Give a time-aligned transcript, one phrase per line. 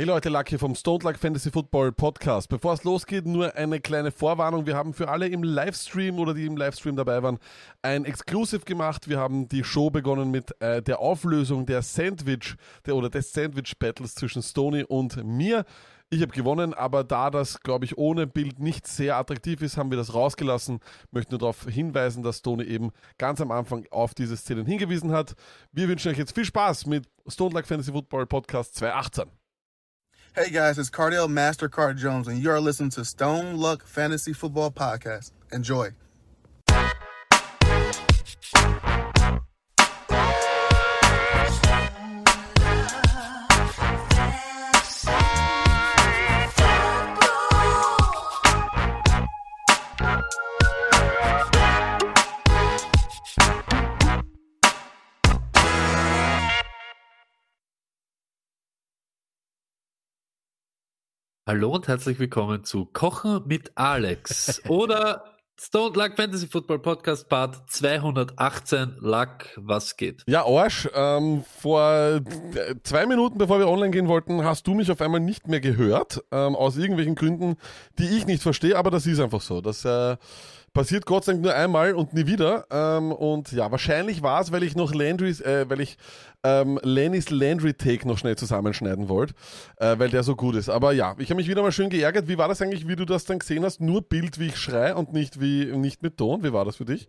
[0.00, 2.48] Hey Leute, Luck hier vom Stone Luck Fantasy Football Podcast.
[2.48, 4.64] Bevor es losgeht, nur eine kleine Vorwarnung.
[4.64, 7.40] Wir haben für alle im Livestream oder die im Livestream dabei waren,
[7.82, 9.08] ein Exclusive gemacht.
[9.08, 12.54] Wir haben die Show begonnen mit äh, der Auflösung der Sandwich
[12.86, 15.64] der, oder des Sandwich Battles zwischen Stony und mir.
[16.10, 19.90] Ich habe gewonnen, aber da das, glaube ich, ohne Bild nicht sehr attraktiv ist, haben
[19.90, 20.78] wir das rausgelassen.
[21.10, 25.34] Möchte nur darauf hinweisen, dass Stony eben ganz am Anfang auf diese Szenen hingewiesen hat.
[25.72, 29.37] Wir wünschen euch jetzt viel Spaß mit Stone Luck Fantasy Football Podcast 2018.
[30.34, 34.70] Hey guys, it's Cardell Mastercard Jones, and you are listening to Stone Luck Fantasy Football
[34.70, 35.32] Podcast.
[35.52, 35.90] Enjoy.
[61.48, 65.24] Hallo und herzlich willkommen zu Kochen mit Alex oder
[65.58, 68.96] Stone Luck Fantasy Football Podcast Part 218.
[68.98, 70.24] Luck, was geht?
[70.26, 72.20] Ja, Arsch, ähm, vor
[72.82, 76.22] zwei Minuten, bevor wir online gehen wollten, hast du mich auf einmal nicht mehr gehört,
[76.32, 77.56] ähm, aus irgendwelchen Gründen,
[77.98, 79.62] die ich nicht verstehe, aber das ist einfach so.
[79.62, 80.18] Das äh,
[80.72, 82.66] passiert Gott sei Dank nur einmal und nie wieder.
[82.70, 85.98] Ähm, und ja, wahrscheinlich war es, weil ich noch Landrys, äh, weil ich
[86.44, 89.34] ähm, Lennys Landry Take noch schnell zusammenschneiden wollte,
[89.76, 90.68] äh, weil der so gut ist.
[90.68, 92.28] Aber ja, ich habe mich wieder mal schön geärgert.
[92.28, 93.80] Wie war das eigentlich, wie du das dann gesehen hast?
[93.80, 96.42] Nur Bild, wie ich schrei und nicht wie nicht mit Ton.
[96.42, 97.08] Wie war das für dich?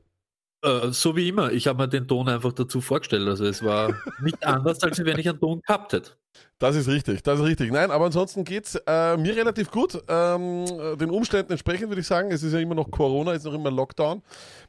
[0.62, 1.52] Äh, so wie immer.
[1.52, 3.28] Ich habe mir den Ton einfach dazu vorgestellt.
[3.28, 6.12] Also es war nicht anders, als wenn ich einen Ton gehabt hätte.
[6.58, 7.72] Das ist richtig, das ist richtig.
[7.72, 10.02] Nein, aber ansonsten geht's äh, mir relativ gut.
[10.08, 10.66] Ähm,
[10.98, 13.54] den Umständen entsprechend würde ich sagen, es ist ja immer noch Corona, es ist noch
[13.54, 14.22] immer Lockdown.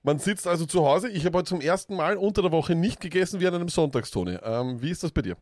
[0.02, 1.08] Man sitzt also zu Hause.
[1.10, 4.38] Ich habe heute zum ersten Mal unter der Woche nicht gegessen wie an einem Sonntagstoni.
[4.42, 5.36] Ähm, wie ist das bei dir?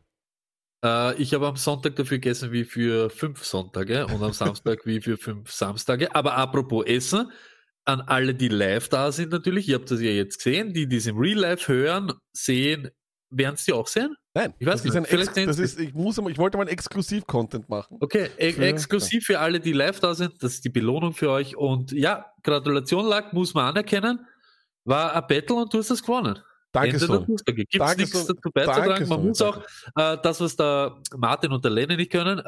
[0.83, 5.01] Äh, ich habe am Sonntag dafür gegessen wie für fünf Sonntage und am Samstag wie
[5.01, 6.13] für fünf Samstage.
[6.15, 7.31] Aber apropos Essen,
[7.89, 10.97] an alle, die live da sind natürlich, ihr habt das ja jetzt gesehen, die die
[10.97, 12.89] es im Real Life hören, sehen,
[13.29, 14.15] werden es die auch sehen?
[14.33, 14.95] Nein, ich weiß nicht.
[14.95, 17.97] Ist ein das ist, ich, muss, ich wollte mal Exklusiv-Content machen.
[17.99, 20.41] Okay, e für, exklusiv für alle, die live da sind.
[20.41, 21.55] Das ist die Belohnung für euch.
[21.55, 24.25] Und ja, Gratulation, Lack, muss man anerkennen.
[24.85, 26.39] War ein Battle und du hast das gewonnen.
[26.71, 27.25] Danke so.
[27.45, 29.07] Gibt es nichts dazu beizutragen.
[29.07, 29.61] Man muss auch
[29.95, 32.43] äh, das, was der Martin und der Lenne nicht können, äh,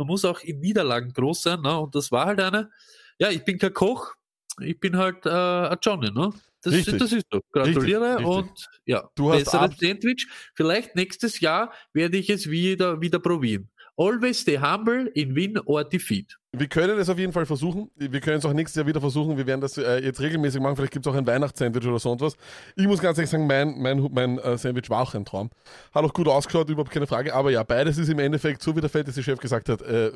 [0.00, 1.60] man muss auch in Niederlagen groß sein.
[1.60, 1.78] Ne?
[1.78, 2.70] Und das war halt eine.
[3.18, 4.14] Ja, ich bin kein Koch,
[4.62, 6.32] ich bin halt äh, ein Johnny, ne?
[6.62, 6.98] Das, richtig.
[6.98, 7.40] das ist so.
[7.52, 8.26] Gratuliere richtig, richtig.
[8.26, 10.26] und ja, du hast besseres Sandwich.
[10.54, 13.70] Vielleicht nächstes Jahr werde ich es wieder, wieder probieren.
[13.96, 16.36] Always stay humble in win or defeat.
[16.52, 17.90] Wir können es auf jeden Fall versuchen.
[17.94, 19.36] Wir können es auch nächstes Jahr wieder versuchen.
[19.36, 20.74] Wir werden das äh, jetzt regelmäßig machen.
[20.74, 22.36] Vielleicht gibt es auch ein Weihnachtssandwich oder sonst was.
[22.74, 25.50] Ich muss ganz ehrlich sagen, mein, mein, mein äh, Sandwich war auch ein Traum.
[25.94, 27.32] Hat auch gut ausgeschaut, überhaupt keine Frage.
[27.34, 30.10] Aber ja, beides ist im Endeffekt, so wie der Fantasy-Chef gesagt hat, äh,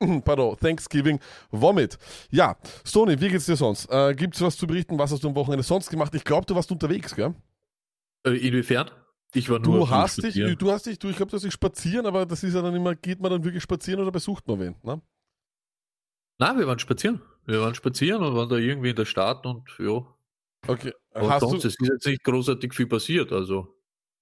[0.24, 1.18] pardon, Thanksgiving
[1.50, 1.98] Vomit.
[2.30, 3.90] Ja, Stony, wie geht's dir sonst?
[3.90, 4.96] Äh, gibt es was zu berichten?
[4.96, 6.14] Was hast du am Wochenende sonst gemacht?
[6.14, 7.34] Ich glaube, du warst unterwegs, gell?
[8.24, 8.90] Äh, inwiefern?
[9.34, 11.52] Ich war nur du hast dich, du hast dich, du, ich glaube, du hast dich
[11.52, 14.60] spazieren, aber das ist ja dann immer, geht man dann wirklich spazieren oder besucht man
[14.60, 15.02] wen, ne?
[16.38, 17.20] Nein, wir waren spazieren.
[17.46, 20.04] Wir waren spazieren und waren da irgendwie in der Stadt und ja.
[20.66, 20.92] Okay.
[21.10, 21.68] Und hast sonst du...
[21.68, 23.73] ist jetzt nicht großartig viel passiert, also.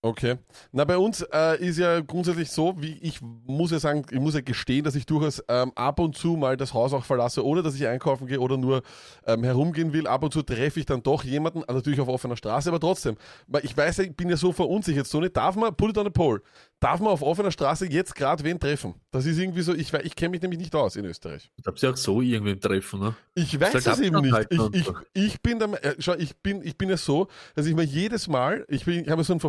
[0.05, 0.37] Okay.
[0.73, 4.35] Na, bei uns äh, ist ja grundsätzlich so, wie ich muss ja sagen, ich muss
[4.35, 7.63] ja gestehen, dass ich durchaus ähm, ab und zu mal das Haus auch verlasse, ohne
[7.63, 8.83] dass ich einkaufen gehe oder nur
[9.27, 10.09] ähm, herumgehen will.
[10.09, 13.17] Ab und zu treffe ich dann doch jemanden, also natürlich auf offener Straße, aber trotzdem.
[13.47, 15.07] Weil ich weiß, ich bin ja so verunsichert.
[15.07, 16.43] So nicht, darf man, put it on a poll,
[16.81, 18.95] darf man auf offener Straße jetzt gerade wen treffen?
[19.13, 21.53] Das ist irgendwie so, ich, ich kenne mich nämlich nicht aus in Österreich.
[21.59, 23.15] Du darfst ja auch so irgendwen treffen, ne?
[23.35, 24.47] Ich weiß es eben nicht.
[24.51, 27.77] Ich, ich, ich, bin der, äh, schau, ich bin, ich bin ja so, dass ich
[27.77, 29.41] mir jedes Mal, ich, bin, ich habe so einen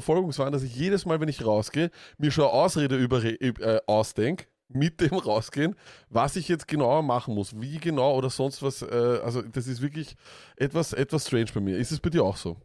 [0.43, 5.01] Verfolgungswahn, dass ich jedes Mal, wenn ich rausgehe, mir schon Ausrede über, äh, ausdenke, mit
[5.01, 5.75] dem rausgehen,
[6.09, 8.81] was ich jetzt genauer machen muss, wie genau oder sonst was.
[8.81, 10.15] Äh, also das ist wirklich
[10.55, 11.77] etwas, etwas strange bei mir.
[11.77, 12.59] Ist es bei dir auch so?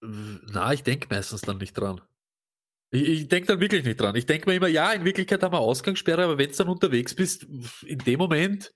[0.00, 2.00] Na, ich denke meistens dann nicht dran.
[2.90, 4.14] Ich, ich denke dann wirklich nicht dran.
[4.14, 7.14] Ich denke mir immer, ja, in Wirklichkeit haben wir Ausgangssperre, aber wenn du dann unterwegs
[7.14, 7.46] bist,
[7.84, 8.72] in dem Moment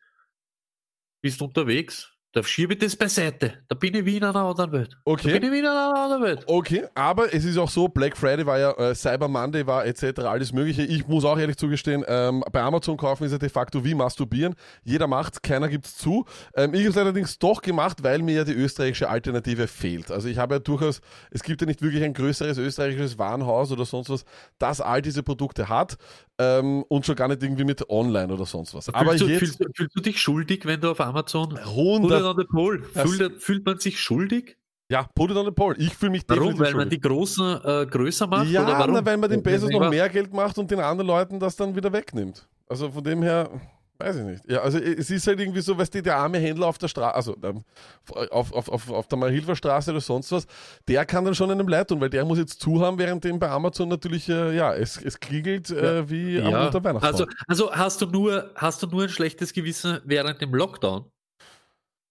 [1.23, 2.13] bist du unterwegs.
[2.35, 3.53] Da schiebe ich das beiseite.
[3.69, 4.97] Da bin ich wie in einer anderen Welt.
[5.05, 5.29] Okay.
[5.29, 6.45] Da bin ich wie in einer anderen Welt.
[6.47, 10.21] Okay, aber es ist auch so, Black Friday war ja, äh, Cyber Monday war etc.,
[10.21, 10.83] alles mögliche.
[10.83, 14.55] Ich muss auch ehrlich zugestehen, ähm, bei Amazon kaufen ist ja de facto wie masturbieren.
[14.83, 16.25] Jeder macht, keiner gibt's zu.
[16.55, 20.11] Ähm, ich habe es allerdings doch gemacht, weil mir ja die österreichische Alternative fehlt.
[20.11, 23.85] Also ich habe ja durchaus, es gibt ja nicht wirklich ein größeres österreichisches Warenhaus oder
[23.85, 24.25] sonst was,
[24.59, 25.99] das all diese Produkte hat
[26.43, 28.89] ähm, und schon gar nicht irgendwie mit online oder sonst was.
[28.89, 32.37] Aber fühlst, du, fühlst, fühlst, du dich schuldig, wenn du auf Amazon 100 oder an
[32.37, 34.57] der Pol, fühlt, fühlt man sich schuldig?
[34.91, 35.75] Ja, put it on the poll.
[35.79, 36.59] Ich fühle mich Warum?
[36.59, 38.49] Weil man die Großen äh, größer macht?
[38.49, 38.95] Ja, oder warum?
[38.95, 41.75] Na, weil man den Bezos noch mehr Geld macht und den anderen Leuten das dann
[41.75, 42.47] wieder wegnimmt.
[42.69, 43.49] Also von dem her,
[44.03, 44.51] weiß ich nicht.
[44.51, 47.15] Ja, also es ist halt irgendwie so, weißt du, der arme Händler auf der Straße,
[47.15, 47.65] also ähm,
[48.31, 50.47] auf, auf, auf, auf der Marhilfer Straße oder sonst was,
[50.89, 53.49] der kann dann schon einem leid tun, weil der muss jetzt zuhaben, während dem bei
[53.49, 56.45] Amazon natürlich, äh, ja, es, es klingelt äh, wie ja.
[56.45, 56.73] am ja.
[56.73, 56.97] Weihnachtsbaum.
[57.03, 61.07] Also, also hast du nur, hast du nur ein schlechtes Gewissen während dem Lockdown?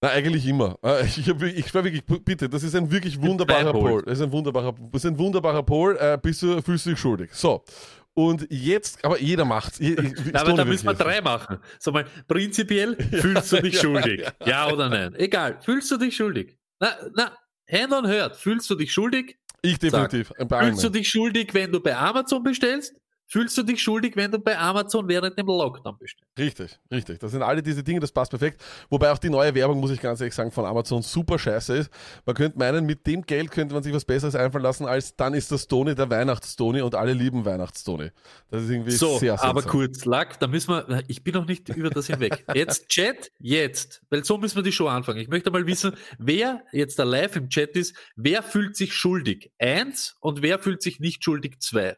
[0.04, 0.80] Na, eigentlich immer.
[0.84, 4.02] Äh, ich, ich, ich war wirklich, bitte, das ist ein wirklich wunderbarer Pol.
[4.02, 5.96] Das ist ein wunderbarer, das ist ein wunderbarer Pol.
[5.98, 7.30] Äh, bist du, fühlst du dich schuldig.
[7.34, 7.64] So.
[8.14, 9.80] Und jetzt, aber jeder macht's.
[9.80, 9.98] Ich,
[10.36, 11.60] aber da müssen wir drei machen.
[11.80, 14.22] Sag mal, prinzipiell fühlst du dich schuldig.
[14.42, 15.16] Ja, ja, oder nein?
[15.16, 16.58] Egal, fühlst du dich schuldig?
[16.80, 17.38] Na, na,
[17.72, 19.38] Hand on hört, fühlst du dich schuldig?
[19.62, 20.34] Ich definitiv.
[20.38, 22.96] Fühlst du dich schuldig, wenn du bei Amazon bestellst?
[23.32, 26.28] Fühlst du dich schuldig, wenn du bei Amazon während dem Lockdown bestellst.
[26.38, 27.20] Richtig, richtig.
[27.20, 28.62] Das sind alle diese Dinge, das passt perfekt.
[28.90, 31.92] Wobei auch die neue Werbung, muss ich ganz ehrlich sagen, von Amazon super scheiße ist.
[32.26, 35.34] Man könnte meinen, mit dem Geld könnte man sich was Besseres einfallen lassen, als dann
[35.34, 38.12] ist das Stony der Weihnachtsstony und alle lieben Weihnachtsstony.
[38.50, 39.50] Das ist irgendwie so, sehr seltsam.
[39.50, 42.44] aber kurz, Lack, da müssen wir, ich bin noch nicht über das hinweg.
[42.54, 45.20] Jetzt Chat, jetzt, weil so müssen wir die Show anfangen.
[45.20, 49.52] Ich möchte mal wissen, wer jetzt da live im Chat ist, wer fühlt sich schuldig?
[49.58, 51.62] Eins und wer fühlt sich nicht schuldig?
[51.62, 51.96] Zwei.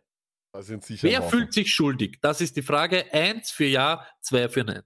[0.53, 2.19] Wer fühlt sich schuldig?
[2.21, 3.11] Das ist die Frage.
[3.11, 4.81] Eins für Ja, zwei für Nein.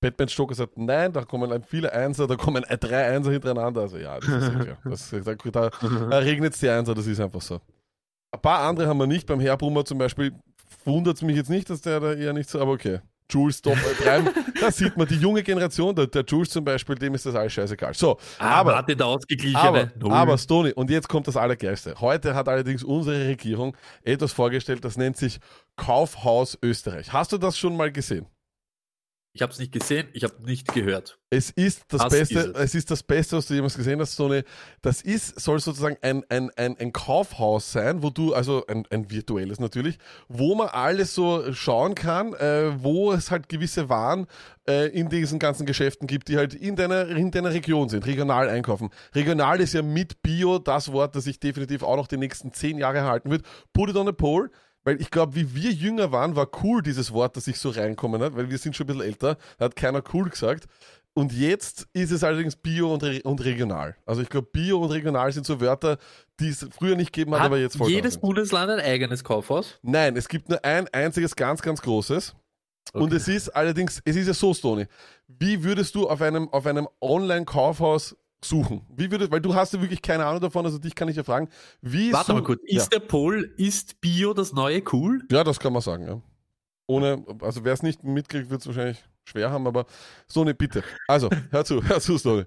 [0.00, 3.80] Batman Stoker sagt nein, da kommen viele Einser, da kommen drei Einser hintereinander.
[3.80, 4.78] Also ja, das ist sicher.
[4.84, 7.60] Das, da, da, da regnet es die Einser, das ist einfach so.
[8.30, 9.26] Ein paar andere haben wir nicht.
[9.26, 10.38] Beim Herr Brummer zum Beispiel
[10.84, 13.00] wundert es mich jetzt nicht, dass der da eher nicht so, aber okay.
[13.30, 14.22] Jules Top 3.
[14.60, 17.52] da sieht man die junge Generation, der, der, Jules zum Beispiel, dem ist das alles
[17.52, 17.94] scheißegal.
[17.94, 19.92] So, ah, aber, der ausgeglichene.
[20.00, 21.94] Aber, aber Stony, und jetzt kommt das Allergeilste.
[22.00, 25.40] Heute hat allerdings unsere Regierung etwas vorgestellt, das nennt sich
[25.76, 27.12] Kaufhaus Österreich.
[27.12, 28.26] Hast du das schon mal gesehen?
[29.38, 31.16] Ich habe es nicht gesehen, ich habe nicht gehört.
[31.30, 32.56] Es ist das was Beste, ist es?
[32.56, 32.74] es?
[32.74, 34.16] ist das Beste, was du jemals gesehen hast.
[34.16, 34.42] So eine,
[34.82, 39.12] das ist, soll sozusagen ein, ein, ein, ein Kaufhaus sein, wo du, also ein, ein
[39.12, 44.26] virtuelles natürlich, wo man alles so schauen kann, äh, wo es halt gewisse Waren
[44.66, 48.48] äh, in diesen ganzen Geschäften gibt, die halt in deiner, in deiner Region sind, regional
[48.48, 48.90] einkaufen.
[49.14, 52.76] Regional ist ja mit Bio das Wort, das sich definitiv auch noch die nächsten zehn
[52.76, 53.46] Jahre halten wird.
[53.72, 54.50] Put it on a pole.
[54.88, 58.22] Weil ich glaube, wie wir jünger waren, war cool dieses Wort, das sich so reinkommen
[58.22, 60.64] hat, weil wir sind schon ein bisschen älter, da hat keiner cool gesagt.
[61.12, 63.96] Und jetzt ist es allerdings Bio und, Re und regional.
[64.06, 65.98] Also ich glaube, Bio und regional sind so Wörter,
[66.40, 67.90] die es früher nicht gegeben hat, hat aber jetzt voll.
[67.90, 69.78] Jedes Bundesland ein eigenes Kaufhaus?
[69.82, 72.34] Nein, es gibt nur ein einziges ganz, ganz großes.
[72.94, 73.04] Okay.
[73.04, 74.86] Und es ist allerdings, es ist ja so, Stony.
[75.26, 78.86] Wie würdest du auf einem, auf einem Online-Kaufhaus suchen?
[78.94, 81.24] Wie würdest, weil du hast ja wirklich keine Ahnung davon, also dich kann ich ja
[81.24, 81.48] fragen.
[81.80, 82.98] Wie Warte mal kurz, ist ja.
[82.98, 85.22] der Pol, ist Bio das neue cool?
[85.30, 86.20] Ja, das kann man sagen, ja.
[86.86, 89.86] Ohne, also wer es nicht mitkriegt, wird es wahrscheinlich schwer haben, aber
[90.26, 90.82] so eine Bitte.
[91.06, 92.44] Also, hör zu, hör zu, Story.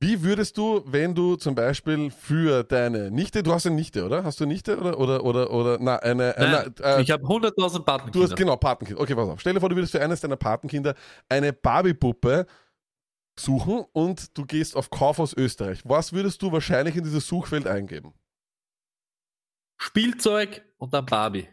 [0.00, 4.22] Wie würdest du, wenn du zum Beispiel für deine Nichte, du hast eine Nichte, oder?
[4.22, 7.24] Hast du eine Nichte oder oder oder oder na eine, Nein, eine äh, ich habe
[7.24, 8.10] 100.000 Patenkinder.
[8.12, 9.00] Du hast genau Patenkind.
[9.00, 9.40] Okay, pass auf.
[9.40, 10.94] Stell dir vor, du würdest für eines deiner Patenkinder
[11.28, 12.46] eine Barbie-Puppe
[13.38, 15.80] suchen und du gehst auf Kaufhaus Österreich.
[15.84, 18.14] Was würdest du wahrscheinlich in dieses Suchfeld eingeben?
[19.76, 21.48] Spielzeug und dann Barbie.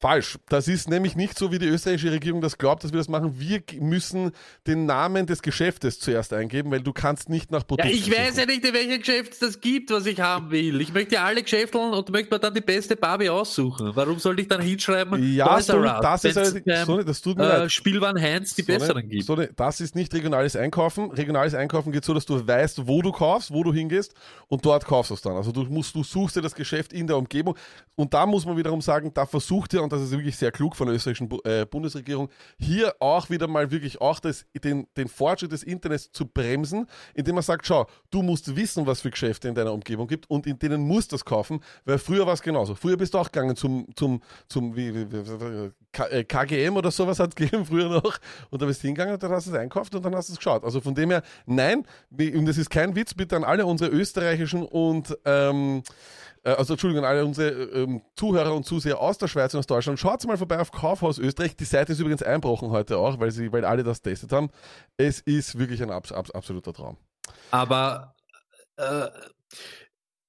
[0.00, 0.38] Falsch.
[0.48, 3.40] Das ist nämlich nicht so, wie die österreichische Regierung das glaubt, dass wir das machen.
[3.40, 4.30] Wir müssen
[4.64, 8.36] den Namen des Geschäftes zuerst eingeben, weil du kannst nicht nach Produkten ja, Ich weiß
[8.36, 10.80] ja nicht, in welchem Geschäft es das gibt, was ich haben will.
[10.80, 13.90] Ich möchte ja alle Geschäfteln und möchte mir dann die beste Barbie aussuchen.
[13.94, 17.58] Warum sollte ich dann hinschreiben, ja, so, das ist halt, so, das tut mir äh,
[17.58, 17.72] leid.
[17.72, 19.24] Spielwaren Heinz die so besseren gibt?
[19.24, 21.10] So, das ist nicht regionales Einkaufen.
[21.10, 24.14] Regionales Einkaufen geht so, dass du weißt, wo du kaufst, wo du hingehst
[24.46, 25.34] und dort kaufst du es dann.
[25.34, 27.56] Also du musst, du suchst dir das Geschäft in der Umgebung
[27.96, 30.76] und da muss man wiederum sagen, da versucht ihr und das ist wirklich sehr klug
[30.76, 32.28] von der österreichischen äh, Bundesregierung,
[32.58, 37.36] hier auch wieder mal wirklich auch das, den, den Fortschritt des Internets zu bremsen, indem
[37.36, 40.58] man sagt, schau, du musst wissen, was für Geschäfte in deiner Umgebung gibt und in
[40.58, 42.74] denen musst du das kaufen, weil früher war es genauso.
[42.74, 47.30] Früher bist du auch gegangen zum, zum, zum wie, wie, KGM äh, oder sowas hat
[47.30, 48.18] es gegeben früher noch
[48.50, 50.34] und da bist du hingegangen und dann hast du es einkauft und dann hast du
[50.34, 50.64] es geschaut.
[50.64, 54.64] Also von dem her, nein, und das ist kein Witz, bitte an alle unsere österreichischen
[54.64, 55.82] und ähm,
[56.37, 59.98] äh, also Entschuldigung, alle unsere ähm, Zuhörer und Zuseher aus der Schweiz und aus Deutschland,
[59.98, 61.56] schaut mal vorbei auf Kaufhaus Österreich.
[61.56, 64.50] Die Seite ist übrigens einbrochen heute auch, weil, sie, weil alle das testet haben.
[64.96, 66.96] Es ist wirklich ein abs abs absoluter Traum.
[67.50, 68.14] Aber
[68.76, 69.08] äh,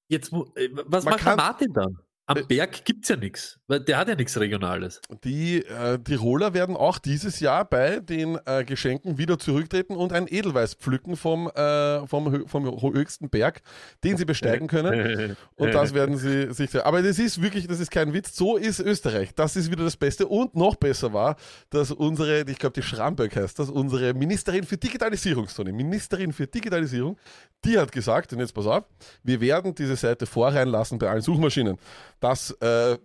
[0.08, 1.98] jetzt, äh, was Man macht kann, Martin dann?
[2.30, 5.00] Am Äh, Berg gibt es ja nichts, weil der hat ja nichts Regionales.
[5.24, 10.26] Die äh, Tiroler werden auch dieses Jahr bei den äh, Geschenken wieder zurücktreten und ein
[10.28, 13.62] Edelweiß pflücken vom, äh, vom, vom hö- höchsten Berg,
[14.04, 15.36] den sie besteigen können.
[15.56, 16.72] Und das werden sie sich.
[16.84, 18.36] Aber das ist wirklich, das ist kein Witz.
[18.36, 19.30] So ist Österreich.
[19.34, 20.28] Das ist wieder das Beste.
[20.28, 21.34] Und noch besser war,
[21.70, 26.46] dass unsere, ich glaube, die Schramböck heißt das, unsere Ministerin für Digitalisierung, Toni, Ministerin für
[26.46, 27.18] Digitalisierung,
[27.64, 28.84] die hat gesagt, und jetzt pass auf,
[29.24, 31.76] wir werden diese Seite vorrein lassen bei allen Suchmaschinen.
[32.20, 32.98] Das äh,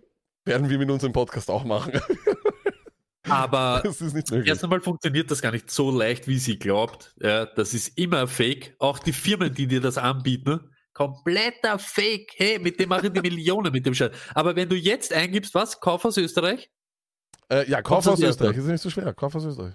[0.44, 2.00] werden wir mit unserem Podcast auch machen.
[3.30, 3.84] Aber
[4.46, 7.16] erst einmal funktioniert das gar nicht so leicht, wie sie glaubt.
[7.20, 8.76] Ja, das ist immer Fake.
[8.80, 12.34] Auch die Firmen, die dir das anbieten, kompletter Fake.
[12.36, 14.12] Hey, mit dem machen die Millionen mit dem Scheiß.
[14.34, 15.80] Aber wenn du jetzt eingibst, was?
[15.80, 16.70] Kauf aus Österreich?
[17.50, 18.58] Äh, ja, Kauf aus aus Österreich.
[18.58, 19.14] Ist nicht so schwer.
[19.14, 19.74] Kauf aus Österreich.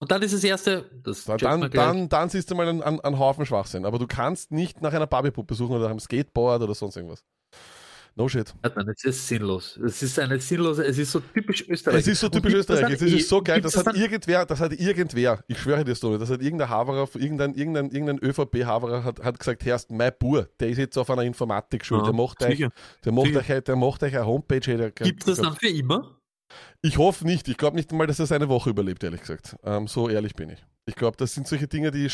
[0.00, 1.70] Und dann ist das erste, das dann, gleich.
[1.72, 3.84] dann, dann siehst du mal einen, einen, einen Haufen Schwachsinn.
[3.84, 7.24] Aber du kannst nicht nach einer Barbiepuppe suchen oder nach einem Skateboard oder sonst irgendwas.
[8.18, 8.52] No shit.
[8.62, 9.76] Es ist sinnlos.
[9.76, 12.00] Es ist eine sinnlose, es ist so typisch Österreich.
[12.00, 12.94] Es ist so typisch das Österreich.
[12.94, 13.60] Es ist so geil.
[13.60, 17.08] Das das hat irgendwer, das hat irgendwer, ich schwöre dir so, das hat irgendein Haverer,
[17.14, 21.22] irgendein, irgendein, irgendein ÖVP-Haverer hat, hat gesagt, Herrst, mein Bur, der ist jetzt auf einer
[21.22, 22.66] Informatikschule, Ja, der macht euch,
[23.04, 24.90] der macht euch, der macht euch eine Homepage.
[24.90, 26.18] Gibt es das dann für immer?
[26.82, 27.46] Ich hoffe nicht.
[27.46, 29.54] Ich glaube nicht mal, dass er seine Woche überlebt, ehrlich gesagt.
[29.62, 30.64] Ähm, so ehrlich bin ich.
[30.86, 32.10] Ich glaube, das sind solche Dinge, die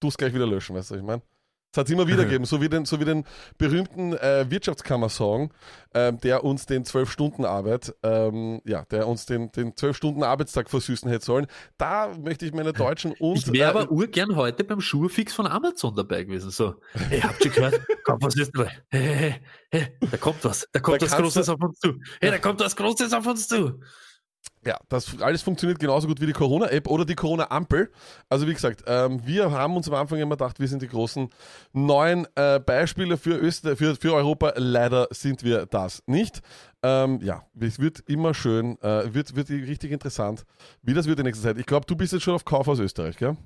[0.00, 1.22] du es gleich wieder löschen, weißt du, was ich meine?
[1.72, 3.24] Es hat es immer wieder gegeben, so wie den, so wie den
[3.58, 5.52] berühmten äh, Wirtschaftskammer-Song,
[5.94, 11.46] ähm, der uns den 12-Stunden-Arbeit, ähm, ja, der uns den, den 12-Stunden-Arbeitstag versüßen hätte sollen.
[11.78, 15.46] Da möchte ich meine Deutschen und Ich wäre äh, aber urgern heute beim Schuhfix von
[15.46, 16.50] Amazon dabei gewesen.
[16.50, 16.74] So,
[17.08, 17.80] hey, habt ihr gehört?
[18.04, 18.82] Kommt was Österreich.
[18.88, 19.34] Hey, hey,
[19.70, 20.68] hey, hey, da kommt was.
[20.72, 22.00] Da kommt Da was Großes auf uns zu.
[22.20, 23.80] Hey, da kommt was Großes auf uns zu.
[24.66, 27.90] Ja, das alles funktioniert genauso gut wie die Corona-App oder die Corona-Ampel.
[28.28, 31.30] Also wie gesagt, ähm, wir haben uns am Anfang immer gedacht, wir sind die großen
[31.72, 34.52] neuen äh, Beispiele für, Öster für, für Europa.
[34.56, 36.42] Leider sind wir das nicht.
[36.82, 40.44] Ähm, ja, es wird immer schön, äh, wird, wird richtig interessant,
[40.82, 41.58] wie das wird in nächster Zeit.
[41.58, 43.38] Ich glaube, du bist jetzt schon auf Kauf aus Österreich, gell?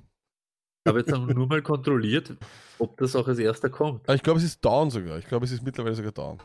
[0.83, 2.35] Ich habe jetzt nur mal kontrolliert,
[2.77, 4.07] ob das auch als erster kommt.
[4.09, 5.17] Ich glaube, es ist down sogar.
[5.17, 6.39] Ich glaube, es ist mittlerweile sogar down.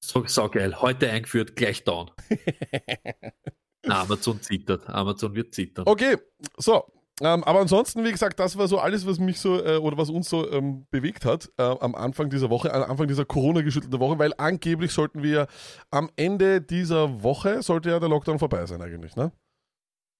[0.00, 0.80] So, so geil.
[0.80, 2.10] Heute eingeführt, gleich down.
[3.88, 4.88] Amazon zittert.
[4.88, 5.84] Amazon wird zittern.
[5.86, 6.16] Okay,
[6.56, 6.84] so.
[7.22, 10.08] Ähm, aber ansonsten, wie gesagt, das war so alles, was mich so äh, oder was
[10.08, 14.18] uns so ähm, bewegt hat äh, am Anfang dieser Woche, am Anfang dieser Corona-geschüttelten Woche,
[14.18, 15.46] weil angeblich sollten wir
[15.90, 19.32] am Ende dieser Woche, sollte ja der Lockdown vorbei sein eigentlich, ne?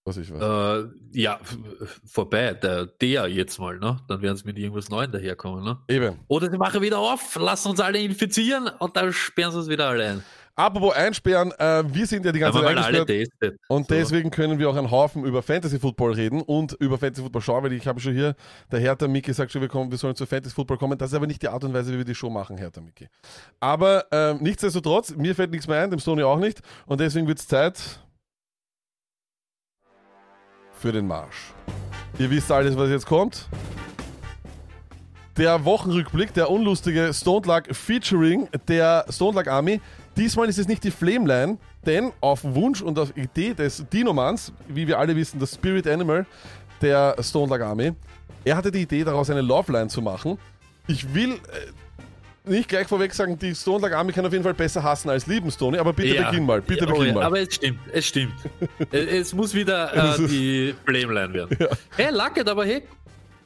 [0.04, 0.40] Was ich weiß.
[0.40, 1.38] Äh, ja,
[2.07, 2.54] vorbei.
[2.54, 3.99] Der, der jetzt mal, ne?
[4.09, 5.78] Dann werden sie mit irgendwas Neuem daherkommen, ne?
[5.88, 6.19] Eben.
[6.28, 9.88] Oder sie machen wieder auf, lassen uns alle infizieren und dann sperren sie uns wieder
[9.88, 10.25] alle ein.
[10.57, 13.57] Apropos einsperren, äh, wir sind ja die ganze Zeit eingesperrt.
[13.69, 13.95] Und So.
[13.95, 17.64] deswegen können wir auch einen Haufen über Fantasy Football reden und über Fantasy Football schauen,
[17.64, 18.35] weil ich habe schon hier,
[18.71, 20.99] der Hertha Mickey sagt schon, wir, kommen, wir sollen zu Fantasy Football kommen.
[20.99, 23.09] Das ist aber nicht die Art und Weise, wie wir die Show machen, Hertha Mickey.
[23.59, 26.61] Aber ähm, nichtsdestotrotz, mir fällt nichts mehr ein, dem Sony auch nicht.
[26.85, 28.00] Und deswegen wird es Zeit
[30.81, 31.53] für den Marsch.
[32.19, 33.49] Ihr wisst alles, was jetzt kommt.
[35.37, 39.81] Der Wochenrückblick, der unlustige Stone Luck featuring der Stone Luck Army.
[40.17, 44.87] Diesmal ist es nicht die Flameline, denn auf Wunsch und auf Idee des Dinomans, wie
[44.87, 46.27] wir alle wissen, das Spirit Animal
[46.81, 47.93] der Stone Luck Army,
[48.45, 50.39] er hatte die Idee, daraus eine Loveline zu machen.
[50.87, 51.37] Ich will äh,
[52.50, 55.26] nicht gleich vorweg sagen, die Stone Luck Army kann auf jeden Fall besser hassen als
[55.26, 56.30] lieben, Stoney, aber bitte Ja.
[56.30, 57.23] beginn mal, bitte Ja, oh beginn ja, mal.
[57.25, 58.35] Aber es stimmt, es stimmt.
[58.90, 61.57] es, es muss wieder äh, die Flameline werden.
[61.97, 62.83] Hey, Lucket, aber hey,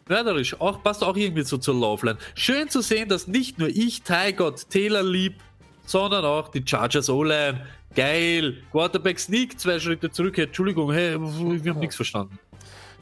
[0.09, 2.19] mörderisch, auch, passt auch irgendwie so zur Loveline.
[2.35, 5.35] Schön zu sehen, dass nicht nur ich Ty Gott Taylor lieb,
[5.87, 7.61] sondern auch die Chargers O-Line.
[7.95, 8.57] Geil.
[8.73, 10.37] Quarterback Sneak, zwei Schritte zurück.
[10.37, 12.39] Entschuldigung, hey, wir haben nichts verstanden.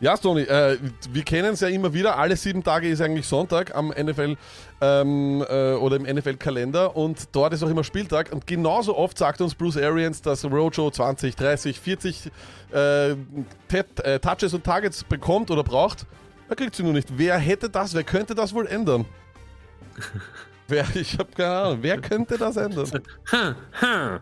[0.03, 0.79] Ja, Stoney, äh,
[1.13, 2.19] wir kennen es ja immer wieder.
[2.19, 4.37] Alle sieben Tage ist eigentlich Sonntag am NFL
[4.81, 8.33] ähm, äh, oder im NFL-Kalender und dort ist auch immer Spieltag.
[8.33, 12.33] Und genauso oft sagt uns Bruce Arians, dass Rojo 20, 30, 40
[12.73, 13.15] äh,
[14.19, 16.05] Touches und Targets bekommt oder braucht.
[16.49, 17.17] Er kriegt sie nur nicht.
[17.17, 17.95] Wer hätte das?
[17.95, 19.05] Wer könnte das wohl ändern?
[20.67, 21.79] wer, ich habe keine Ahnung.
[21.81, 22.91] Wer könnte das ändern?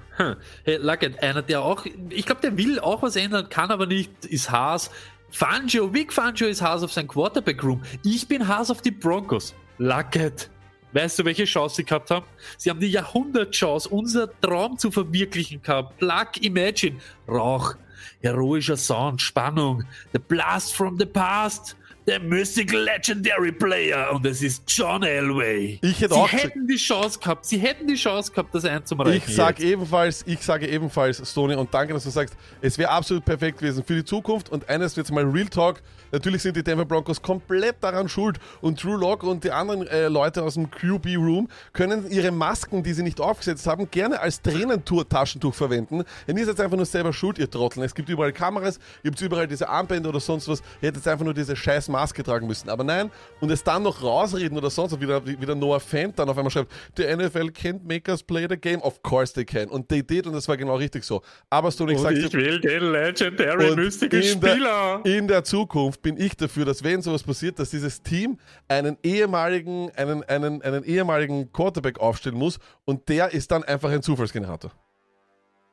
[0.62, 4.26] Hey, Luckett, einer, der auch, ich glaube, der will auch was ändern, kann aber nicht,
[4.26, 4.90] ist Haas.
[5.32, 7.82] Fangio, Vic Fangio ist Haas auf sein Quarterback-Room.
[8.04, 9.54] Ich bin Haas auf die Broncos.
[9.78, 10.50] Luckett.
[10.92, 12.26] Weißt du, welche Chance sie gehabt haben?
[12.56, 15.98] Sie haben die Jahrhundertchance, unser Traum zu verwirklichen gehabt.
[15.98, 16.96] Plug Imagine.
[17.28, 17.76] Rauch.
[18.20, 19.22] Heroischer Sound.
[19.22, 19.84] Spannung.
[20.12, 21.76] The Blast from the Past.
[22.10, 25.78] Der Mystical Legendary Player und es ist John Elway.
[25.80, 29.22] Ich hätte sie auch hätten die Chance gehabt, sie hätten die Chance gehabt, das einzureichen.
[29.28, 33.24] Ich sage ebenfalls, ich sage ebenfalls, Stoney, und danke, dass du sagst, es wäre absolut
[33.24, 34.48] perfekt gewesen für die Zukunft.
[34.48, 35.80] Und eines jetzt mal Real Talk.
[36.12, 40.08] Natürlich sind die Denver Broncos komplett daran schuld und Drew Lock und die anderen äh,
[40.08, 44.40] Leute aus dem QB Room können ihre Masken, die sie nicht aufgesetzt haben, gerne als
[44.42, 46.04] Tränentour-Taschentuch verwenden.
[46.26, 47.84] Denn ihr seid einfach nur selber schuld, ihr Trotteln.
[47.84, 50.60] Es gibt überall Kameras, ihr habt überall diese Armbänder oder sonst was.
[50.80, 52.68] Ihr hättet einfach nur diese scheiß Maske tragen müssen.
[52.68, 55.06] Aber nein, und es dann noch rausreden oder sonst was, wie
[55.46, 58.80] der, Noah Fant dann auf einmal schreibt, die NFL can't make us play the game.
[58.82, 59.68] Of course they can.
[59.68, 61.22] Und they did und das war genau richtig so.
[61.50, 65.00] Aber Stoney, ich Und ich will den Legendary Mystical in der- Spieler.
[65.04, 68.38] in der Zukunft bin ich dafür, dass wenn sowas passiert, dass dieses Team
[68.68, 74.02] einen ehemaligen, einen, einen, einen ehemaligen Quarterback aufstellen muss und der ist dann einfach ein
[74.02, 74.70] Zufallsgenerator.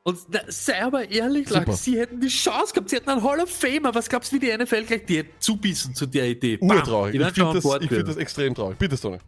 [0.04, 1.50] Und na, sei aber ehrlich.
[1.50, 3.94] Lack, sie hätten die Chance gehabt, sie hätten einen Hall of Famer.
[3.94, 6.56] Was glaubst du, wie die NFL gleich die hätten zubissen zu der Idee?
[6.56, 7.14] Bam, Urtraurig.
[7.14, 8.78] Ich finde das, ich find das extrem traurig.
[8.78, 9.18] Bitte, Stoney.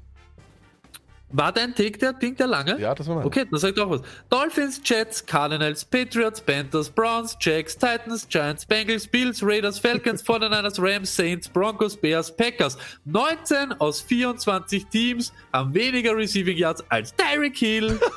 [1.32, 2.80] War dein Take der Ding der lange?
[2.80, 3.24] Ja, das war mein.
[3.24, 4.02] Okay, dann sag doch was.
[4.28, 11.14] Dolphins, Jets, Cardinals, Patriots, Panthers, Browns, Jacks, Titans, Giants, Bengals, Bills, Raiders, Falcons, 49ers, Rams,
[11.14, 12.76] Saints, Broncos, Bears, Packers.
[13.04, 18.00] 19 aus 24 Teams haben weniger Receiving Yards als Tyreek Hill.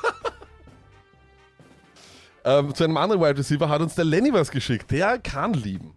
[2.45, 4.91] Ähm, zu einem anderen Wide Receiver hat uns der Lenny was geschickt.
[4.91, 5.93] Der kann lieben.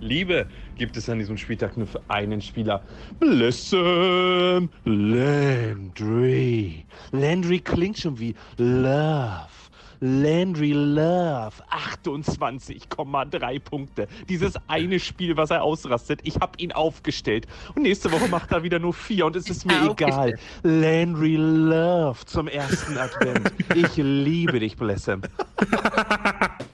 [0.00, 2.82] Liebe gibt es an diesem Spieltag nur für einen Spieler.
[3.18, 6.84] Blessem Landry.
[7.12, 9.48] Landry klingt schon wie Love.
[10.00, 11.52] Landry Love.
[11.70, 14.08] 28,3 Punkte.
[14.28, 16.20] Dieses eine Spiel, was er ausrastet.
[16.24, 17.46] Ich habe ihn aufgestellt.
[17.74, 19.26] Und nächste Woche macht er wieder nur vier.
[19.26, 20.36] Und es ist mir egal.
[20.64, 23.52] Landry Love zum ersten Advent.
[23.76, 25.22] Ich liebe dich, Blessem.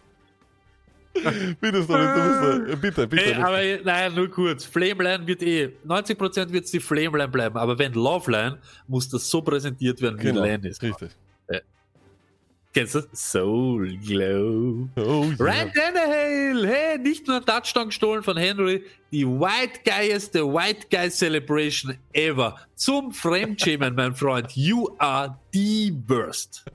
[1.60, 2.76] Bitte, da.
[2.76, 3.24] Bitte, bitte.
[3.24, 4.64] Ey, aber nein, nur kurz.
[4.64, 9.42] Flameline wird eh, 90% wird es die Flameline bleiben, aber wenn Loveline, muss das so
[9.42, 10.82] präsentiert werden, wie genau, Line ist.
[10.82, 11.10] richtig.
[12.74, 13.00] Kennst du?
[13.12, 14.88] Soul Glow.
[14.96, 15.36] Oh, yeah.
[15.40, 21.10] Ryan Tannehill, hey, nicht nur ein Touchdown gestohlen von Henry, die white guyeste White Guy
[21.10, 22.56] Celebration ever.
[22.76, 24.52] Zum Fremdschämen, mein Freund.
[24.52, 26.66] You are the worst.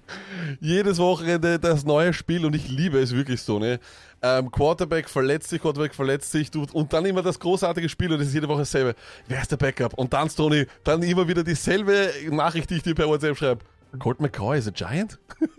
[0.60, 3.80] Jedes Wochenende das neue Spiel und ich liebe es wirklich so, ne?
[4.26, 8.22] Ähm, Quarterback verletzt sich, Quarterback verletzt sich, du, und dann immer das großartige Spiel und
[8.22, 8.96] es ist jede Woche dasselbe.
[9.28, 9.94] Wer ist der Backup?
[9.96, 13.66] Und dann, Tony, dann immer wieder dieselbe Nachricht, die ich dir per WhatsApp schreibe.
[14.00, 15.20] Colt McCoy is a Giant?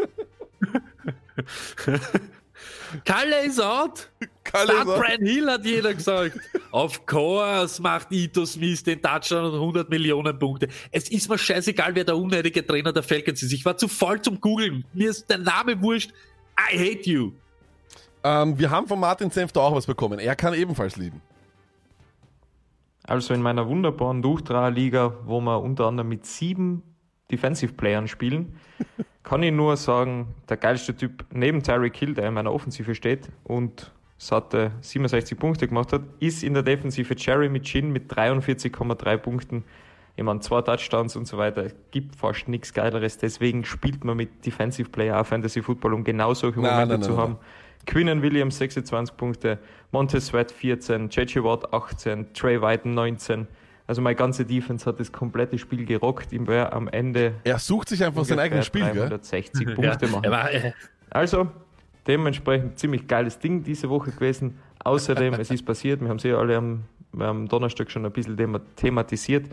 [3.04, 4.08] Kalle is out.
[4.44, 6.38] Kalle Start auch- Brian Hill hat jeder gesagt.
[6.70, 10.68] of course macht Ito Smith den Touchdown und 100 Millionen Punkte.
[10.90, 13.52] Es ist mir scheißegal, wer der unnötige Trainer der Falcons ist.
[13.52, 14.84] Ich war zu voll zum Googeln.
[14.92, 16.10] Mir ist der Name wurscht.
[16.58, 17.32] I hate you.
[18.24, 20.18] Ähm, wir haben von Martin Senfter auch was bekommen.
[20.18, 21.20] Er kann ebenfalls lieben.
[23.06, 26.82] Also in meiner wunderbaren Duchtra-Liga, wo wir unter anderem mit sieben
[27.30, 28.58] Defensive-Playern spielen,
[29.22, 33.28] kann ich nur sagen, der geilste Typ neben Tyreek Hill, der in meiner Offensive steht
[33.44, 39.64] und satte 67 Punkte gemacht hat, ist in der Defensive Jeremy Chin mit 43,3 Punkten.
[40.16, 41.64] Ich meine, zwei Touchdowns und so weiter.
[41.64, 43.18] Es gibt fast nichts Geileres.
[43.18, 47.02] Deswegen spielt man mit Defensive Player auch Fantasy Football, um genau solche Nein, Momente nein,
[47.02, 47.36] zu nein, haben.
[47.86, 49.58] Quinnen Williams 26 Punkte,
[49.92, 53.46] Montez Sweat 14, JJ Watt 18, Trey White 19.
[53.86, 56.32] Also meine ganze Defense hat das komplette Spiel gerockt.
[56.32, 59.08] Ihm wäre am Ende Er sucht sich einfach sein eigenes Spiel, gell?
[59.08, 60.24] 360 Punkte machen.
[60.24, 60.72] Er war, äh,
[61.10, 61.48] Also,
[62.06, 64.58] dementsprechend ziemlich geiles Ding diese Woche gewesen.
[64.82, 66.84] Außerdem, es ist passiert, wir haben sie alle am,
[67.18, 69.46] am Donnerstag schon ein bisschen thema- thematisiert.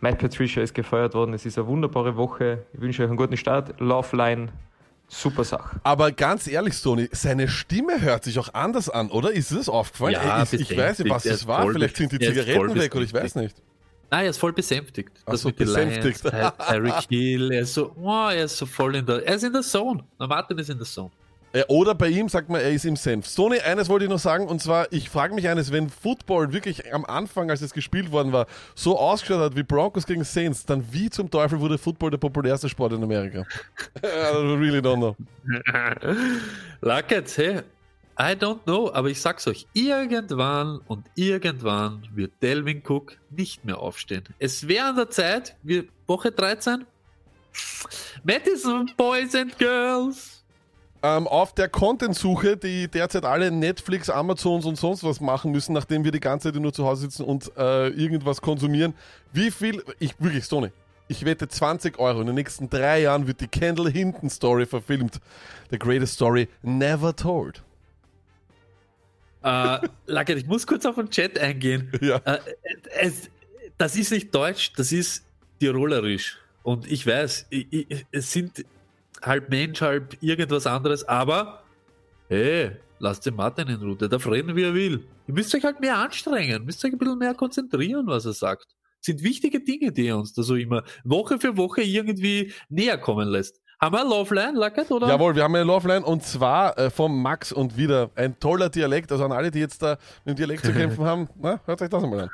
[0.00, 1.34] Matt Patricia ist gefeuert worden.
[1.34, 2.64] Es ist eine wunderbare Woche.
[2.72, 3.80] Ich wünsche euch einen guten Start.
[3.80, 4.48] Love Line,
[5.08, 5.80] super Sache.
[5.82, 9.32] Aber ganz ehrlich, Sony, seine Stimme hört sich auch anders an, oder?
[9.32, 10.12] Ist es aufgefallen?
[10.14, 10.78] Ja, ich bestimmt.
[10.80, 11.66] weiß nicht, was es war.
[11.70, 13.56] Vielleicht sind die Zigaretten weg oder ich weiß nicht.
[14.10, 15.12] Nein, er ist voll besänftigt.
[15.26, 16.24] Ach Das so, mit besänftigt.
[16.24, 19.34] Lions, Ty- Tyreek Hill, er ist so, oh, er ist so voll in der, er
[19.34, 20.02] ist in der Zone.
[20.18, 21.10] Na, Martin ist in der Zone.
[21.58, 23.26] Äh, Oder bei ihm sagt man, er ist im Senf.
[23.26, 26.94] Sony, eines wollte ich noch sagen, und zwar, ich frage mich eines, wenn Football wirklich
[26.94, 30.84] am Anfang, als es gespielt worden war, so ausgeschaut hat wie Broncos gegen Saints, dann
[30.92, 33.44] wie zum Teufel wurde Football der populärste Sport in Amerika?
[34.04, 35.16] I really don't know.
[36.80, 37.60] Luckett, hey,
[38.20, 43.78] I don't know, aber ich sag's euch, irgendwann und irgendwann wird Delvin Cook nicht mehr
[43.78, 44.22] aufstehen.
[44.38, 46.84] Es wäre an der Zeit, wir Woche 13,
[48.22, 50.37] Madison Boys and Girls.
[51.02, 56.02] Ähm, auf der Content-Suche, die derzeit alle Netflix, Amazons und sonst was machen müssen, nachdem
[56.02, 58.94] wir die ganze Zeit nur zu Hause sitzen und äh, irgendwas konsumieren.
[59.32, 60.72] Wie viel, ich wirklich, Stoney,
[61.06, 65.20] ich wette 20 Euro, in den nächsten drei Jahren wird die Kendall Hinton Story verfilmt.
[65.70, 67.62] The greatest story never told.
[69.42, 71.92] Äh, Lackert, ich muss kurz auf den Chat eingehen.
[72.00, 72.16] Ja.
[72.24, 72.38] Äh,
[73.00, 73.30] es,
[73.78, 75.24] das ist nicht Deutsch, das ist
[75.60, 76.38] Tirolerisch.
[76.62, 78.64] Und ich weiß, ich, ich, es sind
[79.22, 81.62] halb Mensch, halb irgendwas anderes, aber
[82.28, 85.04] hey, lasst den Martin in Ruhe, der darf reden, wie er will.
[85.26, 88.66] Ihr müsst euch halt mehr anstrengen, müsst euch ein bisschen mehr konzentrieren, was er sagt.
[89.00, 93.28] sind wichtige Dinge, die er uns da so immer Woche für Woche irgendwie näher kommen
[93.28, 93.60] lässt.
[93.80, 95.06] Haben wir Loveline, Lackert, oder?
[95.06, 99.12] Jawohl, wir haben eine Loveline und zwar äh, vom Max und wieder ein toller Dialekt.
[99.12, 101.88] Also an alle, die jetzt da mit dem Dialekt zu kämpfen haben, na, hört euch
[101.88, 102.30] das einmal an.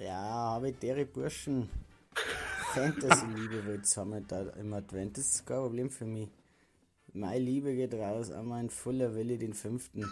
[0.00, 1.68] Ja, habe ich Burschen
[2.74, 5.18] Fantasy-Liebe willst haben da im Advent.
[5.18, 6.30] Das ist kein Problem für mich.
[7.12, 10.10] Meine Liebe geht raus, einmal ein voller Willi den fünften.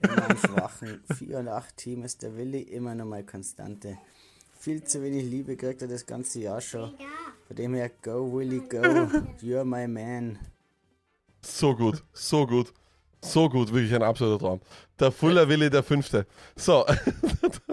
[0.00, 3.96] Immer einen schwachen 4 und 8 Team ist der Willi immer noch mal Konstante.
[4.60, 6.92] Viel zu wenig Liebe kriegt er das ganze Jahr schon.
[7.46, 8.82] Von dem her, go Willi, go.
[9.40, 10.38] You're my man.
[11.40, 12.74] So gut, so gut,
[13.22, 14.60] so gut, wirklich ein absoluter Traum.
[15.00, 16.26] Der Fuller Willi der Fünfte.
[16.54, 16.84] So,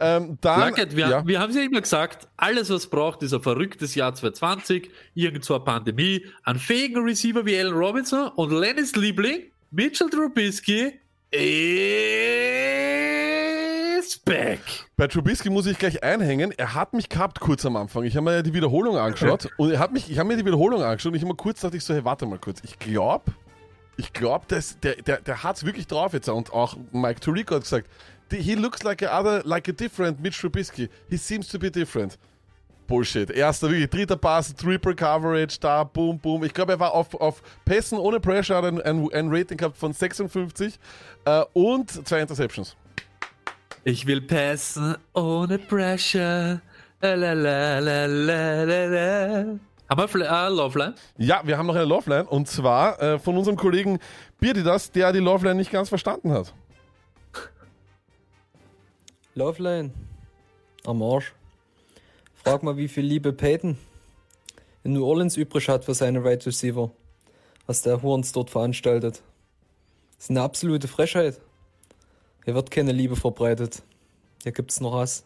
[0.00, 0.60] ähm, dann.
[0.60, 1.26] Lackert, wir, ja.
[1.26, 5.44] wir haben es ja immer gesagt, alles was braucht, ist ein verrücktes Jahr 2020, irgend
[5.44, 10.92] so eine Pandemie, einen fähigen Receiver wie Allen Robinson und Lennys Liebling, Mitchell Trubisky,
[13.98, 14.60] ist back.
[14.96, 16.52] Bei Trubisky muss ich gleich einhängen.
[16.56, 18.04] Er hat mich gehabt kurz am Anfang.
[18.04, 20.44] Ich habe mir ja die Wiederholung angeschaut und er hat mich, ich habe mir die
[20.44, 22.60] Wiederholung angeschaut und ich habe mir kurz dachte ich so, hey, warte mal kurz.
[22.64, 23.32] Ich glaube,
[23.96, 24.62] ich glaube, der,
[24.96, 26.28] der, der hat es wirklich drauf jetzt.
[26.28, 27.88] Und auch Mike Tirico hat gesagt,
[28.32, 30.88] he looks like a other, like a different Mitch Trubisky.
[31.08, 32.16] He seems to be different.
[32.86, 33.30] Bullshit.
[33.30, 36.44] Erster, wirklich, dritter Pass, Triple Coverage, da, boom, boom.
[36.44, 39.76] Ich glaube, er war auf, auf Pässen ohne Pressure, hat ein, ein, ein Rating gehabt
[39.76, 40.78] von 56
[41.24, 42.76] äh, und zwei Interceptions.
[43.82, 46.60] Ich will passen ohne Pressure.
[47.00, 49.44] La, la, la, la, la, la.
[49.88, 50.94] Haben wir Fla- äh, Loveline?
[51.18, 53.98] Ja, wir haben noch eine Loveline und zwar äh, von unserem Kollegen
[54.40, 56.52] Birdidas, der die Loveline nicht ganz verstanden hat.
[59.36, 59.90] Loveline.
[60.86, 61.34] Am Arsch.
[62.42, 63.76] Frag mal, wie viel Liebe Peyton
[64.82, 66.90] in New Orleans übrig hat für seine Right Receiver.
[67.66, 69.20] Was der Horns dort veranstaltet.
[70.16, 71.38] Das ist eine absolute Frechheit.
[72.46, 73.82] Hier wird keine Liebe verbreitet.
[74.42, 75.22] Hier gibt's noch Hass.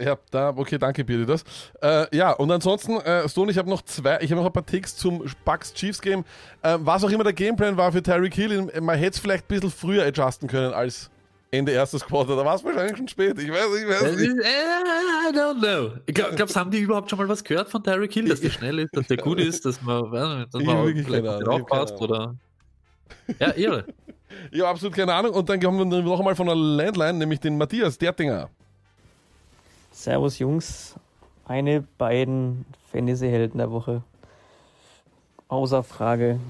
[0.00, 1.44] Ja, da, okay, danke Birdidas.
[1.80, 4.66] Äh, ja, und ansonsten, äh, Stone, ich habe noch zwei, ich habe noch ein paar
[4.66, 6.24] Ticks zum Bucks Chiefs Game.
[6.62, 9.48] Äh, was auch immer der Gameplan war für Tyreek Hill, man hätte es vielleicht ein
[9.54, 11.10] bisschen früher adjusten können als
[11.54, 12.36] Ende erstes Quarter.
[12.36, 13.38] Da war es wahrscheinlich schon spät.
[13.38, 14.30] Ich weiß, ich weiß Äh, nicht.
[14.30, 15.92] I don't know.
[16.06, 18.50] Ich glaub, glaubst, haben die überhaupt schon mal was gehört von Tyreek Hill, dass der
[18.50, 21.30] schnell ist, dass der gut ist, dass man, weiß nicht, dass Ich man vielleicht ich
[21.30, 22.34] hab aufpasst keine oder.
[23.38, 23.84] Ja, irre.
[24.50, 25.32] Ich habe absolut keine Ahnung.
[25.32, 28.50] Und dann kommen wir noch einmal von der Landline, nämlich den Matthias Dertinger.
[29.92, 30.96] Servus Jungs,
[31.46, 34.02] meine beiden Fantasy-Helden der Woche.
[35.48, 36.40] Außer Frage.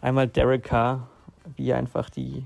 [0.00, 1.06] Einmal Derek Carr,
[1.56, 2.44] wie einfach die,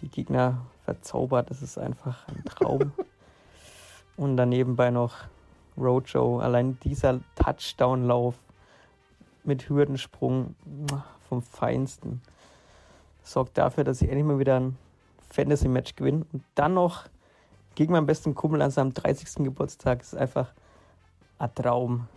[0.00, 1.50] die Gegner verzaubert.
[1.50, 2.92] Das ist einfach ein Traum.
[4.16, 5.14] Und dann nebenbei noch
[5.76, 6.38] Rojo.
[6.40, 8.34] Allein dieser Touchdown-Lauf
[9.44, 10.54] mit Hürdensprung
[11.28, 12.20] vom Feinsten
[13.22, 14.76] sorgt dafür, dass ich endlich mal wieder ein
[15.30, 16.26] Fantasy-Match gewinne.
[16.32, 17.04] Und dann noch
[17.74, 19.44] gegen meinen besten Kumpel an seinem 30.
[19.44, 20.02] Geburtstag.
[20.02, 20.52] Ist einfach
[21.38, 22.08] ein Traum.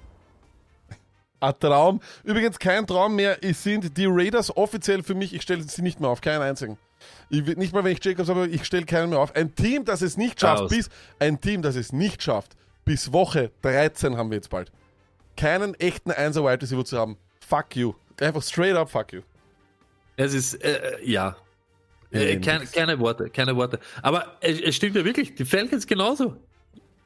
[1.39, 2.01] Ein Traum.
[2.23, 3.43] Übrigens kein Traum mehr.
[3.43, 5.33] Es sind die Raiders offiziell für mich.
[5.33, 6.77] Ich stelle sie nicht mehr auf, keinen einzigen.
[7.29, 9.35] Ich nicht mal, wenn ich Jacobs habe, ich stelle keinen mehr auf.
[9.35, 10.69] Ein Team, das es nicht schafft, Aus.
[10.71, 14.71] bis ein Team, das es nicht schafft, bis Woche 13 haben wir jetzt bald.
[15.37, 17.17] Keinen echten Einser Wide Receiver zu haben.
[17.47, 17.93] Fuck you.
[18.21, 19.21] Einfach straight up fuck you.
[20.17, 21.35] Es ist, äh, ja.
[22.11, 22.71] Äh, Ja, kein, nix.
[22.71, 23.79] keine Worte, keine Worte.
[24.01, 26.37] Aber es, es stimmt ja wirklich, die Falcons genauso.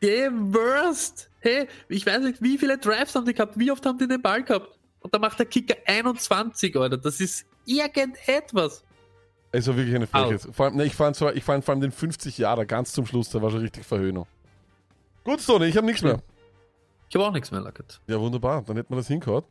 [0.02, 1.30] Die Worst.
[1.40, 4.22] Hey, ich weiß nicht, wie viele Drives haben die gehabt, wie oft haben die den
[4.22, 4.78] Ball gehabt?
[5.00, 6.98] Und da macht der Kicker 21, Alter.
[6.98, 8.84] Das ist irgendetwas.
[9.52, 10.48] Also wirklich eine Frechheit.
[10.52, 13.06] Vor allem, ne, ich fand zwar, ich fand vor allem den 50 Jahre ganz zum
[13.06, 14.28] Schluss, da war schon richtig Verhöhnung.
[15.24, 16.22] Gut, Stoney, ich habe nichts mehr.
[17.10, 18.02] Ich habe auch nichts mehr, Lackert.
[18.08, 18.64] Ja, wunderbar.
[18.64, 19.44] Dann hätten wir das hingehauen.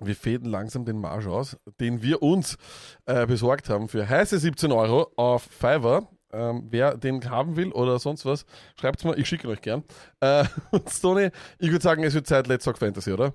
[0.00, 2.58] Wir fäden langsam den Marsch aus, den wir uns
[3.06, 6.08] äh, besorgt haben für heiße 17 Euro auf Fiverr.
[6.32, 8.46] Ähm, wer den haben will oder sonst was,
[8.78, 9.84] schreibt es mal, ich schicke ihn euch gern.
[10.20, 13.32] Äh, und Stoney, ich würde sagen, es wird Zeit, Let's Talk Fantasy, oder?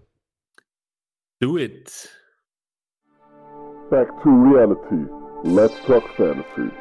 [1.39, 2.09] Do it.
[3.89, 5.07] Back to reality.
[5.43, 6.71] Let's talk fantasy.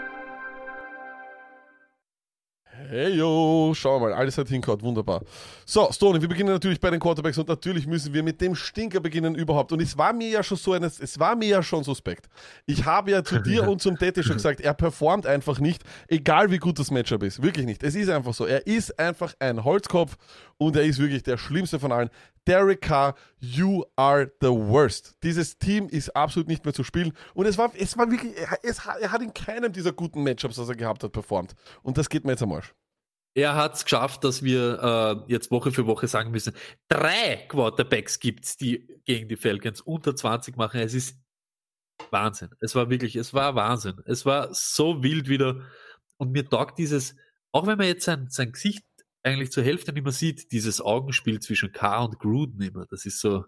[2.90, 5.22] Hey yo, schau mal, alles hat hingehauen, wunderbar.
[5.64, 8.98] So, Stoney, wir beginnen natürlich bei den Quarterbacks und natürlich müssen wir mit dem Stinker
[8.98, 9.70] beginnen überhaupt.
[9.70, 12.28] Und es war mir ja schon so eines, es war mir ja schon suspekt.
[12.66, 16.50] Ich habe ja zu dir und zum Tete schon gesagt, er performt einfach nicht, egal
[16.50, 17.40] wie gut das Matchup ist.
[17.44, 17.84] Wirklich nicht.
[17.84, 18.44] Es ist einfach so.
[18.44, 20.16] Er ist einfach ein Holzkopf
[20.58, 22.10] und er ist wirklich der schlimmste von allen.
[22.48, 25.14] Derek Carr, you are the worst.
[25.22, 27.12] Dieses Team ist absolut nicht mehr zu spielen.
[27.34, 30.58] Und es war, es war wirklich, er, es, er hat in keinem dieser guten Matchups,
[30.58, 31.54] was er gehabt hat, performt.
[31.84, 32.74] Und das geht mir jetzt am Arsch.
[33.34, 36.52] Er hat es geschafft, dass wir äh, jetzt Woche für Woche sagen müssen,
[36.88, 40.80] drei Quarterbacks gibt es, die gegen die Falcons unter 20 machen.
[40.80, 41.16] Es ist
[42.10, 42.50] Wahnsinn.
[42.60, 44.00] Es war wirklich, es war Wahnsinn.
[44.06, 45.62] Es war so wild wieder.
[46.16, 47.14] Und mir taugt dieses,
[47.52, 48.84] auch wenn man jetzt sein, sein Gesicht
[49.22, 52.86] eigentlich zur Hälfte nicht mehr sieht, dieses Augenspiel zwischen K und Gruden immer.
[52.86, 53.44] Das ist so,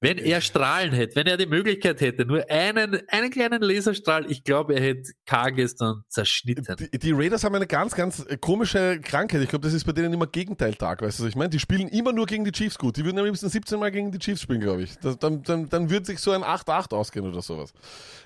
[0.00, 4.44] wenn er Strahlen hätte, wenn er die Möglichkeit hätte, nur einen, einen kleinen Laserstrahl, ich
[4.44, 6.64] glaube, er hätte K gestern zerschnitten.
[6.92, 9.42] Die, die Raiders haben eine ganz, ganz komische Krankheit.
[9.42, 11.50] Ich glaube, das ist bei denen immer Gegenteiltag, weißt du, was ich meine?
[11.50, 12.96] Die spielen immer nur gegen die Chiefs gut.
[12.96, 14.98] Die würden am liebsten 17 Mal gegen die Chiefs spielen, glaube ich.
[14.98, 17.72] Das, dann, dann, dann würde sich so ein 8-8 ausgehen oder sowas.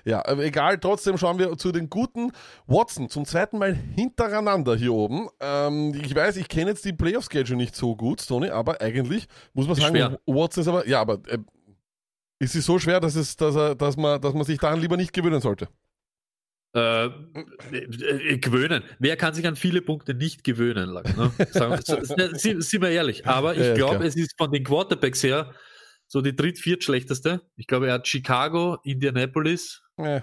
[0.05, 2.31] Ja, aber egal, trotzdem schauen wir zu den guten.
[2.67, 5.27] Watson zum zweiten Mal hintereinander hier oben.
[5.39, 9.67] Ähm, ich weiß, ich kenne jetzt die Playoff-Schedule nicht so gut, Tony, aber eigentlich muss
[9.67, 10.19] man sagen, schwer.
[10.25, 11.37] Watson ist aber, ja, aber äh,
[12.39, 14.97] ist es so schwer, dass, es, dass, er, dass, man, dass man sich daran lieber
[14.97, 15.67] nicht gewöhnen sollte?
[16.73, 18.83] Äh, äh, gewöhnen.
[18.99, 20.89] Wer kann sich an viele Punkte nicht gewöhnen?
[20.89, 21.31] Lang, ne?
[21.51, 21.99] Sagen, so-
[22.37, 23.27] sind, sind wir ehrlich.
[23.27, 25.53] Aber Ja, ich ja, glaube, es ist von den Quarterbacks her
[26.07, 27.41] so die dritt-, viertschlechteste.
[27.55, 29.81] Ich glaube, er hat Chicago, Indianapolis.
[29.97, 30.21] Äh.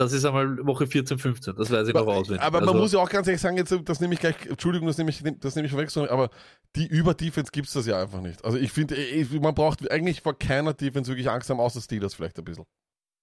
[0.00, 1.56] Das ist einmal Woche 14, 15.
[1.56, 2.40] Das weiß ich noch auswendig.
[2.42, 4.88] Aber man Also- muss ja auch ganz ehrlich sagen, jetzt, das nehme ich gleich, Entschuldigung,
[4.88, 6.30] das nehme ich, das nehme ich vorweg, sondern- aber
[6.74, 8.42] die Über-Defense gibt es das ja einfach nicht.
[8.42, 8.96] Also ich finde,
[9.42, 12.64] man braucht eigentlich vor keiner Defense wirklich Angst haben, außer Steelers vielleicht ein bisschen.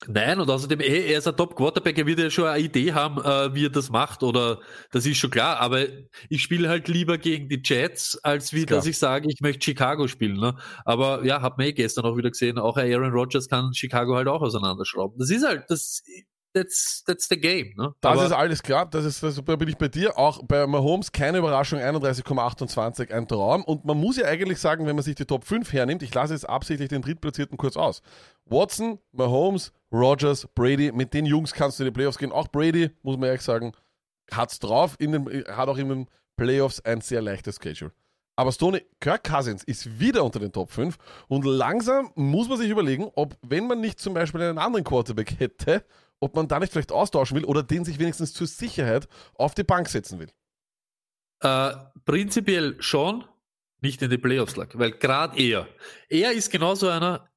[0.05, 3.17] Nein, und außerdem, eh, er ist ein Top-Quarterback, er wird ja schon eine Idee haben,
[3.23, 4.59] äh, wie er das macht, oder
[4.91, 5.87] das ist schon klar, aber
[6.29, 10.07] ich spiele halt lieber gegen die Jets, als wie dass ich sage, ich möchte Chicago
[10.07, 10.39] spielen.
[10.39, 10.55] Ne?
[10.85, 14.27] Aber ja, hat man eh gestern auch wieder gesehen, auch Aaron Rodgers kann Chicago halt
[14.27, 15.17] auch auseinanderschrauben.
[15.17, 16.03] Das ist halt, das,
[16.57, 17.73] that's, that's the game.
[17.77, 17.93] Ne?
[18.01, 20.17] Das aber, ist alles klar, das ist, das, da bin ich bei dir.
[20.17, 23.63] Auch bei Mahomes keine Überraschung, 31,28, ein Traum.
[23.63, 26.33] Und man muss ja eigentlich sagen, wenn man sich die Top 5 hernimmt, ich lasse
[26.33, 28.01] jetzt absichtlich den Drittplatzierten kurz aus.
[28.45, 32.31] Watson, Mahomes, Rogers, Brady, mit den Jungs kannst du in die Playoffs gehen.
[32.31, 33.73] Auch Brady, muss man ehrlich sagen,
[34.31, 37.91] hat's drauf, in den, hat auch in den Playoffs ein sehr leichtes Schedule.
[38.39, 40.95] Aber Stoney, Kirk Cousins ist wieder unter den Top 5
[41.27, 45.39] und langsam muss man sich überlegen, ob, wenn man nicht zum Beispiel einen anderen Quarterback
[45.39, 45.83] hätte,
[46.19, 49.63] ob man da nicht vielleicht austauschen will oder den sich wenigstens zur Sicherheit auf die
[49.63, 50.31] Bank setzen will.
[51.41, 51.73] Äh,
[52.05, 53.23] prinzipiell schon,
[53.81, 55.67] nicht in die Playoffs lag, weil gerade er,
[56.09, 57.29] er ist genauso einer,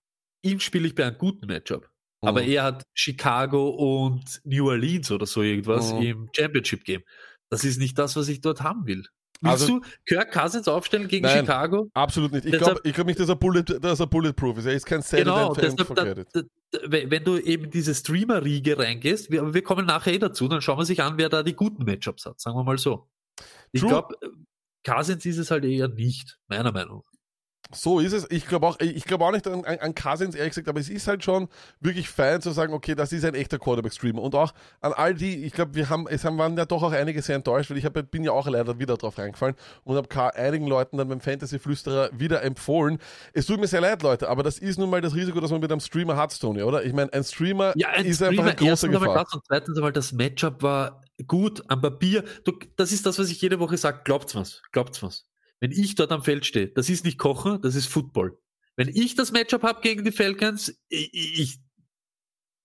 [0.43, 1.91] ihm spiele ich bei einem guten Matchup.
[2.23, 2.49] Aber Mhm.
[2.49, 6.03] er hat Chicago und New Orleans oder so irgendwas Mhm.
[6.03, 7.03] im Championship Game.
[7.51, 9.05] Das ist nicht das, was ich dort haben will.
[9.43, 11.39] Willst Also- du Kirk Cousins aufstellen gegen Nein.
[11.41, 11.91] Chicago?
[11.95, 12.45] Absolut nicht.
[12.45, 14.67] Ich glaube ich glaub nicht, dass er, Bullet, dass er bulletproof ist.
[14.67, 16.43] Er ist kein Saturday Genau, deshalb, da, da,
[16.87, 20.85] wenn du eben diese Streamer-Riege reingehst, wir, wir kommen nachher eh dazu, dann schauen wir
[20.85, 23.09] sich an, wer da die guten Matchups hat, sagen wir mal so.
[23.73, 24.15] Ich glaube,
[24.85, 27.10] Cousins ist es halt eher nicht, meiner Meinung nach.
[27.73, 28.27] So ist es.
[28.31, 31.07] Ich glaube auch, ich glaube auch nicht an, an, Cousins, ehrlich gesagt, aber es ist
[31.07, 31.49] halt schon
[31.81, 34.21] wirklich fein zu sagen, okay, das ist ein echter Quarterback-Streamer.
[34.21, 36.93] Und auch an all die, ich glaube, wir haben, es haben, waren ja doch auch
[36.93, 39.55] einige sehr enttäuscht, weil ich hab, bin ja auch leider wieder drauf reingefallen
[39.85, 42.99] und habe einigen Leuten dann beim Fantasy-Flüsterer wieder empfohlen.
[43.33, 45.61] Es tut mir sehr leid, Leute, aber das ist nun mal das Risiko, dass man
[45.61, 46.85] mit einem Streamer hat, Tony, oder?
[46.85, 49.15] Ich meine, ein Streamer Ja, ein ist einfach Streamer, eine große Gefahr.
[49.15, 52.25] das und zweitens einmal das Matchup war gut am Papier.
[52.45, 54.01] Du, das ist das, was ich jede Woche sage.
[54.05, 54.63] Glaubt's was?
[54.73, 55.30] Glaubt's was?
[55.61, 58.39] Wenn ich dort am Feld stehe, das ist nicht Kochen, das ist Football.
[58.77, 61.59] Wenn ich das Matchup habe gegen die Falcons, ich, ich,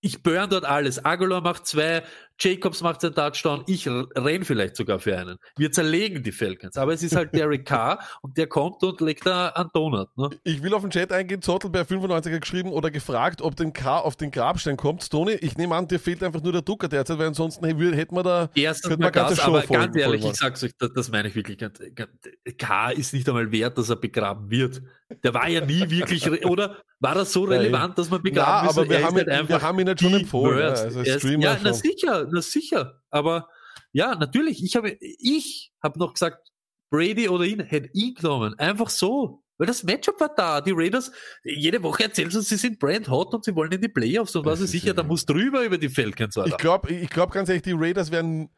[0.00, 1.04] ich burn dort alles.
[1.04, 2.04] Aguilar macht zwei,
[2.38, 5.38] Jacobs macht seinen Touchdown, ich renn vielleicht sogar für einen.
[5.56, 6.76] Wir zerlegen die Falcons.
[6.76, 10.08] Aber es ist halt Derek Carr und der kommt und legt da einen Donut.
[10.16, 10.30] Ne?
[10.44, 11.40] Ich will auf den Chat eingehen.
[11.40, 15.10] Zottel bei 95 hat geschrieben oder gefragt, ob den K auf den Grabstein kommt.
[15.10, 18.14] Tony, ich nehme an, dir fehlt einfach nur der Ducker derzeit, weil ansonsten hey, hätten
[18.14, 18.50] wir da.
[18.54, 21.58] Erstens mal das, aber voll- ganz ehrlich, ich sag's euch, das, das meine ich wirklich.
[21.58, 22.10] ganz- ganz-
[22.58, 24.82] K ist nicht einmal wert, dass er begraben wird.
[25.22, 26.76] Der war ja nie wirklich, oder?
[26.98, 28.90] War das so relevant, dass man begraben aber müssen?
[28.90, 30.58] wir haben, halt ihn, wir haben ihn jetzt schon empfohlen.
[30.58, 33.00] Ja, also ja, na sicher, na sicher.
[33.10, 33.48] Aber
[33.92, 36.48] ja, natürlich, ich habe ich hab noch gesagt,
[36.90, 38.54] Brady oder ihn, hätte ihn genommen.
[38.58, 39.42] Einfach so.
[39.58, 40.60] Weil das Matchup war da.
[40.60, 41.10] Die Raiders,
[41.42, 44.36] jede Woche erzählen sie uns, sie sind brand hot und sie wollen in die Playoffs
[44.36, 46.50] und was ist sicher, ja- da muss drüber über die Falcons, Alter.
[46.50, 48.50] Ich glaube ich glaub ganz ehrlich, die Raiders werden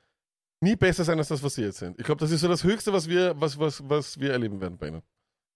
[0.60, 1.96] nie besser sein als das, was sie jetzt sind.
[2.00, 4.76] Ich glaube, das ist so das Höchste, was wir, was, was, was wir erleben werden
[4.76, 5.02] bei ihnen.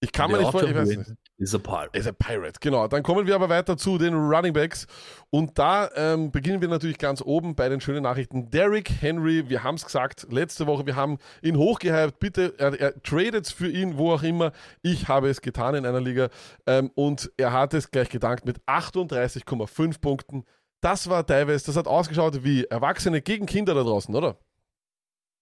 [0.02, 1.20] Ich kann mir nicht vorstellen, ich Autumn weiß Wind nicht.
[1.38, 1.96] Is a pirate.
[1.96, 2.88] Ist ein Pirate, genau.
[2.88, 4.88] Dann kommen wir aber weiter zu den Running Backs.
[5.30, 8.50] Und da ähm, beginnen wir natürlich ganz oben bei den schönen Nachrichten.
[8.50, 12.18] Derrick Henry, wir haben es gesagt, letzte Woche, wir haben ihn hochgehypt.
[12.18, 14.50] Bitte, er, er tradet für ihn, wo auch immer.
[14.82, 16.30] Ich habe es getan in einer Liga.
[16.66, 20.44] Ähm, und er hat es gleich gedankt mit 38,5 Punkten.
[20.80, 24.36] Das war teilweise, das hat ausgeschaut wie Erwachsene gegen Kinder da draußen, oder?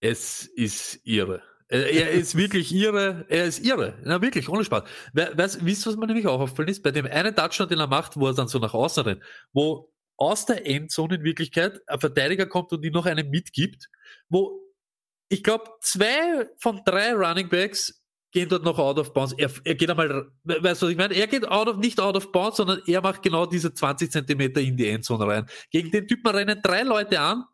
[0.01, 1.43] Es ist irre.
[1.71, 3.25] Er er ist wirklich irre.
[3.29, 3.95] Er ist irre.
[4.05, 4.83] Na, wirklich, ohne Spaß.
[5.13, 6.83] We- Weißt, wisst ihr, was mir nämlich auch aufgefallen ist?
[6.83, 9.93] Bei dem einen Touchdown, den er macht, wo er dann so nach außen rennt, wo
[10.17, 13.89] aus der Endzone in Wirklichkeit ein Verteidiger kommt und ihm noch einen mitgibt,
[14.29, 14.61] wo
[15.29, 18.03] ich glaube, zwei von drei Running Backs
[18.33, 19.33] gehen dort noch out of bounds.
[19.39, 21.15] Er, er geht einmal, we- weißt du, was ich meine?
[21.15, 24.61] Er geht out of, nicht out of bounds, sondern er macht genau diese 20 Zentimeter
[24.61, 25.47] in die Endzone rein.
[25.71, 27.45] Gegen den Typen rennen drei Leute an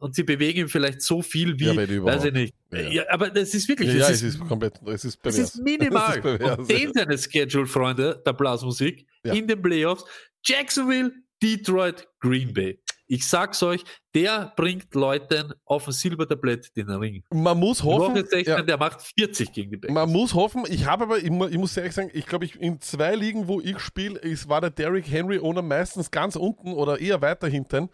[0.00, 2.54] und sie bewegen vielleicht so viel wie, Ja, weiß ich nicht.
[2.72, 2.80] Ja.
[2.80, 3.02] Ja.
[3.10, 6.10] aber das ist wirklich, Ja, ja, ist, es ist komplett, es ist es ist minimal.
[6.10, 6.58] Es ist pervers.
[6.58, 10.04] und den seine Schedule, Freunde, der Blasmusik, in den Playoffs,
[10.44, 12.79] Jacksonville, Detroit, Green Bay.
[13.12, 13.82] Ich sag's euch,
[14.14, 17.24] der bringt Leuten auf dem Silbertablett den Ring.
[17.32, 18.62] Man muss hoffen, Woche 16, ja.
[18.62, 20.06] der macht 40 gegen die Bengals.
[20.06, 22.80] Man muss hoffen, ich habe aber, ich, ich muss ehrlich sagen, ich glaube, ich, in
[22.80, 27.20] zwei Ligen, wo ich spiele, war der Derrick Henry Owner meistens ganz unten oder eher
[27.20, 27.88] weiter hinten.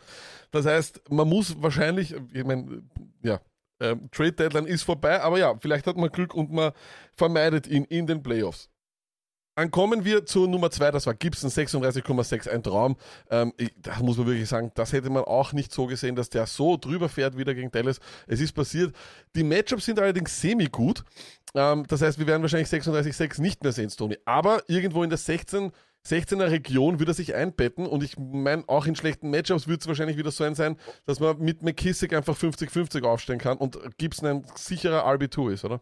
[0.50, 2.82] Das heißt, man muss wahrscheinlich, ich meine,
[3.22, 3.40] ja,
[3.80, 6.72] ähm, Trade Deadline ist vorbei, aber ja, vielleicht hat man Glück und man
[7.14, 8.68] vermeidet ihn in den Playoffs.
[9.56, 12.96] Dann kommen wir zu Nummer zwei, das war Gibson 36,6, ein Traum.
[13.30, 16.28] Ähm, ich, da muss man wirklich sagen, das hätte man auch nicht so gesehen, dass
[16.28, 17.98] der so drüber fährt wieder gegen Dallas.
[18.26, 18.94] Es ist passiert.
[19.34, 21.04] Die Matchups sind allerdings semi-gut.
[21.54, 24.18] Ähm, das heißt, wir werden wahrscheinlich 36,6 nicht mehr sehen, Stoney.
[24.26, 25.72] Aber irgendwo in der 16,
[26.06, 29.88] 16er Region wird er sich einbetten und ich meine, auch in schlechten Matchups wird es
[29.88, 34.28] wahrscheinlich wieder so ein sein, dass man mit McKissick einfach 50-50 aufstellen kann und Gibson
[34.28, 35.80] ein sicherer RB2 ist, oder?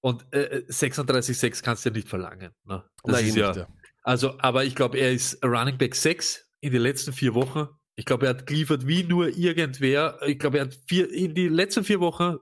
[0.00, 2.52] Und äh, 36,6 kannst du ja nicht verlangen.
[2.64, 2.84] Ne?
[3.02, 3.68] Das Nein, ist ja, nicht, ja.
[4.02, 7.68] Also, aber ich glaube, er ist Running Back 6 in den letzten vier Wochen.
[7.96, 10.18] Ich glaube, er hat geliefert wie nur irgendwer.
[10.26, 12.36] Ich glaube, er hat vier, in die letzten vier Wochen,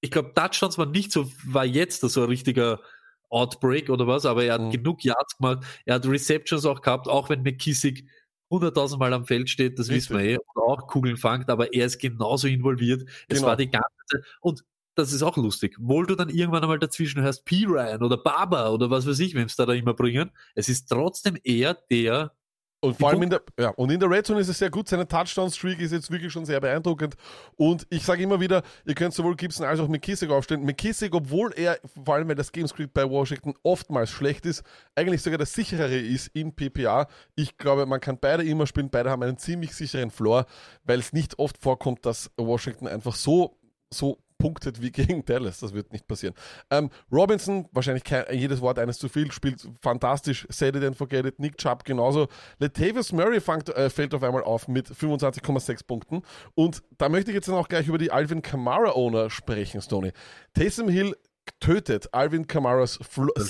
[0.00, 2.80] ich glaube, Touchdowns war nicht so, war jetzt so ein richtiger
[3.28, 4.70] Outbreak oder was, aber er hat Mhm.
[4.70, 5.64] genug Yards gemacht.
[5.84, 8.08] Er hat Receptions auch gehabt, auch wenn McKissick
[8.50, 11.86] 100.000 Mal am Feld steht, das wissen wir eh, und auch Kugeln fangt, aber er
[11.86, 13.02] ist genauso involviert.
[13.28, 13.48] Es Genau.
[13.48, 14.62] war die ganze Zeit, und
[14.96, 15.76] das ist auch lustig.
[15.78, 17.64] Wohl du dann irgendwann einmal dazwischen hörst, P.
[17.66, 20.30] Ryan oder Barber oder was weiß ich, wem es da, da immer bringen.
[20.54, 22.32] Es ist trotzdem er, der
[22.80, 24.88] Und vor allem in der, ja, und in der Red Zone ist es sehr gut.
[24.88, 27.14] Seine Touchdown-Streak ist jetzt wirklich schon sehr beeindruckend.
[27.56, 30.64] Und ich sage immer wieder, ihr könnt sowohl Gibson als auch McKissick aufstellen.
[30.64, 34.62] McKissick, obwohl er, vor allem weil das Gamescript bei Washington oftmals schlecht ist,
[34.94, 37.08] eigentlich sogar das sicherere ist in PPA.
[37.34, 38.90] Ich glaube, man kann beide immer spielen.
[38.90, 40.46] Beide haben einen ziemlich sicheren Floor,
[40.84, 43.58] weil es nicht oft vorkommt, dass Washington einfach so,
[43.92, 45.60] so punktet wie gegen Dallas.
[45.60, 46.34] Das wird nicht passieren.
[46.70, 50.46] Ähm, Robinson, wahrscheinlich kein, jedes Wort eines zu viel, spielt fantastisch.
[50.50, 51.38] Set it and forget it.
[51.38, 52.28] Nick Chubb genauso.
[52.58, 56.22] Latavius Murray fängt, äh, fällt auf einmal auf mit 25,6 Punkten.
[56.54, 60.12] Und da möchte ich jetzt dann auch gleich über die Alvin Kamara Owner sprechen, Stoney.
[60.54, 61.14] Taysom Hill
[61.60, 63.48] tötet Alvin Kamaras Fl Das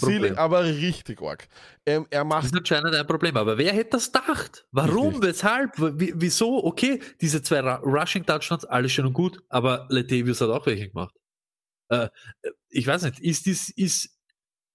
[0.00, 1.48] Ceiling, aber richtig arg.
[1.86, 3.36] Ähm, er Das macht ist anscheinend ein Problem.
[3.36, 4.66] Aber wer hätte das gedacht?
[4.72, 5.22] Warum?
[5.22, 5.72] Weshalb?
[5.76, 6.64] Wieso?
[6.64, 10.88] Okay, diese zwei Ru- Rushing Touchdowns, alles schön und gut, aber Latavius hat auch welche
[10.88, 11.14] gemacht.
[11.90, 12.08] Äh,
[12.68, 14.17] ich weiß nicht, ist dies, ist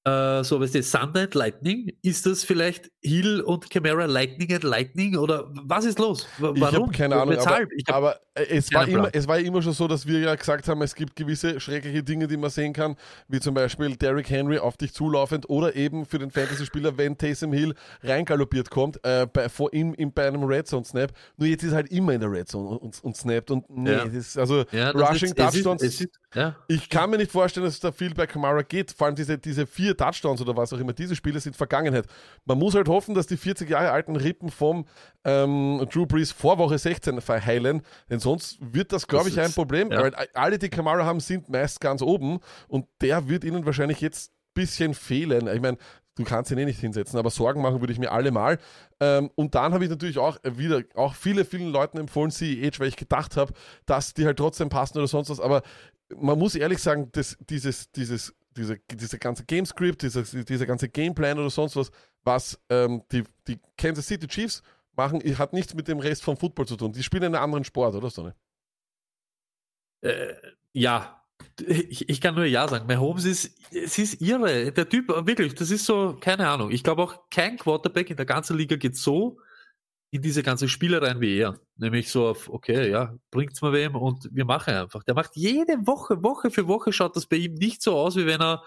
[0.06, 1.92] äh, so, weißt du, Thunder and Lightning?
[2.02, 5.18] Ist das vielleicht Hill und Camara Lightning and Lightning?
[5.18, 6.28] Oder was ist los?
[6.40, 6.88] W Ich warum?
[6.88, 9.88] habe keine Ahnung, aber, hab- aber äh, es, war immer, es war immer schon so,
[9.88, 12.96] dass wir ja gesagt haben, es gibt gewisse schreckliche Dinge, die man sehen kann,
[13.28, 17.54] wie zum Beispiel Derrick Henry auf dich zulaufend oder eben für den Fantasy-Spieler, wenn Taysom
[17.54, 21.14] Hill reingaloppiert kommt, äh, bei, vor ihm in, bei einem Red Zone Snap.
[21.38, 23.70] Nur jetzt ist er halt immer in der Red Zone und, und, und snappt und
[23.70, 24.06] nee, Ja.
[24.06, 25.82] das ist, also ja, das Rushing ist, es ist, Touchdowns.
[25.84, 26.56] es ist, ja.
[26.68, 28.92] Ich kann mir nicht vorstellen, dass es da viel bei Kamara geht.
[28.92, 32.06] Vor allem diese, diese vier Touchdowns oder was auch immer, diese Spiele sind Vergangenheit.
[32.46, 34.86] Man muss halt hoffen, dass die 40 Jahre alten Rippen vom
[35.24, 39.56] ähm, Drew Brees vor Woche 16 verheilen, denn sonst wird das, glaube ich, ein ist-
[39.56, 39.92] Problem.
[39.92, 40.02] ja.
[40.02, 44.32] Weil alle, die Kamara haben, sind meist ganz oben und der wird ihnen wahrscheinlich jetzt
[44.32, 45.48] ein bisschen fehlen.
[45.48, 45.78] Ich meine,
[46.16, 48.60] du kannst ihn eh nicht hinsetzen, aber Sorgen machen würde ich mir alle mal.
[49.00, 52.88] Ähm, und dann habe ich natürlich auch wieder auch viele, vielen Leuten empfohlen, CEH, weil
[52.88, 53.52] ich gedacht habe,
[53.88, 55.40] dass die halt trotzdem passen oder sonst was.
[55.40, 55.64] Aber
[56.20, 61.40] man muss ehrlich sagen, dass dieses, dieses, diese, diese ganze Gamescript, dieser, dieser ganze Gameplan
[61.40, 61.92] oder sonst was,
[62.24, 64.64] was ähm, die, die Kansas City Chiefs
[64.96, 66.94] machen, hat nichts mit dem Rest vom Football zu tun.
[66.94, 68.32] Die spielen einen anderen Sport, oder so?
[70.02, 70.34] Äh,
[70.74, 71.20] ja.
[71.68, 72.88] Ich, ich kann nur Ja sagen.
[72.88, 74.72] Mahomes ist, es ist irre.
[74.72, 76.72] Der Typ, wirklich, das ist so, keine Ahnung.
[76.72, 79.38] Ich glaube auch kein Quarterback in der ganzen Liga geht so
[80.14, 81.60] in diese ganze Spielereien wie er.
[81.76, 85.02] Nämlich so auf, okay, ja, bringt's mal wem und wir machen einfach.
[85.04, 88.28] Der macht jede Woche, Woche für Woche schaut das bei ihm nicht so aus, wie
[88.28, 88.64] wenn er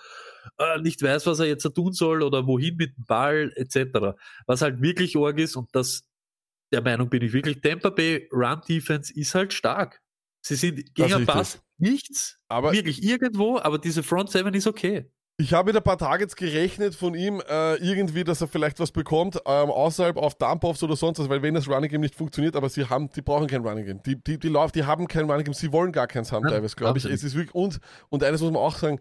[0.58, 4.16] äh, nicht weiß, was er jetzt tun soll oder wohin mit dem Ball etc.
[4.46, 6.02] Was halt wirklich arg ist und das,
[6.72, 10.02] der Meinung bin ich wirklich, Tampa Bay Run Defense ist halt stark.
[10.40, 11.26] Sie sind gegen.
[11.26, 15.08] Pass nichts, Aber wirklich irgendwo, aber diese Front Seven ist okay.
[15.38, 18.90] Ich habe mit ein paar Targets gerechnet von ihm, äh, irgendwie, dass er vielleicht was
[18.90, 22.56] bekommt, ähm, außerhalb auf Dump-Offs oder sonst was, weil wenn das Running Game nicht funktioniert,
[22.56, 24.02] aber sie haben, die brauchen kein Running Game.
[24.02, 26.52] Die, die, die, Lauf, die haben kein Running Game, sie wollen gar keins haben, Ja,
[26.52, 27.04] teilweise, glaube ich.
[27.04, 28.98] Es ist wirklich, und, und eines muss man auch sagen,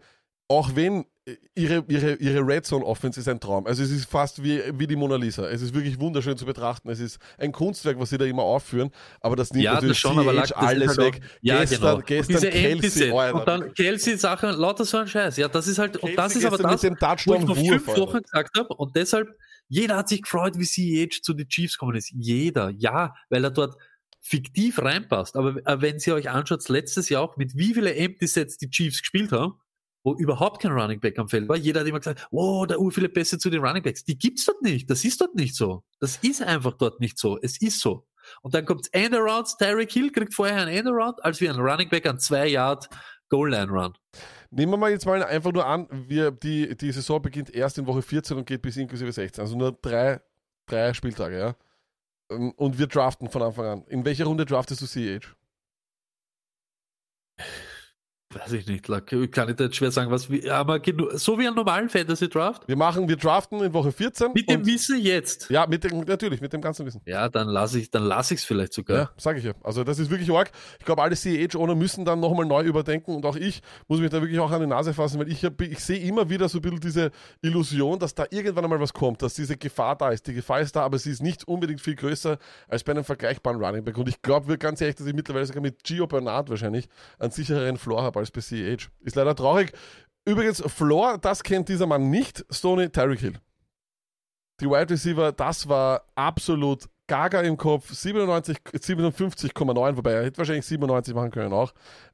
[0.50, 1.06] auch wenn
[1.56, 3.66] ihre, ihre, ihre Red Zone Offense ist ein Traum.
[3.66, 5.48] Also es ist fast wie, wie die Mona Lisa.
[5.50, 6.90] Es ist wirklich wunderschön zu betrachten.
[6.90, 10.12] Es ist ein Kunstwerk, was sie da immer aufführen, aber das nimmt Ja, natürlich das
[10.12, 11.22] schon, aber lag- das ist alles halt weg.
[11.42, 12.02] Ja, gestern genau.
[12.06, 13.12] gestern und diese Kelsey.
[13.12, 13.40] Alter.
[13.40, 15.38] Und dann Kelsey-Sachen, lauter so ein Scheiß.
[15.38, 17.88] Ja, das ist halt, und das ist aber das, mit dem wo ich vor fünf.
[17.98, 18.74] Wochen gesagt habe.
[18.76, 19.30] Und deshalb,
[19.68, 20.66] jeder hat sich gefreut, wie
[21.08, 22.12] CH zu den Chiefs gekommen ist.
[22.16, 23.76] Jeder, ja, weil er dort
[24.22, 25.36] fiktiv reinpasst.
[25.36, 28.70] Aber äh, wenn ihr euch anschaut, letztes Jahr auch, mit wie viele Empty Sets die
[28.70, 29.54] Chiefs gespielt haben,
[30.06, 31.58] wo überhaupt kein Running Back am Feld war.
[31.58, 34.06] Jeder hat immer gesagt, da ur viele Pässe zu den Running Backs.
[34.06, 34.90] Die gibt's dort nicht.
[34.90, 35.84] Das ist dort nicht so.
[36.00, 37.40] Das ist einfach dort nicht so.
[37.42, 38.08] Es ist so.
[38.44, 39.58] Und dann kommt's Endarounds.
[39.58, 42.88] Tyreek Hill kriegt vorher ein Endaround, als wie ein Running Back an zwei Yard
[43.30, 43.94] Goal Line Run.
[44.52, 47.88] Nehmen wir mal jetzt mal einfach nur an, wir, die, die Saison beginnt erst in
[47.88, 49.42] Woche 14 und geht bis inklusive 16.
[49.42, 50.22] Also nur drei,
[50.68, 51.56] drei Spieltage, ja.
[52.30, 53.84] Ähm, Und wir draften von Anfang an.
[53.88, 55.36] In welcher Runde draftest du CH?
[58.38, 58.84] Weiß ich nicht,
[59.32, 60.82] kann ich da jetzt schwer sagen, was wir, aber
[61.14, 62.68] so wie einen normalen Fantasy Draft.
[62.68, 64.34] Wir machen, wir draften in Woche 14.
[64.34, 65.50] Mit dem Wissen jetzt.
[65.50, 67.00] Ja, mit dem, natürlich, mit dem ganzen Wissen.
[67.06, 68.98] Ja, dann lasse ich, dann lasse ich es vielleicht sogar.
[68.98, 69.54] Ja, sage ich ja.
[69.64, 70.52] Also das ist wirklich arg.
[70.80, 74.20] Ich glaube, alle CH-Owner müssen dann nochmal neu überdenken und auch ich muss mich da
[74.22, 76.62] wirklich auch an die Nase fassen, weil ich, hab- ich sehe immer wieder so ein
[76.62, 77.12] bisschen diese
[77.42, 80.28] Illusion, dass da irgendwann einmal was kommt, dass diese Gefahr da ist.
[80.28, 83.64] Die Gefahr ist da, aber sie ist nicht unbedingt viel größer als bei einem vergleichbaren
[83.64, 83.98] Running Back.
[83.98, 86.88] Und ich glaube ganz ehrlich, dass ich mittlerweile sogar mit Gio Bernard wahrscheinlich
[87.20, 88.90] einen sichereren Floor habe als bei CH.
[89.02, 89.72] Ist leider traurig.
[90.28, 93.40] Übrigens, Floor, das kennt dieser Mann nicht, Stoney Tyreek Hill.
[94.60, 97.92] Die Wide Receiver, das war absolut gaga im Kopf.
[97.94, 101.74] 97, 57,9, wobei er hätte wahrscheinlich 97 machen können auch.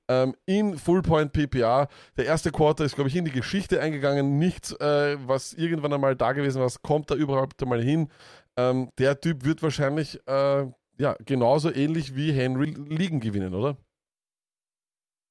[0.10, 1.88] Ähm, in Full Point PPA.
[2.18, 4.40] Der erste Quarter ist, glaube ich, in die Geschichte eingegangen.
[4.40, 8.10] Nichts, äh, was irgendwann einmal da gewesen war, kommt da überhaupt einmal hin.
[8.58, 10.66] Ähm, der Typ wird wahrscheinlich äh,
[10.98, 13.78] ja, genauso ähnlich wie Henry Ligen gewinnen, oder?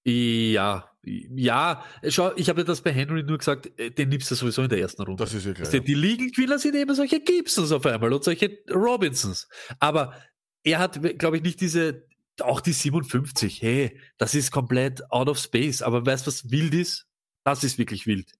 [0.05, 4.63] Ja, ja, schau, ich habe das bei Henry nur gesagt, äh, den nimmst du sowieso
[4.63, 5.23] in der ersten Runde.
[5.23, 5.67] Das ist ja klar.
[5.67, 9.49] Also die Ligenquiller sind eben solche Gibsons auf einmal und solche Robinsons.
[9.79, 10.15] Aber
[10.63, 12.07] er hat, glaube ich, nicht diese,
[12.41, 15.81] auch die 57, hey, das ist komplett out of space.
[15.81, 17.07] Aber weißt du, was wild ist?
[17.45, 18.31] Das ist wirklich wild.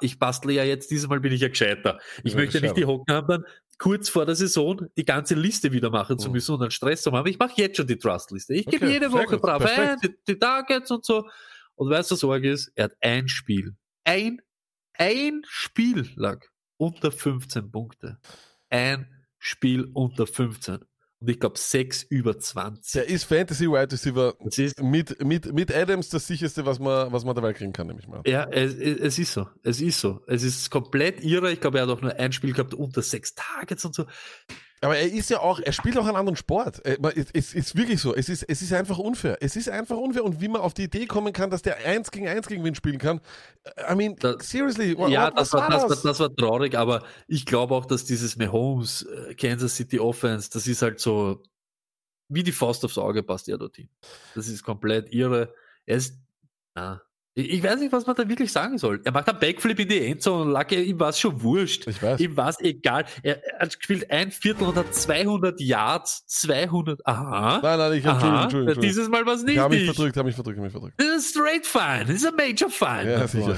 [0.00, 2.00] Ich bastle ja jetzt, dieses Mal bin ich ja gescheiter.
[2.24, 2.84] Ich Ja, möchte nicht die.
[2.84, 3.44] Hocken haben, dann
[3.78, 6.32] kurz vor der Saison die ganze Liste wieder machen zu Mhm.
[6.34, 7.26] müssen und dann Stress zu haben.
[7.28, 8.54] Ich mache jetzt schon die Trust-Liste.
[8.54, 9.80] Ich gebe Okay, jede Woche brav perfekt.
[9.80, 11.28] ein, die, die Targets und so.
[11.76, 12.72] Und weißt du, was Sorge ist?
[12.74, 13.76] Er hat ein Spiel.
[14.04, 14.40] Ein,
[14.94, 16.44] ein Spiel lag
[16.76, 18.18] unter 15 Punkte.
[18.68, 19.06] Ein
[19.38, 20.80] Spiel unter 15.
[21.20, 22.92] Und ich glaube, sechs über 20.
[22.92, 27.12] Der ist Fantasy Wide Receiver Das ist, mit, mit, mit Adams das sicherste, was man,
[27.12, 28.22] was man dabei kriegen kann, nämlich mal.
[28.24, 29.48] ja, es, es es ist so.
[29.64, 30.20] Es ist so.
[30.28, 31.50] Es ist komplett irre.
[31.50, 34.06] Ich glaube, er hat auch nur ein Spiel gehabt unter sechs Targets und so.
[34.80, 36.84] Aber er ist ja auch, er spielt auch einen anderen Sport.
[36.86, 36.98] Äh,
[37.32, 38.14] Es ist wirklich so.
[38.14, 39.36] Es ist, es ist einfach unfair.
[39.40, 40.24] Es ist einfach unfair.
[40.24, 42.74] Und wie man auf die Idee kommen kann, dass der 1 gegen 1 gegen wen
[42.74, 43.20] spielen kann.
[43.90, 46.04] I mean, Da- seriously, what, ja, das was war, war das, das?
[46.04, 50.48] war, das war traurig, aber ich glaube auch, dass dieses Mahomes, äh, Kansas City Offense,
[50.52, 51.42] das ist halt so
[52.30, 53.88] wie die Faust aufs Auge passt er dorthin.
[54.34, 55.54] Das ist komplett irre.
[55.86, 56.18] Er ist,
[56.74, 57.00] na,
[57.38, 59.00] ich, ich weiß nicht, was man da wirklich sagen soll.
[59.04, 61.86] Er macht einen Backflip in die Endzone und lag, ihm war es schon wurscht.
[61.86, 62.18] Ich weiß.
[62.20, 63.04] Ihm war es egal.
[63.22, 67.60] Er, er hat gespielt ein Viertel und hat 200 Yards, 200, aha.
[67.62, 68.82] Nein, nein, ich Entschuldigung, Entschuldigung.
[68.82, 69.94] dieses Mal war es Ich nicht habe mich ich.
[69.94, 70.94] verdrückt, habe mich verdrückt, habe mich verdrückt.
[71.00, 72.04] Das ist ein straight fine.
[72.06, 73.10] Das ist ein major fine.
[73.12, 73.56] Ja, sicher.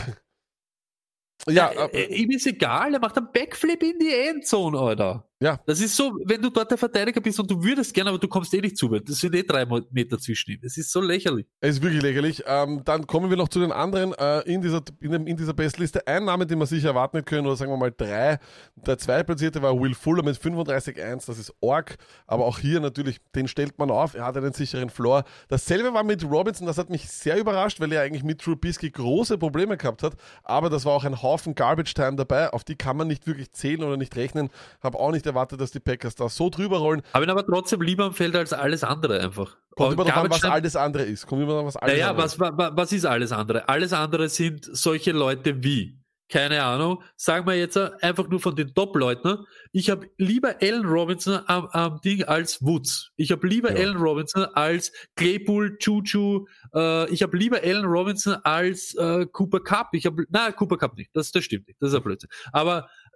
[1.49, 5.30] Ja, Ja, äh, ihm ist egal, er macht einen Backflip in die Endzone, Alter.
[5.43, 5.59] Ja.
[5.65, 8.29] Das ist so, wenn du dort der Verteidiger bist und du würdest gerne, aber du
[8.29, 9.09] kommst eh nicht zu weit.
[9.09, 10.61] Das sind eh drei Meter zwischen ihm.
[10.63, 11.47] Das ist so lächerlich.
[11.61, 12.45] Es ist wirklich lächerlich.
[12.47, 15.55] Ähm, dann kommen wir noch zu den anderen äh, in dieser, in, dem, in dieser
[15.55, 16.07] Bestliste.
[16.07, 18.39] Ein Name, den wir sicher erwarten können, oder sagen wir mal drei.
[18.77, 21.27] Der zweitplatzierte war Will Fuller mit 35,1.
[21.27, 21.97] Das ist Org.
[22.27, 24.13] Aber auch hier natürlich, den stellt man auf.
[24.13, 25.25] Er hat einen sicheren Floor.
[25.49, 26.67] Dasselbe war mit Robinson.
[26.67, 30.17] Das hat mich sehr überrascht, weil er eigentlich mit Trubisky große Probleme gehabt hat.
[30.43, 32.53] Aber das war auch ein Haufen Garbage Time dabei.
[32.53, 34.51] Auf die kann man nicht wirklich zählen oder nicht rechnen.
[34.83, 37.03] Habe auch nicht erwartet, dass die Packers da so drüber rollen.
[37.15, 39.57] Habe ihn aber trotzdem lieber am Feld als alles andere einfach.
[39.77, 41.27] Kommt immer an, was alles andere ist.
[41.27, 42.41] Kommt immer an, was alles Naja, andere was, ist.
[42.41, 43.69] wa- wa- was ist alles andere?
[43.69, 45.97] Alles andere sind solche Leute wie,
[46.29, 49.39] keine Ahnung, sagen wir jetzt einfach nur von den Top-Leuten,
[49.73, 53.11] Ich habe lieber Allen Robinson am, am Ding als Woods.
[53.17, 53.85] Ich habe lieber Ja.
[53.85, 56.47] Allen Robinson als Claypool, Juju.
[56.75, 59.89] Äh, ich habe lieber Allen Robinson als äh, Cooper Cup.
[59.93, 61.11] Ich habe, na Cooper Cup nicht.
[61.15, 61.81] Das, das stimmt nicht.
[61.81, 62.31] Das ist ein Blödsinn.
[62.53, 63.10] Aber äh,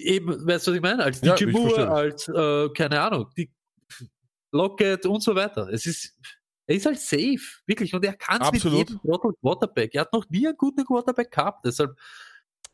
[0.00, 1.04] eben, weißt du, was ich meine?
[1.04, 3.50] Als Ja, DJ ich Moore, als äh, keine Ahnung, die
[4.52, 5.68] Lockett und so weiter.
[5.68, 6.16] Es ist,
[6.66, 7.94] er ist halt safe, wirklich.
[7.94, 9.94] Und er kann es mit jedem Trottel Quarterback.
[9.94, 11.64] Er hat noch nie einen guten Quarterback gehabt.
[11.64, 11.96] Deshalb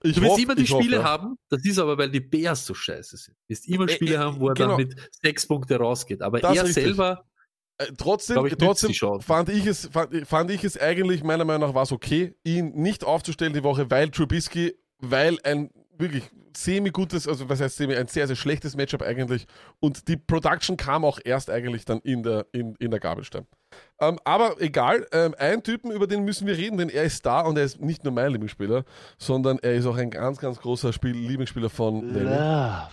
[0.03, 1.05] Ich du wirst hoffe- immer die hoffe, Spiele ja.
[1.05, 3.37] haben, das ist aber, weil die Bears so scheiße sind.
[3.37, 4.77] Du wirst immer Äh, Spiele äh, haben, wo er genau.
[4.77, 6.23] dann mit sechs Punkte rausgeht.
[6.23, 7.25] Aber Das er selber,
[7.79, 11.75] Äh, trotzdem, ich, trotzdem fand ich es, fand, fand ich es eigentlich meiner Meinung nach
[11.75, 17.49] war es okay, ihn nicht aufzustellen die Woche, weil Trubisky, weil ein wirklich semi-gutes, also
[17.49, 19.47] was heißt semi, ein sehr, sehr schlechtes Matchup eigentlich
[19.81, 23.47] und die Production kam auch erst eigentlich dann in der, in, in der Gabelstein.
[24.01, 27.41] Ähm, aber egal, ähm, einen Typen, über den müssen wir reden, denn er ist da
[27.41, 28.85] und er ist nicht nur mein Lieblingsspieler,
[29.19, 32.31] sondern er ist auch ein ganz, ganz großer Spiel, Lieblingsspieler von Lenny.
[32.31, 32.91] Love.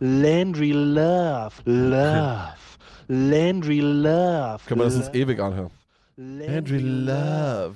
[0.00, 1.54] Landry Love.
[1.64, 2.54] Love.
[3.08, 4.60] Landry Love.
[4.66, 5.70] Können wir das uns ewig anhören.
[6.16, 7.74] Landry Love.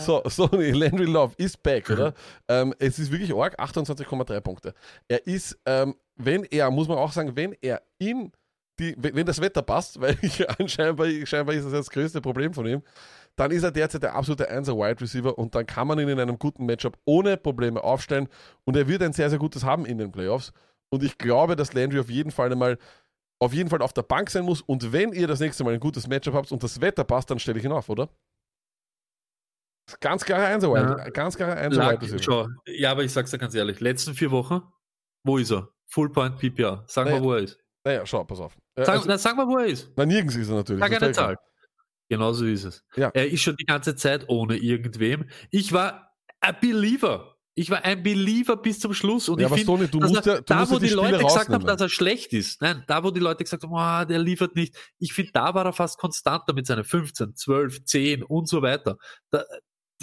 [0.00, 2.14] So, Sony, Landry Love ist back, oder?
[2.48, 4.74] ähm, es ist wirklich arg, 28,3 Punkte.
[5.08, 8.32] Er ist, ähm, wenn er, muss man auch sagen, wenn er in
[8.78, 12.52] die, wenn wenn das Wetter passt, weil ich anscheinend, scheinbar ist das das größte Problem
[12.52, 12.82] von ihm,
[13.36, 16.18] dann ist er derzeit der absolute 1er Wide Receiver und dann kann man ihn in
[16.18, 18.28] einem guten Matchup ohne Probleme aufstellen
[18.64, 20.52] und er wird ein sehr, sehr gutes haben in den Playoffs.
[20.90, 22.78] Und ich glaube, dass Landry auf jeden Fall einmal
[23.40, 24.60] auf jeden Fall auf der Bank sein muss.
[24.62, 27.38] Und wenn ihr das nächste Mal ein gutes Matchup habt und das Wetter passt, dann
[27.38, 28.08] stelle ich ihn auf, oder?
[30.00, 31.08] Ganz klarer Einser Ja.
[31.10, 34.60] Ganz klarer Einser schau, ja, aber ich sag's dir ganz ehrlich, letzten vier Wochen,
[35.24, 35.68] wo ist er?
[35.86, 36.84] Full Point PPR.
[36.86, 37.18] Sag Naja.
[37.20, 37.58] mal, wo er ist.
[37.84, 38.54] Naja, schau, pass auf.
[38.74, 39.90] Äh, Sag, also, na, sag mal, wo er ist.
[39.96, 40.82] na, nirgends ist er natürlich.
[40.84, 41.38] Sag eine Zahl.
[42.10, 42.84] Genauso ist es.
[42.96, 43.08] Ja.
[43.14, 45.28] Er ist schon die ganze Zeit ohne irgendwem.
[45.50, 47.37] Ich war ein Believer.
[47.58, 49.28] Ich war ein Believer bis zum Schluss.
[49.28, 50.80] Und Ja, ich aber finde, Sony, du musst er, ja- du da, musst wo ja
[50.80, 53.62] die die Leute gesagt haben, dass er schlecht ist, nein, da, wo die Leute gesagt
[53.64, 57.34] haben, oh, der liefert nicht, ich finde, da war er fast konstanter mit seinen 15,
[57.34, 58.96] 12, 10 und so weiter.
[59.30, 59.38] Da,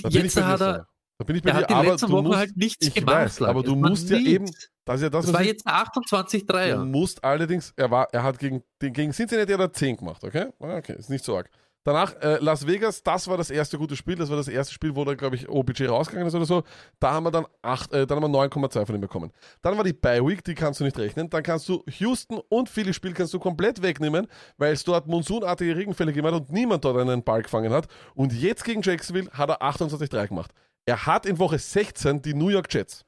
[0.01, 0.88] Da bin ich jetzt hat er,
[1.18, 3.16] Da bin ich bei dir, aber letzten du Wochen musst, halt nichts ich gemacht.
[3.16, 4.45] weiß, aber du musst ja eben,
[4.84, 6.80] das ist ja das, Das war ich, jetzt 28 Dreier.
[6.80, 10.22] Du musst allerdings, er war, er hat gegen, den- gegen Cincinnati hat er 10 gemacht,
[10.26, 10.47] okay?
[10.60, 11.49] Ah, Okay, ist nicht so arg.
[11.86, 14.95] Danach äh, Las Vegas, das war das erste gute Spiel, das war das erste Spiel,
[14.95, 16.63] wo da, glaube ich, OBJ rausgegangen ist oder so.
[16.99, 19.31] Da haben wir dann, acht, äh, dann haben wir 9,2 von ihm bekommen.
[19.61, 21.29] Dann war die Bye Week, die kannst du nicht rechnen.
[21.29, 24.25] Dann kannst du Houston und Philly Spiel kannst du komplett wegnehmen,
[24.57, 27.88] weil es dort monsunartige Regenfälle gegeben hat und niemand dort einen Ball gefangen hat.
[28.15, 30.51] Und jetzt gegen Jacksonville hat er 28,3 gemacht.
[30.88, 33.05] Er hat in Woche 16 die New York Jets.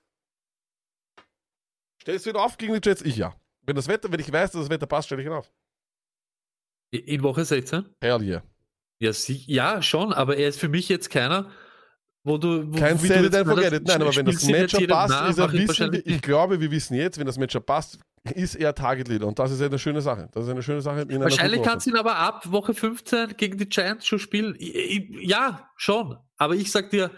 [2.03, 3.01] Stellst du ihn auf gegen die Jets?
[3.01, 3.33] Ich ja.
[3.63, 5.51] Wenn das Wetter, wenn ich weiß, dass das Wetter passt, stelle ich ihn auf.
[6.91, 7.89] In Woche 16?
[8.01, 8.43] Hell yeah.
[8.99, 11.49] Ja, sie, ja, schon, aber er ist für mich jetzt keiner,
[12.23, 12.73] wo du.
[12.73, 13.87] Wo, Kein Set it and forget it.
[13.87, 16.23] Nein, aber wenn das Matchup passt, nach, ist er ich wissen, ich nicht.
[16.23, 17.99] glaube, wir wissen jetzt, wenn das Matchup passt,
[18.33, 19.27] ist er Target Leader.
[19.27, 20.29] Und das ist eine schöne Sache.
[20.33, 21.07] Das ist eine schöne Sache.
[21.07, 24.55] Wahrscheinlich kannst du ihn aber ab Woche 15 gegen die Giants schon spielen.
[25.21, 26.17] Ja, schon.
[26.37, 27.11] Aber ich sag dir,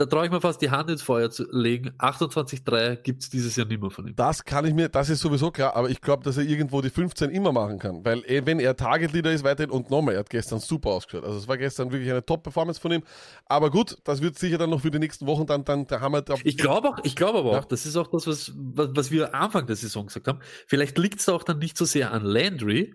[0.00, 1.90] da traue ich mir fast die Hand ins Feuer zu legen.
[1.98, 4.16] 28-3 gibt es dieses Jahr nicht mehr von ihm.
[4.16, 6.88] Das kann ich mir, das ist sowieso klar, aber ich glaube, dass er irgendwo die
[6.88, 8.02] 15 immer machen kann.
[8.02, 11.24] Weil eh, wenn er Target Leader ist, weiterhin und nochmal, er hat gestern super ausgeschaut.
[11.24, 13.02] Also es war gestern wirklich eine Top-Performance von ihm.
[13.44, 16.34] Aber gut, das wird sicher dann noch für die nächsten Wochen dann, dann wir da,
[16.44, 17.58] Ich glaube auch, ich glaube aber Ja.
[17.58, 20.40] auch, das ist auch das, was, was, was wir Anfang der Saison gesagt haben.
[20.66, 22.94] Vielleicht liegt es auch dann nicht so sehr an Landry,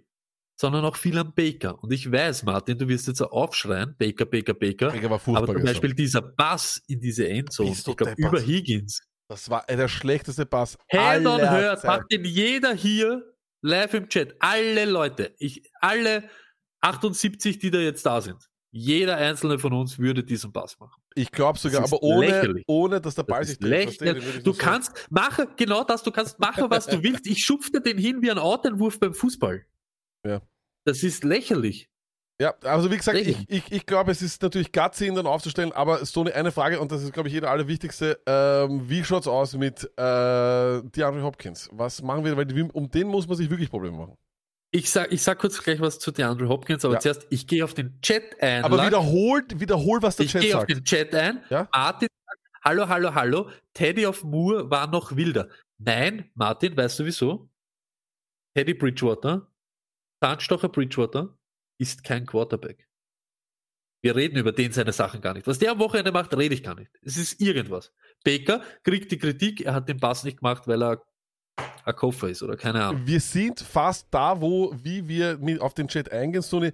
[0.56, 1.82] sondern auch viel an Baker.
[1.84, 4.92] Und ich weiß, Martin, du wirst jetzt aufschreien, Baker, Baker, Baker.
[4.92, 5.66] Baker war furchtbar Aber zum.
[5.66, 9.02] Beispiel dieser Pass in diese Endzone, ich glaube, über Higgins.
[9.28, 10.78] Das war äh, der schlechteste Pass.
[10.92, 13.24] Hand on hört, macht den jeder hier
[13.62, 14.36] live im Chat.
[14.40, 16.30] Alle Leute, ich, alle
[16.82, 18.38] 78, die da jetzt da sind.
[18.72, 21.02] Jeder einzelne von uns würde diesen Pass machen.
[21.16, 22.64] Ich glaube sogar, aber ohne, lächerlich.
[22.68, 26.66] ohne, dass der Ball Das sich ich Du kannst machen, genau das, du kannst machen,
[26.70, 27.26] was du willst.
[27.26, 29.66] Ich schufte den hin wie ein Outentwurf beim Fußball.
[30.26, 30.42] Ja.
[30.86, 31.90] Das ist lächerlich.
[32.42, 35.72] Ja, also wie gesagt, ich, ich, ich glaube, es ist natürlich gutsy, ihn dann aufzustellen,
[35.72, 38.20] aber Stoney, eine Frage, und das ist, glaube ich, jeder allerwichtigste.
[38.26, 41.70] Ähm, wie schaut's aus mit äh, DeAndre Hopkins?
[41.72, 42.36] Was machen wir?
[42.36, 44.18] Weil die- um den muss man sich wirklich Probleme machen.
[44.72, 47.00] Ich sag, ich sag kurz gleich was zu DeAndre Hopkins, aber Ja.
[47.00, 48.66] zuerst, ich gehe auf den Chat ein.
[48.66, 50.72] Aber wiederholt, wiederhol, was der ich Chat gehe auf sagt.
[50.72, 51.42] den Chat ein.
[51.50, 51.70] Ja?
[51.74, 53.50] Martin sagt, hallo, hallo, hallo.
[53.74, 55.48] Teddy of Moore war noch wilder.
[55.78, 57.48] Nein, Martin, weißt du wieso?
[58.54, 59.48] Teddy Bridgewater,
[60.22, 61.38] Zahnstocher Bridgewater,
[61.78, 62.88] ist kein Quarterback.
[64.02, 65.48] Wir reden über den seine Sachen gar nicht.
[65.48, 66.92] Was der am Wochenende macht, rede ich gar nicht.
[67.02, 67.92] Es ist irgendwas.
[68.24, 71.04] Baker kriegt die Kritik, er hat den Pass nicht gemacht, weil er
[71.86, 73.08] ein Koffer ist oder keine Ahnung.
[73.08, 76.72] Wir sind fast da, wo, wie wir mit auf den Chat eingehen, Stoney.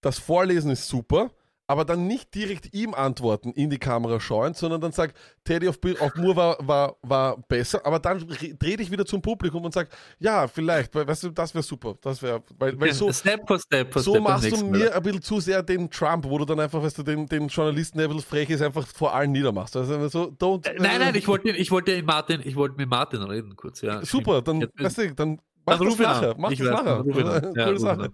[0.00, 1.30] Das Vorlesen ist super,
[1.66, 5.78] aber dann nicht direkt ihm antworten, in die Kamera schauen, sondern dann sag, Teddy auf,
[6.00, 9.72] auf Moore war, war, war besser, aber dann re- dreh dich wieder zum Publikum und
[9.72, 9.88] sag,
[10.18, 11.96] ja, vielleicht, weil, weißt du, das wäre super.
[12.02, 14.78] Das wäre, weil, weil so, Step for Step for so Step machst du Mal.
[14.78, 17.48] mir ein bisschen zu sehr den Trump, wo du dann einfach, weißt du, den, den
[17.48, 19.76] Journalisten, der ein bisschen frech ist, einfach vor allen niedermachst.
[19.76, 20.66] Also so, don't.
[20.66, 24.04] Äh, Nein, nein, ich wollte, ich wollte Martin, ich wollte mit Martin reden kurz, ja.
[24.04, 26.12] Super, dann, weißt du, dann mach Dann das ihn an.
[26.12, 26.34] nachher.
[26.38, 27.52] Mach Ich das nachher.
[27.64, 28.12] Coole Sache.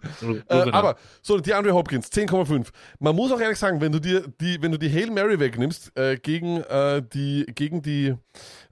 [0.49, 2.69] Äh, aber so, die Andre Hopkins, 10,5.
[2.99, 5.97] Man muss auch ehrlich sagen, wenn du dir die, wenn du die Hail Mary wegnimmst,
[5.97, 8.15] äh, gegen äh, die, gegen die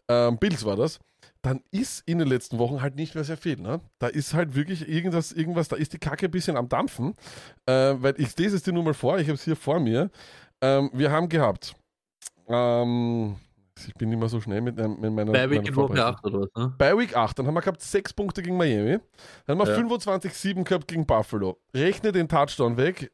[0.08, 0.98] ähm, Bills war das,
[1.42, 3.60] dann ist in den letzten Wochen halt nicht mehr sehr viel.
[3.60, 3.80] Ne?
[3.98, 7.14] Da ist halt wirklich irgendwas, irgendwas, da ist die Kacke ein bisschen am Dampfen.
[7.66, 10.10] Äh, weil ich lese es dir nur mal vor, ich habe es hier vor mir.
[10.60, 11.74] Ähm, wir haben gehabt,
[12.48, 13.36] ähm,
[13.86, 16.14] ich bin nicht mehr so schnell mit, mit meiner, Bei Week meiner in Woche Vorbereitung.
[16.16, 16.74] 8 oder was, ne?
[16.78, 18.98] Bei Week 8, dann haben wir gehabt 6 Punkte gegen Miami.
[19.46, 19.80] Dann haben wir Ja.
[19.80, 21.58] 25-7 gehabt gegen Buffalo.
[21.74, 23.12] Rechne den Touchdown weg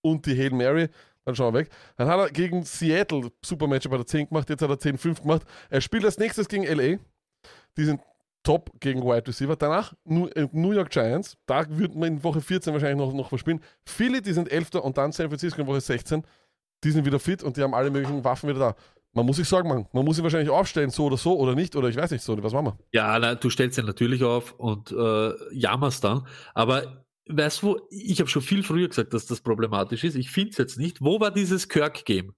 [0.00, 0.88] und die Hail Mary,
[1.24, 1.70] dann schauen wir weg.
[1.96, 5.22] Dann hat er gegen Seattle, super Matchup, hat er 10 gemacht, jetzt hat er 10-5
[5.22, 5.42] gemacht.
[5.70, 6.98] Er spielt als nächstes gegen LA.
[7.76, 8.00] Die sind
[8.42, 9.56] top gegen Wide Receiver.
[9.56, 11.36] Danach New, äh, York Giants.
[11.46, 13.60] Da würden wir in Woche 14 wahrscheinlich noch, noch was spielen.
[13.84, 14.76] Philly, die sind 11.
[14.76, 16.22] und dann San Francisco in Woche 16.
[16.84, 18.74] Die sind wieder fit und die haben alle möglichen Waffen wieder da.
[19.16, 19.86] Man muss sich Sorgen machen.
[19.92, 21.74] Man muss sie wahrscheinlich aufstellen, so oder so oder nicht.
[21.74, 22.40] Oder ich weiß nicht so.
[22.42, 22.78] Was machen wir?
[22.92, 26.26] Ja, na, du stellst ihn natürlich auf und äh, jammerst dann.
[26.54, 30.16] Aber weißt du, ich habe schon viel früher gesagt, dass das problematisch ist.
[30.16, 31.00] Ich finde es jetzt nicht.
[31.00, 32.34] Wo war dieses Kirk-Game?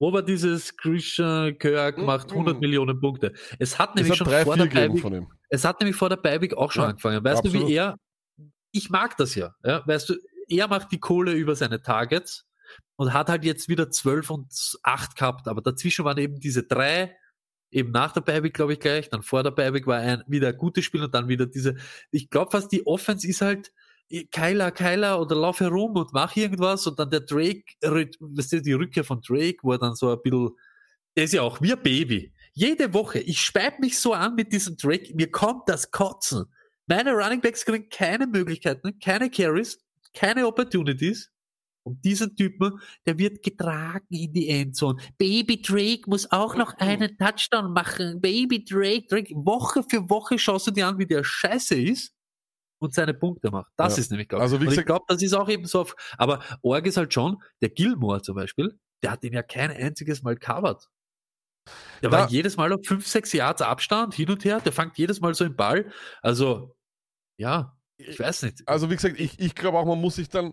[0.00, 2.06] Wo war dieses Christian Kirk Mhm.
[2.06, 3.34] macht 100 Millionen Punkte?
[3.58, 5.28] Es hat nämlich hat schon drei, vor der ihm.
[5.50, 7.22] Es hat nämlich vor der Beiweg auch schon Ja, angefangen.
[7.22, 7.68] Weißt du, absolut.
[7.68, 7.96] wie er,
[8.72, 10.14] ich mag das ja, ja, weißt du,
[10.48, 12.46] er macht die Kohle über seine Targets
[13.00, 17.16] und hat halt jetzt wieder 12 und 8 gehabt, aber dazwischen waren eben diese drei,
[17.70, 20.58] eben nach der Beiweg, glaube ich, gleich, dann vor der Beiweg war ein wieder ein
[20.58, 21.76] gutes Spiel und dann wieder diese,
[22.10, 23.72] ich glaube fast die Offense ist halt,
[24.30, 28.74] Kyler, Kyler oder lauf herum und mach irgendwas und dann der Drake, weißt du, die
[28.74, 30.50] Rückkehr von Drake, wo er dann so ein bisschen,
[31.16, 32.34] der ist ja auch wie ein Baby.
[32.52, 36.52] Jede Woche, ich speib mich so an mit diesem Drake, mir kommt das Kotzen.
[36.86, 39.78] Meine Running Backs kriegen keine Möglichkeiten, keine Carries,
[40.12, 41.30] keine Opportunities.
[41.82, 45.02] Und diesen Typen, der wird getragen in die Endzone.
[45.16, 48.20] Baby Drake muss auch noch einen Touchdown machen.
[48.20, 49.34] Baby Drake, Drake.
[49.34, 52.12] Woche für Woche schaust du dir an, wie der scheiße ist
[52.82, 53.72] und seine Punkte macht.
[53.76, 54.00] Das Ja.
[54.02, 54.44] ist nämlich, glaube ich.
[54.44, 56.96] Also wie und ich gesagt- glaube, das ist auch eben so auf, aber Org ist
[56.98, 60.86] halt schon, der Gilmore zum Beispiel, der hat ihn ja kein einziges Mal covered.
[62.02, 64.96] Der Na- war jedes Mal auf 5, 6 Yards Abstand, hin und her, der fängt
[64.98, 65.90] jedes Mal so im Ball.
[66.22, 66.74] Also,
[67.38, 68.66] ja, ich weiß nicht.
[68.68, 70.52] Also wie gesagt, ich, ich glaube auch, man muss sich dann,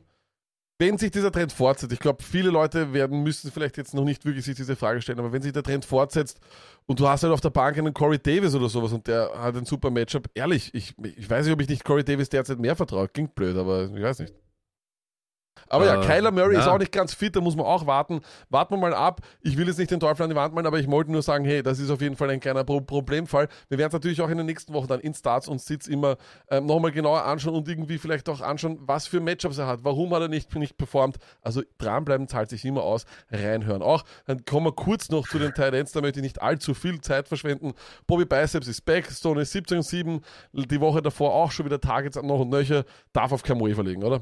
[0.79, 4.25] wenn sich dieser Trend fortsetzt, ich glaube, viele Leute werden, müssen vielleicht jetzt noch nicht
[4.25, 6.39] wirklich sich diese Frage stellen, aber wenn sich der Trend fortsetzt
[6.85, 9.55] und du hast halt auf der Bank einen Corey Davis oder sowas und der hat
[9.55, 12.75] ein super Matchup, ehrlich, ich, ich weiß nicht, ob ich nicht Corey Davis derzeit mehr
[12.75, 13.07] vertraue.
[13.07, 14.33] Klingt blöd, aber ich weiß nicht.
[15.69, 16.61] Aber ja, Äh, Kyler Murray ja.
[16.61, 18.21] ist auch nicht ganz fit, da muss man auch warten.
[18.49, 19.21] Warten wir mal ab.
[19.41, 21.45] Ich will jetzt nicht den Teufel an die Wand malen, aber ich wollte nur sagen,
[21.45, 23.47] hey, das ist auf jeden Fall ein kleiner Pro Problemfall.
[23.69, 26.17] Wir werden es natürlich auch in den nächsten Wochen dann in Starts und Sits immer
[26.49, 30.13] ähm, nochmal genauer anschauen und irgendwie vielleicht auch anschauen, was für Matchups er hat, warum
[30.13, 31.17] hat er nicht, nicht performt.
[31.41, 33.81] Also dranbleiben zahlt sich immer aus, reinhören.
[33.81, 36.73] Auch, dann kommen wir kurz noch zu den Tight Ends, da möchte ich nicht allzu
[36.73, 37.73] viel Zeit verschwenden.
[38.05, 40.21] Bobby Biceps ist back, Stone ist 17 und 7,
[40.53, 44.21] die Woche davor auch schon wieder Targets noch und nöcher, darf auf kein verlegen, oder?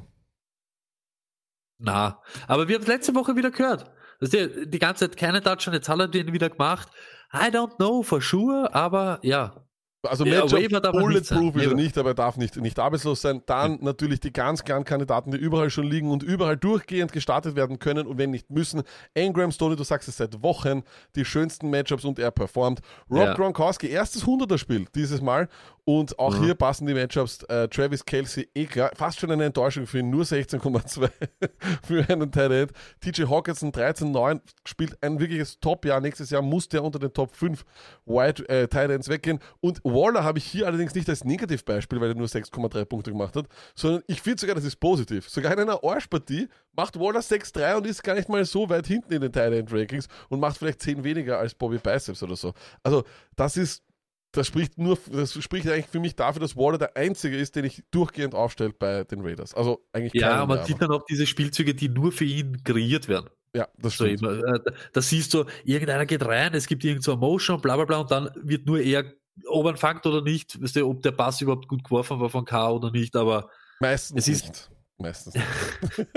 [1.78, 3.91] Na, aber wir haben es letzte Woche wieder gehört.
[4.19, 6.89] Das ist die ganze Zeit keine Touchdown, jetzt hat er den wieder gemacht.
[7.34, 9.64] I don't know for sure, aber ja.
[10.06, 13.41] Also Ja, Matchup bulletproof ist er nicht, aber er darf nicht, nicht arbeitslos sein.
[13.45, 17.80] Dann natürlich die ganz klaren Kandidaten, die überall schon liegen und überall durchgehend gestartet werden
[17.80, 18.84] können und wenn nicht müssen.
[19.14, 20.84] Engram, Stoney, du sagst es seit Wochen,
[21.16, 22.80] die schönsten Matchups und er performt.
[23.10, 23.34] Rob Ja.
[23.34, 25.49] Gronkowski, erstes 100er-Spiel dieses Mal
[25.84, 26.43] und auch Mhm.
[26.45, 27.43] hier passen die Matchups.
[27.43, 31.10] Äh, Travis Kelsey, eh klar, fast schon eine Enttäuschung für ihn, nur 16,2
[31.84, 32.72] für einen Tight End.
[33.01, 36.01] TJ Hawkinson 13,9 spielt ein wirkliches Top-Jahr.
[36.01, 37.64] Nächstes Jahr muss der unter den Top 5
[38.06, 39.39] Wide äh, Tight Ends weggehen.
[39.62, 43.35] Und Waller habe ich hier allerdings nicht als Negativbeispiel, weil er nur 6,3 Punkte gemacht
[43.35, 45.29] hat, sondern ich finde sogar, das ist positiv.
[45.29, 49.13] Sogar in einer Arschpartie macht Waller 6,3 und ist gar nicht mal so weit hinten
[49.13, 52.53] in den Tight End Rankings und macht vielleicht 10 weniger als Bobby Biceps oder so.
[52.83, 53.03] Also,
[53.35, 53.83] das ist
[54.31, 57.63] das spricht nur, das spricht eigentlich für mich dafür, dass Waller der einzige ist, den
[57.63, 59.53] ich durchgehend aufstelle bei den Raiders.
[59.53, 63.29] Also eigentlich Ja, man sieht dann auch diese Spielzüge, die nur für ihn kreiert werden.
[63.55, 64.21] Ja, das So stimmt.
[64.23, 64.59] eben, äh,
[64.91, 67.99] da siehst du, irgendeiner geht rein, es gibt irgend so eine Motion, bla bla bla,
[67.99, 69.05] und dann wird nur er,
[69.47, 72.45] ob ihn fängt oder nicht, weißt du, ob der Pass überhaupt gut geworfen war von
[72.45, 74.71] K oder nicht, aber, Meistens Es ist- nicht.
[74.97, 75.45] Meistens nicht.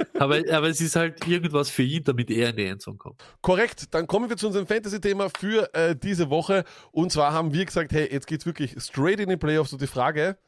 [0.20, 3.20] aber, aber es ist halt irgendwas für ihn, damit er in die Endzone kommt.
[3.40, 6.62] Korrekt, dann kommen wir zu unserem Fantasy-Thema für äh, diese Woche.
[6.92, 9.72] Und zwar haben wir gesagt, hey, jetzt geht's wirklich straight in die Playoffs.
[9.72, 10.38] Und die Frage,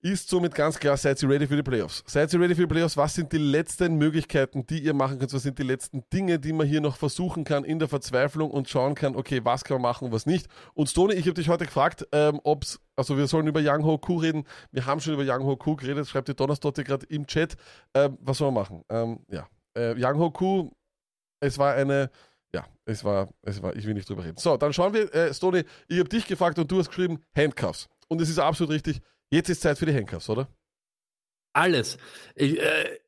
[0.00, 2.04] ist somit ganz klar, seid ihr ready für die Playoffs.
[2.06, 2.96] Seid ihr ready für die Playoffs?
[2.96, 5.32] Was sind die letzten Möglichkeiten, die ihr machen könnt?
[5.32, 8.68] Was sind die letzten Dinge, die man hier noch versuchen kann in der Verzweiflung und
[8.68, 10.46] schauen kann, okay, was kann man machen und was nicht?
[10.74, 13.84] Und Stone, ich habe dich heute gefragt, ähm, ob es, also wir sollen über Yang
[13.84, 14.44] Ho Ku reden.
[14.70, 17.56] Wir haben schon über Yang Ho Ku geredet, schreibt die Donnerstotte gerade im Chat.
[17.94, 18.84] Ähm, was sollen wir machen?
[18.88, 20.70] Ähm, ja, äh, Yang Ho Ku,
[21.40, 22.10] es war eine,
[22.54, 24.38] ja, es war, es war, ich will nicht drüber reden.
[24.38, 27.88] So, dann schauen wir, äh, Stone, ich habe dich gefragt und du hast geschrieben, Handcuffs.
[28.06, 29.00] Und es ist absolut richtig.
[29.30, 30.48] Jetzt ist Zeit für die Handcuffs, oder?
[31.52, 31.98] Alles.
[32.34, 32.98] Ich, äh,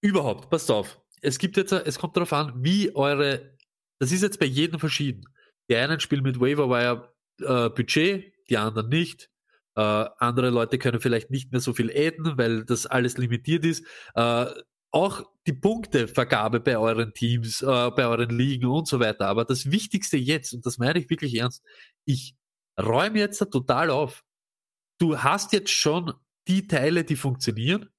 [0.00, 1.00] überhaupt, passt auf.
[1.22, 3.56] Es gibt jetzt, es kommt darauf an, wie eure,
[3.98, 5.24] das ist jetzt bei jedem verschieden.
[5.68, 9.30] Die einen spielen mit Waiverwire äh, Budget, die anderen nicht.
[9.74, 13.84] Äh, andere Leute können vielleicht nicht mehr so viel adden, weil das alles limitiert ist.
[14.14, 14.46] Äh,
[14.92, 19.26] auch die Punktevergabe bei euren Teams, äh, bei euren Ligen und so weiter.
[19.26, 21.62] Aber das Wichtigste jetzt, und das meine ich wirklich ernst,
[22.04, 22.36] ich
[22.80, 24.24] räume jetzt total auf
[24.98, 26.12] du hast jetzt schon
[26.48, 27.90] die Teile, die funktionieren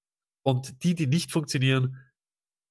[0.43, 1.97] und die, die nicht funktionieren,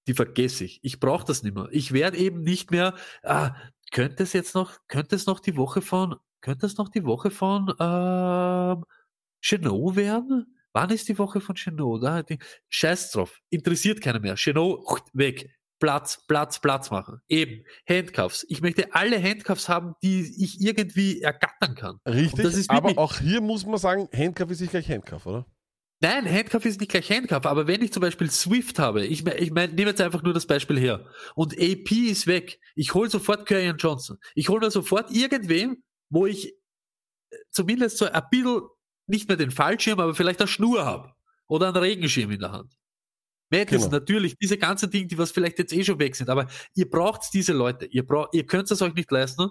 [0.06, 0.80] die vergesse ich.
[0.82, 1.68] Ich brauche das nicht mehr.
[1.70, 3.54] Ich werde eben nicht mehr, ah,
[3.90, 7.30] könnte es jetzt noch, könnte es noch die Woche von, könnte es noch die Woche
[7.30, 8.84] von ähm,
[9.40, 10.56] Chenot werden?
[10.72, 12.02] Wann ist die Woche von Chenot?
[12.68, 13.40] Scheiß drauf.
[13.50, 14.36] Interessiert keiner mehr.
[14.36, 15.50] Chenot, weg.
[15.78, 17.20] Platz, Platz, Platz machen.
[17.28, 18.46] Eben, Handcuffs.
[18.48, 21.98] Ich möchte alle Handcuffs haben, die ich irgendwie ergattern kann.
[22.06, 25.46] Richtig, aber auch hier muss man sagen, Handcuff ist nicht gleich Handcuff, oder?
[26.00, 29.50] Nein, Handcuff ist nicht gleich Handcuff, aber wenn ich zum Beispiel Swift habe, ich, ich
[29.50, 33.46] mein, nehme jetzt einfach nur das Beispiel her, und AP ist weg, ich hole sofort
[33.46, 34.18] Kerryon Johnson.
[34.34, 38.60] Ich hole mir sofort irgendwem, wo ich äh, zumindest so ein bisschen
[39.06, 41.12] nicht mehr den Fallschirm, aber vielleicht eine Schnur habe.
[41.48, 42.74] Oder einen Regenschirm in der Hand.
[43.50, 43.96] Madness, genau.
[43.96, 47.32] natürlich, diese ganzen Dinge, die was vielleicht jetzt eh schon weg sind, aber ihr braucht
[47.32, 47.86] diese Leute.
[47.86, 49.50] Ihr, braucht, ihr könnt es euch nicht leisten,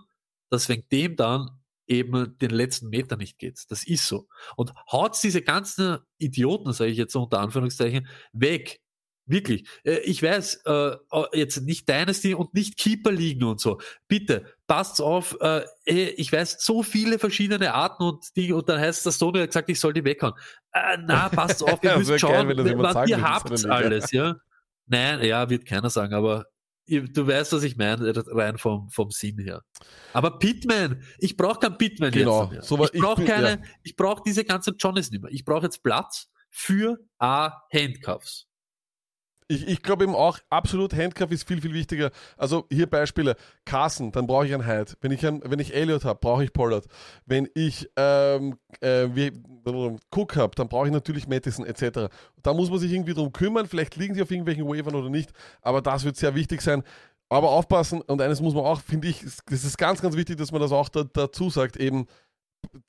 [0.49, 1.49] dass wegen dem dann
[1.87, 3.63] eben den letzten Meter nicht geht.
[3.69, 4.27] Das ist so.
[4.55, 8.81] Und haut diese ganzen Idioten, sage ich jetzt unter Anführungszeichen, weg.
[9.25, 9.67] Wirklich.
[9.83, 10.95] Äh, ich weiß, äh,
[11.33, 13.79] jetzt nicht Dynasty und nicht Keeper liegen und so.
[14.07, 15.37] Bitte, passt auf.
[15.41, 19.47] Äh, ich weiß so viele verschiedene Arten und Dinge und dann heißt das Sony hat
[19.47, 20.33] gesagt, ich soll die weghauen.
[20.73, 24.35] Äh, na, passt auf, ihr müsst schauen, geil, ihr habt alles, ja.
[24.87, 26.45] Nein, ja, wird keiner sagen, aber
[26.87, 29.63] du weißt, was ich meine, rein vom, vom Sinn her.
[30.13, 32.67] Aber Pitman, ich brauche keinen Pitman genau, jetzt.
[32.67, 33.57] So ich brauche keine, ja.
[33.81, 35.31] ich brauche diese ganzen Johnnies nicht mehr.
[35.31, 38.47] Ich brauche jetzt Platz für A Handcuffs.
[39.47, 42.11] Ich, ich glaube eben auch, absolut, Handcuff ist viel, viel wichtiger.
[42.35, 43.35] Also hier Beispiele.
[43.63, 44.93] Carson, dann brauche ich einen Hyde.
[45.01, 46.85] Wenn ich, ein, wenn ich Elliot habe, brauche ich Pollard.
[47.25, 49.31] Wenn ich ähm, äh, wie,
[50.11, 52.09] Cook habe, dann brauche ich natürlich Madison etc.
[52.41, 53.67] Da muss man sich irgendwie drum kümmern.
[53.67, 55.31] Vielleicht liegen die auf irgendwelchen Wavern oder nicht.
[55.61, 56.83] Aber das wird sehr wichtig sein.
[57.29, 60.51] Aber aufpassen, und eines muss man auch, finde ich, das ist ganz, ganz wichtig, dass
[60.51, 62.05] man das auch da, dazu sagt, eben,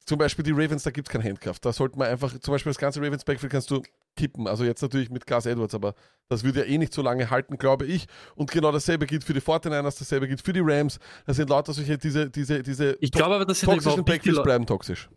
[0.04, 1.58] zum Beispiel die Ravens, da gibt es kein Handcuff.
[1.60, 3.82] Da sollte man einfach, zum Beispiel das ganze Ravens Backfield kannst du
[4.16, 4.46] kippen.
[4.46, 5.94] Also jetzt natürlich mit Gus Edwards, aber
[6.28, 8.06] das würde ja eh nicht so lange halten, glaube ich.
[8.34, 10.98] Und genau dasselbe gilt für die 49ers, dasselbe gilt für die Rams.
[11.26, 14.66] Das sind lauter solche, diese, diese, diese ich glaube aber, das sind toxischen Backfields bleiben
[14.66, 15.08] toxisch.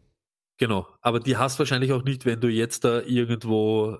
[0.57, 3.97] Genau, aber die hast wahrscheinlich auch nicht, wenn du jetzt da irgendwo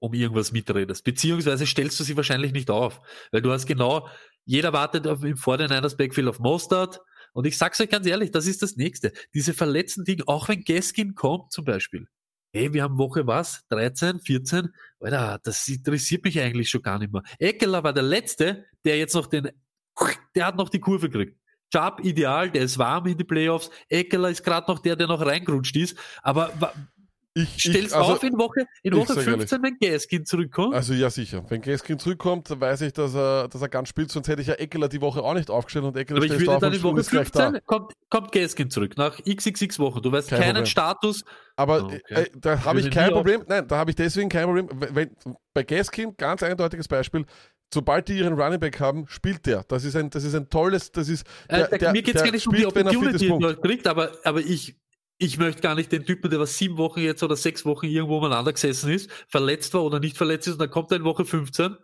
[0.00, 1.04] um irgendwas mitredest.
[1.04, 3.00] Beziehungsweise stellst du sie wahrscheinlich nicht auf,
[3.30, 4.08] weil du hast genau,
[4.44, 7.00] jeder wartet auf, im 49ers Backfield auf Mostard,
[7.32, 9.12] und ich sag's euch ganz ehrlich, das ist das nächste.
[9.34, 12.06] Diese verletzten Dinge, auch wenn Gaskin kommt zum Beispiel.
[12.52, 13.64] Hey, wir haben Woche was?
[13.68, 14.70] 13, 14?
[14.98, 17.22] Alter, das interessiert mich eigentlich schon gar nicht mehr.
[17.38, 19.50] Eckeler war der Letzte, der jetzt noch den,
[20.34, 21.38] der hat noch die Kurve gekriegt.
[21.72, 23.70] Job ideal, der ist warm in die Playoffs.
[23.88, 25.96] Eckeler ist gerade noch der, der noch reingerutscht ist.
[26.22, 26.52] Aber
[27.42, 30.74] ich, Stellst also, auf in Woche, in Woche 15, wenn Gaskin zurückkommt?
[30.74, 31.44] Also ja, sicher.
[31.48, 34.54] Wenn Gaskin zurückkommt, weiß ich, dass er, dass er ganz spielt, sonst hätte ich ja
[34.54, 37.60] Eckeler die Woche auch nicht aufgestellt und Eckeler Aber ich würde dann in Woche 15
[37.66, 40.02] kommt, kommt Gaskin zurück, nach xxx Wochen.
[40.02, 40.66] Du weißt Kein keinen Problem.
[40.66, 41.24] Status.
[41.56, 42.00] Aber okay.
[42.08, 44.68] äh, da habe ich kein Problem, nein, da habe ich deswegen kein Problem.
[44.72, 45.10] Wenn,
[45.52, 47.26] bei Gaskin, ganz eindeutiges Beispiel,
[47.72, 49.64] sobald die ihren Running Back haben, spielt der.
[49.64, 51.26] Das ist ein, das ist ein tolles, das ist.
[51.50, 54.12] Der, äh, der, mir geht es gar nicht um die Opportunity, die er kriegt, aber,
[54.24, 54.76] aber ich
[55.20, 58.18] ich möchte gar nicht den Typen, der was sieben Wochen jetzt oder sechs Wochen irgendwo
[58.18, 61.26] umeinander gesessen ist, verletzt war oder nicht verletzt ist und dann kommt er in Woche
[61.26, 61.76] 15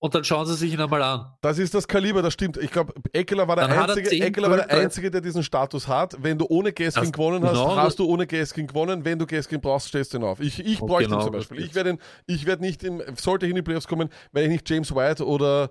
[0.00, 1.26] und dann schauen sie sich ihn einmal an.
[1.42, 2.56] Das ist das Kaliber, das stimmt.
[2.56, 6.16] Ich glaube, Eckler war der, einzige, 10, Eckler war der Einzige, der diesen Status hat.
[6.22, 9.04] Wenn du ohne Gaskin gewonnen hast, genau hast du ohne Gaskin gewonnen.
[9.04, 10.40] Wenn du Gaskin brauchst, stehst du ihn auf.
[10.40, 11.60] Ich, ich bräuchte genau ihn zum Beispiel.
[11.60, 14.70] Ich werde ich werd nicht, in, sollte ich in die Playoffs kommen, werde ich nicht
[14.70, 15.68] James White oder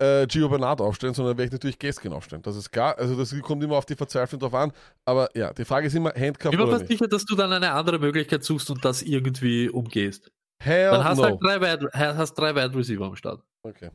[0.00, 2.42] äh, Gio Bernard aufstellen, sondern werde ich natürlich Gaskin aufstellen.
[2.42, 2.96] Das ist klar.
[2.98, 4.72] Also das kommt immer auf die Verzweiflung drauf an.
[5.04, 7.98] Aber ja, die Frage ist immer Handcuff Immer fast sicher, dass du dann eine andere
[7.98, 10.30] Möglichkeit suchst und das irgendwie umgehst.
[10.62, 11.22] Hell dann hast no.
[11.22, 13.42] du halt drei Wide, hast drei Wide Receiver am Start.
[13.62, 13.90] Okay.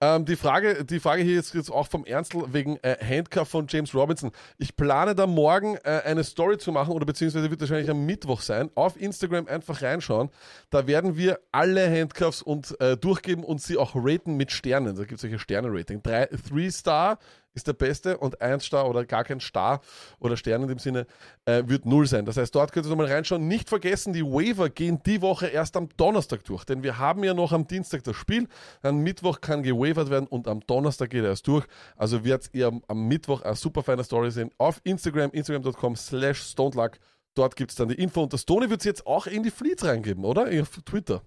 [0.00, 3.66] Ähm, die, Frage, die Frage hier ist jetzt auch vom Ernstl wegen äh, Handcuff von
[3.68, 4.32] James Robinson.
[4.58, 8.40] Ich plane da morgen äh, eine Story zu machen oder beziehungsweise wird wahrscheinlich am Mittwoch
[8.40, 8.70] sein.
[8.74, 10.30] Auf Instagram einfach reinschauen.
[10.70, 14.96] Da werden wir alle Handcuffs und äh, durchgeben und sie auch raten mit Sternen.
[14.96, 16.02] Da gibt es solche Sterne-Rating.
[16.02, 16.28] 3
[16.70, 17.18] Star
[17.54, 19.80] ist der beste und 1 Star oder gar kein Star
[20.18, 21.06] oder Stern in dem Sinne
[21.44, 22.24] äh, wird 0 sein.
[22.24, 23.46] Das heißt, dort könnt ihr nochmal reinschauen.
[23.46, 27.32] Nicht vergessen, die Waiver gehen die Woche erst am Donnerstag durch, denn wir haben ja
[27.32, 28.48] noch am Dienstag das Spiel,
[28.82, 31.64] am Mittwoch kann gewavert werden und am Donnerstag geht er erst durch.
[31.96, 36.98] Also werdet ihr am, Mittwoch eine super feine Story sehen auf Instagram, instagram.com slash stoneluck.
[37.34, 39.50] Dort gibt es dann die Info und das Tony wird es jetzt auch in die
[39.50, 40.48] Fleets reingeben, oder?
[40.60, 41.22] Auf Twitter.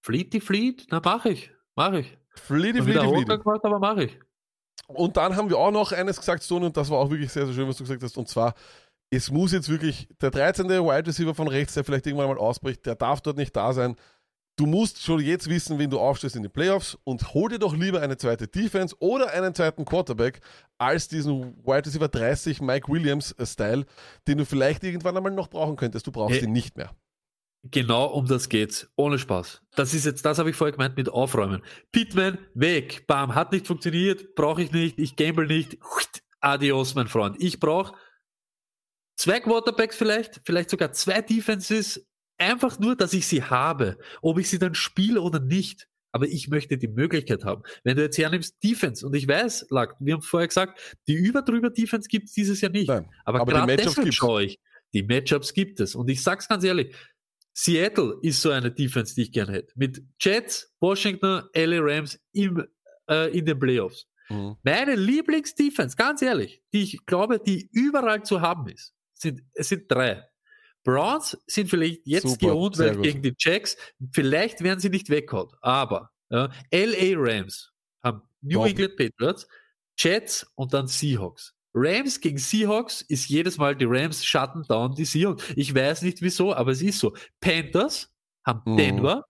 [0.00, 0.86] Fleet die Fleet?
[0.90, 1.50] Na, mach ich.
[1.74, 2.16] Mach ich.
[2.30, 3.30] Fleety, wieder Fleety.
[3.30, 4.18] hochgemacht, aber mach ich.
[4.86, 7.46] Und dann haben wir auch noch eines gesagt, Stone, und das war auch wirklich sehr,
[7.46, 8.16] sehr schön, was du gesagt hast.
[8.16, 8.54] Und zwar,
[9.10, 10.68] es muss jetzt wirklich, der 13.
[10.68, 13.96] Wide Receiver von rechts, der vielleicht irgendwann mal ausbricht, der darf dort nicht da sein.
[14.58, 17.76] Du musst schon jetzt wissen, wen du aufstellst in die Playoffs und hol dir doch
[17.76, 20.40] lieber eine zweite Defense oder einen zweiten Quarterback
[20.78, 23.86] als diesen Wide Receiver 30 Mike Williams äh, Style,
[24.26, 26.08] den du vielleicht irgendwann einmal noch brauchen könntest.
[26.08, 26.44] Du brauchst Hey.
[26.44, 26.90] ihn nicht mehr.
[27.70, 28.90] Genau um das geht's.
[28.96, 29.62] Ohne Spaß.
[29.76, 31.62] Das ist jetzt, das habe ich vorher gemeint mit Aufräumen.
[31.92, 33.06] Pitman, weg.
[33.06, 35.78] Bam, hat nicht funktioniert, brauche ich nicht, ich gamble nicht.
[36.40, 37.36] Adios, mein Freund.
[37.38, 37.94] Ich brauche
[39.16, 42.07] zwei Quarterbacks vielleicht, vielleicht sogar zwei Defenses.
[42.38, 43.98] Einfach nur, dass ich sie habe.
[44.22, 45.88] Ob ich sie dann spiele oder nicht.
[46.12, 47.62] Aber ich möchte die Möglichkeit haben.
[47.84, 51.70] Wenn du jetzt hernimmst Defense, und ich weiß, Lack, wir haben vorher gesagt, die über-drüber
[51.70, 52.88] Defense gibt es dieses Jahr nicht.
[52.88, 54.58] Nein, Aber, aber die gerade Matchups deshalb schaue ich.
[54.94, 55.94] Die Matchups gibt es.
[55.94, 56.94] Und ich sag's ganz ehrlich,
[57.52, 59.72] Seattle ist so eine Defense, die ich gerne hätte.
[59.74, 62.64] Mit Jets, Washington, LA Rams im,
[63.10, 64.06] äh, in den Playoffs.
[64.28, 64.56] Mhm.
[64.62, 69.90] Meine Lieblingsdefense, ganz ehrlich, die ich glaube, die überall zu haben ist, sind, es sind
[69.90, 70.24] drei.
[70.88, 73.02] Browns sind vielleicht jetzt Super, weil gut.
[73.02, 73.76] gegen die Jacks,
[74.12, 75.50] vielleicht werden sie nicht weggehauen.
[75.60, 77.72] Aber ja, LA Rams
[78.02, 78.68] haben New Top.
[78.68, 79.46] England Patriots,
[79.98, 81.54] Jets und dann Seahawks.
[81.74, 85.44] Rams gegen Seahawks ist jedes Mal die Rams shutten down die Seahawks.
[85.56, 87.14] Ich weiß nicht wieso, aber es ist so.
[87.40, 88.10] Panthers
[88.46, 88.76] haben Mhm.
[88.78, 89.24] Denver,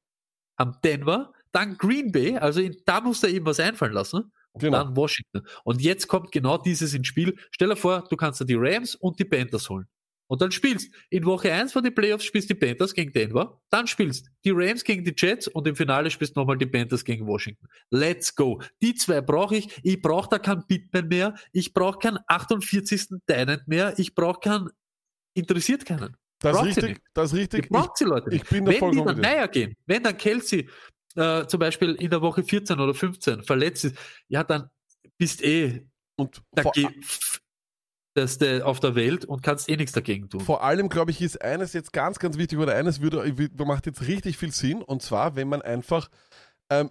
[0.58, 4.30] haben Denver, dann Green Bay, also in, da muss er eben was einfallen lassen.
[4.52, 4.78] Und Genau.
[4.84, 5.42] dann Washington.
[5.64, 7.36] Und jetzt kommt genau dieses ins Spiel.
[7.50, 9.88] Stell dir vor, du kannst dir die Rams und die Panthers holen.
[10.28, 13.86] Und dann spielst in Woche 1 von den Playoffs spielst die Panthers gegen Denver, dann
[13.86, 17.66] spielst die Rams gegen die Jets und im Finale spielst nochmal die Panthers gegen Washington.
[17.90, 18.60] Let's go.
[18.82, 19.80] Die zwei brauche ich.
[19.82, 21.34] Ich brauche da keinen Bitman mehr.
[21.52, 23.08] Ich brauche keinen 48.
[23.28, 23.98] Dynant mehr.
[23.98, 24.68] Ich brauche keinen,
[25.34, 26.16] interessiert keinen.
[26.40, 27.68] Das ist Braucht richtig, das ist richtig.
[27.68, 28.50] braucht sie Leute ich nicht.
[28.50, 30.68] bin da Wenn die dann näher gehen, wenn dann Kelsey
[31.16, 33.96] äh, zum Beispiel in der Woche 14 oder 15 verletzt ist,
[34.28, 34.70] ja, dann
[35.16, 35.84] bist eh
[36.16, 36.74] Und der vor,
[38.18, 40.40] Beste auf der Welt und kannst eh nichts dagegen tun.
[40.40, 43.32] Vor allem, glaube ich, ist eines jetzt ganz, ganz wichtig oder eines würde,
[43.64, 46.08] macht jetzt richtig viel Sinn und zwar, wenn man einfach
[46.68, 46.90] ähm,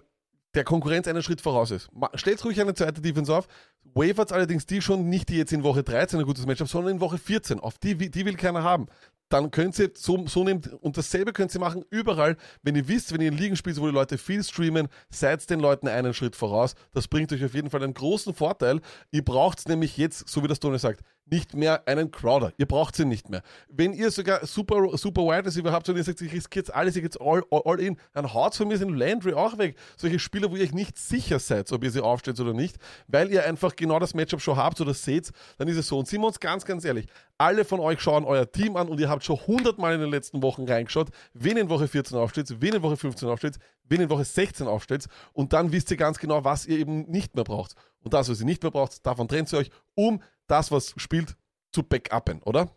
[0.54, 1.90] der Konkurrenz einen Schritt voraus ist.
[2.14, 3.46] Stellt ruhig eine zweite Defense auf.
[3.94, 7.00] Wavert allerdings die schon, nicht die jetzt in Woche 13 ein gutes Matchup, sondern in
[7.02, 7.60] Woche 14.
[7.60, 8.86] Auf die, die will keiner haben.
[9.28, 13.12] Dann könnt ihr so, so nehmt, und dasselbe könnt ihr machen überall, wenn ihr wisst,
[13.12, 16.34] wenn ihr in Ligen spielt, wo die Leute viel streamen, seid den Leuten einen Schritt
[16.34, 16.74] voraus.
[16.92, 18.80] Das bringt euch auf jeden Fall einen großen Vorteil.
[19.10, 22.52] Ihr braucht nämlich jetzt, so wie das Tony sagt, nicht mehr einen Crowder.
[22.56, 23.42] Ihr braucht ihn nicht mehr.
[23.68, 27.02] Wenn ihr sogar super, super Wide Receiver habt und ihr sagt, ich riskiert alles, ihr
[27.02, 29.76] geht all, all, all in, dann haut von mir den Landry auch weg.
[29.96, 32.76] Solche Spieler, wo ihr euch nicht sicher seid, ob ihr sie aufstellt oder nicht,
[33.06, 35.98] weil ihr einfach genau das Matchup schon habt oder seht, dann ist es so.
[35.98, 37.06] Und sind wir uns ganz, ganz ehrlich,
[37.38, 40.42] alle von euch schauen euer Team an und ihr habt schon hundertmal in den letzten
[40.42, 44.24] Wochen reingeschaut, wen in Woche 14 aufstellt, wen in Woche 15 aufstellt, wen in Woche
[44.24, 47.74] 16 aufstellt und dann wisst ihr ganz genau, was ihr eben nicht mehr braucht.
[48.02, 51.36] Und das, was ihr nicht mehr braucht, davon trennt ihr euch, um das, was spielt,
[51.72, 52.74] zu backuppen, oder?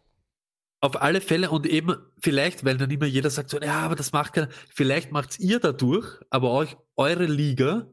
[0.82, 4.12] Auf alle Fälle und eben vielleicht, weil dann immer jeder sagt so, ja, aber das
[4.12, 4.50] macht keiner.
[4.74, 7.92] Vielleicht macht's ihr dadurch, aber euch eure Liga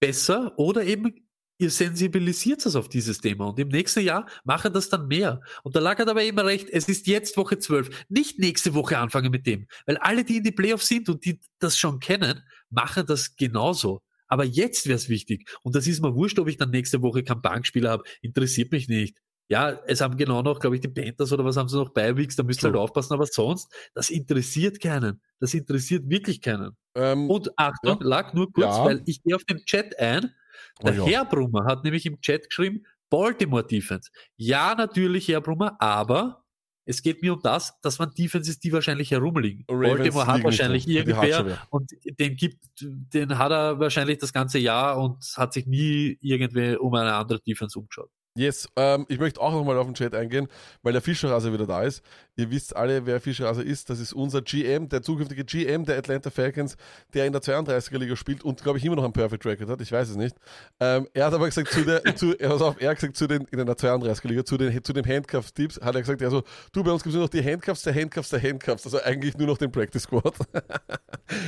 [0.00, 1.24] besser oder eben
[1.58, 5.40] ihr sensibilisiert es auf dieses Thema und im nächsten Jahr machen das dann mehr.
[5.62, 8.98] Und da lag er aber immer recht, es ist jetzt Woche 12, nicht nächste Woche
[8.98, 9.66] anfangen mit dem.
[9.86, 14.02] Weil alle, die in die Playoffs sind und die das schon kennen, machen das genauso.
[14.34, 15.48] Aber jetzt wäre es wichtig.
[15.62, 18.02] Und das ist mir wurscht, ob ich dann nächste Woche keinen Bankspieler habe.
[18.20, 19.18] Interessiert mich nicht.
[19.48, 22.34] Ja, es haben genau noch, glaube ich, die Panthers oder was haben sie noch Beiweeks,
[22.34, 25.20] da müsst ihr halt aufpassen, aber sonst, das interessiert keinen.
[25.38, 26.72] Das interessiert wirklich keinen.
[26.96, 28.84] Ähm, Und Achtung, lag nur kurz, Ja.
[28.84, 30.34] weil ich gehe auf den Chat ein.
[30.82, 31.04] Oh Der ja.
[31.06, 34.10] Herr Brummer hat nämlich im Chat geschrieben, Baltimore Defense.
[34.36, 36.43] Ja, natürlich, Herr Brummer, aber
[36.86, 39.64] es geht mir um das, dass man Defenses, die wahrscheinlich herumliegen.
[39.68, 41.58] Ravens Baltimore hat wahrscheinlich irgendwer wer.
[41.70, 46.76] und den gibt, den hat er wahrscheinlich das ganze Jahr und hat sich nie irgendwie
[46.76, 48.10] um eine andere Defense umgeschaut.
[48.36, 50.48] Yes, ähm, ich möchte auch nochmal auf den Chat eingehen,
[50.82, 52.02] weil der Fischerraser wieder da ist.
[52.36, 53.90] Ihr wisst alle, wer Fischerraser ist.
[53.90, 56.76] Das ist unser GM, der zukünftige GM der Atlanta Falcons,
[57.12, 59.80] der in der 32er Liga spielt und, glaube ich, immer noch einen Perfect Record hat.
[59.80, 60.34] Ich weiß es nicht.
[60.80, 63.42] Ähm, er hat aber gesagt, zu der, zu, er, auf, er hat gesagt, zu den,
[63.52, 66.90] in der 32er Liga, zu den, zu den Handcuff-Tipps, hat er gesagt, also, du, bei
[66.90, 68.84] uns gibt es nur noch die Handcuffs, der Handcuffs, der Handcuffs.
[68.84, 70.34] Also eigentlich nur noch den Practice Squad.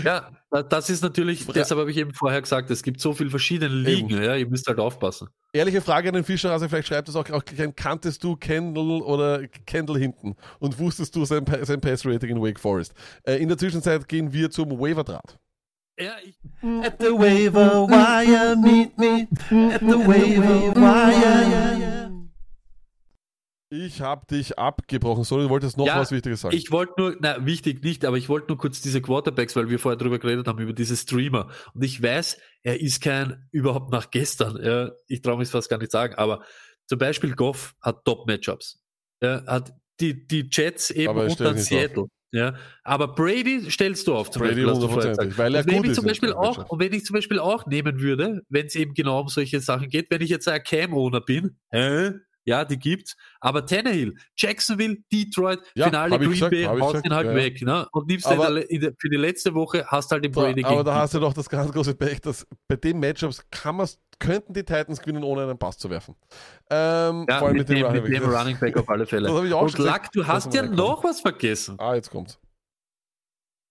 [0.05, 3.28] Ja, da- das ist natürlich, deshalb habe ich eben vorher gesagt, es gibt so viele
[3.30, 4.22] verschiedene Ligen, Eben.
[4.22, 5.28] ja, ihr müsst halt aufpassen.
[5.53, 7.43] Ehrliche Frage an den Fischerraser, vielleicht schreibt es auch, auch
[7.76, 12.95] kanntest du Kendall oder Kendall hinten und wusstest du sein, sein Pass-Rating in Wake Forest?
[13.24, 15.39] Äh, in der Zwischenzeit gehen wir zum Waiver-Draht.
[15.99, 16.37] Ja, ich,
[16.85, 19.27] At the waiver wire, meet me
[19.72, 22.12] at the waiver wire.
[23.70, 25.24] Ich habe dich abgebrochen.
[25.24, 26.55] Sorry, du wolltest noch Ja, was Wichtiges sagen.
[26.55, 29.79] Ich wollte nur, na, wichtig nicht, aber ich wollte nur kurz diese Quarterbacks, weil wir
[29.79, 31.51] vorher drüber geredet haben, über diese Streamer.
[31.74, 35.79] Und ich weiß, er ist kein, überhaupt nach gestern, ja, ich traue mich fast gar
[35.79, 36.45] nicht sagen, aber
[36.87, 38.81] zum Beispiel Goff hat Top-Matchups.
[39.18, 42.07] Er hat die, die Jets eben Aber er nicht Seattle.
[42.32, 45.94] Ja, aber Brady stellst du auf zum Brady Beispiel, weil er und wenn gut ich
[45.94, 49.20] zum Beispiel auch, und wenn ich zum Beispiel auch nehmen würde, wenn es eben genau
[49.20, 52.11] um solche Sachen geht, wenn ich jetzt ein Cam-Owner bin, hä?
[52.47, 57.26] Ja, die gibt's, aber Tannehill, Jacksonville, Detroit, Ja, Finale Green gesagt, Bay, haust ihn halt
[57.26, 57.36] ja, ja.
[57.36, 57.86] weg, ne?
[57.92, 60.84] Und nimmst Aber- in der, für die letzte Woche, hast halt den Brady aber gegen
[60.86, 64.55] da hast du doch das ganz große Pech, dass bei den Matchups kann man's, könnten
[64.55, 66.14] die Titans gewinnen, ohne einen Pass zu werfen.
[66.70, 68.24] Ähm, ja, vor allem mit, dem, Running mit dem.
[68.24, 69.30] Running Back auf alle Fälle.
[69.30, 71.76] Und gesagt, Lack, du hast ja noch was vergessen.
[71.78, 72.38] Ah, jetzt kommt's.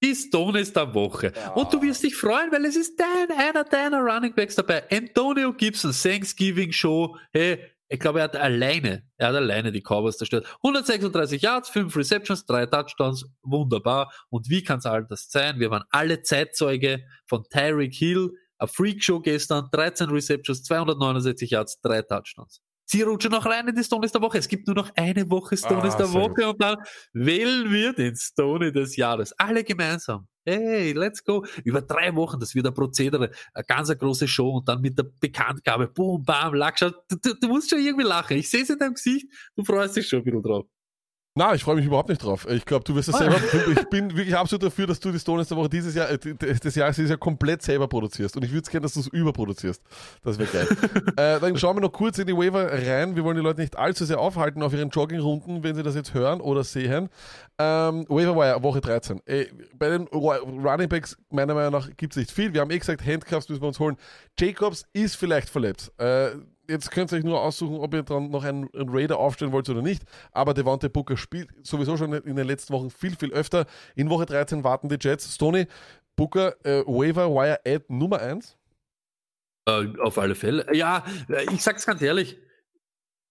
[0.04, 1.32] Die Stones der Woche.
[1.56, 4.84] Und du wirst dich freuen, weil es ist dein, einer deiner Running Backs dabei.
[4.92, 7.18] Antonio Gibson, Thanksgiving Show.
[7.32, 10.48] Hey, ich glaube, er hat alleine, er hat alleine die Cowboys zerstört.
[10.64, 13.26] 136 Yards, 5 Receptions, 3 Touchdowns.
[13.44, 14.12] Wunderbar.
[14.30, 15.60] Und wie kann es all das sein?
[15.60, 18.32] Wir waren alle Zeitzeuge von Tyreek Hill.
[18.58, 22.62] Ein Freakshow gestern, 13 Receptions, 269 Yards, 3 Touchdowns.
[22.86, 24.38] Sie rutschen noch rein in die Stones der Woche.
[24.38, 26.78] Es gibt nur noch eine Woche Stones Ah, der Woche und dann
[27.14, 29.34] wählen wir den Stone des Jahres.
[29.40, 30.28] Alle gemeinsam.
[30.46, 31.44] Hey, let's go.
[31.64, 34.98] Über drei Wochen, das wird ein Prozedere, eine ganz eine große Show und dann mit
[34.98, 36.94] der Bekanntgabe, boom, bam, Lackschaut.
[37.10, 38.38] Du, du, du musst schon irgendwie lachen.
[38.38, 39.26] Ich sehe es in deinem Gesicht,
[39.56, 40.68] du freust dich schon ein bisschen drauf.
[41.38, 42.48] Na, ich freue mich überhaupt nicht drauf.
[42.50, 43.18] Ich glaube, du wirst es Ah.
[43.18, 43.36] selber.
[43.70, 46.76] Ich bin wirklich absolut dafür, dass du die Stones der Woche dieses Jahr, äh, des
[46.76, 48.38] Jahres dieses Jahr komplett selber produzierst.
[48.38, 49.82] Und ich würde es gerne, dass du es überproduzierst.
[50.24, 50.68] Das wäre geil.
[51.18, 53.18] äh, dann schauen wir noch kurz in die Waiver rein.
[53.18, 56.14] Wir wollen die Leute nicht allzu sehr aufhalten auf ihren Joggingrunden, wenn sie das jetzt
[56.14, 57.10] hören oder sehen.
[57.60, 59.20] Ähm, Waiver Wire, Woche 13.
[59.26, 62.54] Ey, bei den Ru- Running Backs, meiner Meinung nach, gibt es nicht viel.
[62.54, 63.98] Wir haben eh gesagt, Handcuffs müssen wir uns holen.
[64.40, 65.92] Jacobs ist vielleicht verletzt.
[66.00, 66.30] Äh,
[66.68, 69.70] jetzt könnt ihr euch nur aussuchen, ob ihr dann noch einen, einen Raider aufstellen wollt
[69.70, 70.04] oder nicht.
[70.32, 73.66] Aber Devante Booker spielt sowieso schon in den letzten Wochen viel, viel öfter.
[73.96, 75.34] In Woche 13 warten die Jets.
[75.34, 75.68] Stoney,
[76.16, 78.58] Booker, äh, Waiver Wire Ad Nummer 1.
[79.68, 80.66] Äh, auf alle Fälle.
[80.74, 82.38] Ja, äh, ich sag's ganz ehrlich,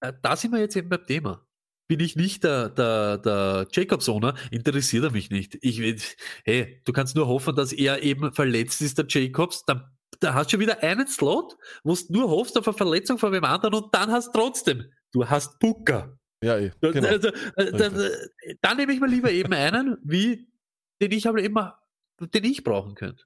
[0.00, 1.46] äh, da sind wir jetzt eben beim Thema.
[1.86, 5.58] Bin ich nicht der, der, der Jacobs-Owner, interessiert er mich nicht.
[5.60, 9.84] Ich hey, du kannst nur hoffen, dass er eben verletzt ist, der Jacobs, dann
[10.20, 13.32] da hast du schon wieder einen Slot, wo du nur hoffst auf eine Verletzung von
[13.32, 16.18] wem anderen und dann hast trotzdem, du hast Booker.
[16.42, 16.72] Ja, eh.
[16.80, 17.08] Da- Genau.
[17.08, 18.08] Also, äh, da, da,
[18.60, 20.48] dann nehme ich mir lieber eben einen, wie
[21.00, 21.78] den ich aber immer,
[22.20, 23.24] den ich brauchen könnte.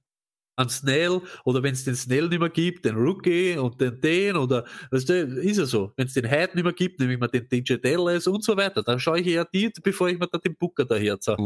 [0.57, 4.37] An Snell oder wenn es den Snell nicht mehr gibt, den Rookie und den den
[4.37, 5.93] oder weißt du, ist ja so.
[5.97, 8.57] Wenn es den Hyde nicht mehr gibt, nehme ich mir den DJ Dallas und so
[8.57, 8.83] weiter.
[8.83, 11.39] Dann schaue ich eher die, bevor ich mir da den Booker daher zahle.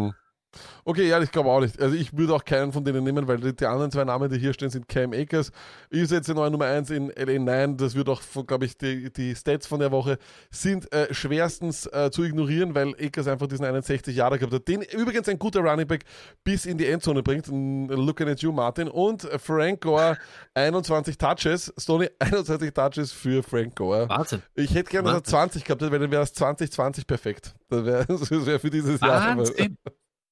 [0.84, 1.80] Okay, ja, ich glaube auch nicht.
[1.80, 4.52] Also ich würde auch keinen von denen nehmen, weil die, anderen zwei Namen, die hier
[4.52, 5.52] stehen, sind Cam Akers.
[5.90, 7.76] Ich setze neue Nummer 1 in LA 9.
[7.76, 10.18] Das wird auch, glaube ich, die, die Stats von der Woche
[10.50, 14.68] sind äh, schwerstens äh, zu ignorieren, weil Akers einfach diesen 61 Jahre gehabt hat.
[14.68, 16.04] Den übrigens ein guter Running Back
[16.44, 17.46] bis in die Endzone bringt.
[17.48, 18.88] Looking at you, Martin.
[18.88, 20.18] Und Frank Gore
[20.54, 21.72] 21 Touches.
[21.78, 24.08] Stoney 21 Touches für Frank Gore.
[24.08, 24.42] Wahnsinn.
[24.54, 25.62] Ich hätte gerne, dass er Wahnsinn.
[25.62, 27.54] 20 gehabt hätte, weil dann wäre das 2020 perfekt.
[27.68, 29.36] Das wäre wär für dieses Jahr.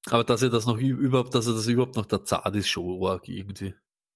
[0.09, 3.03] Aber- dass er das noch überhaupt, dass er das überhaupt noch der Zart ist, schon
[3.05, 3.73] arg irgendwie.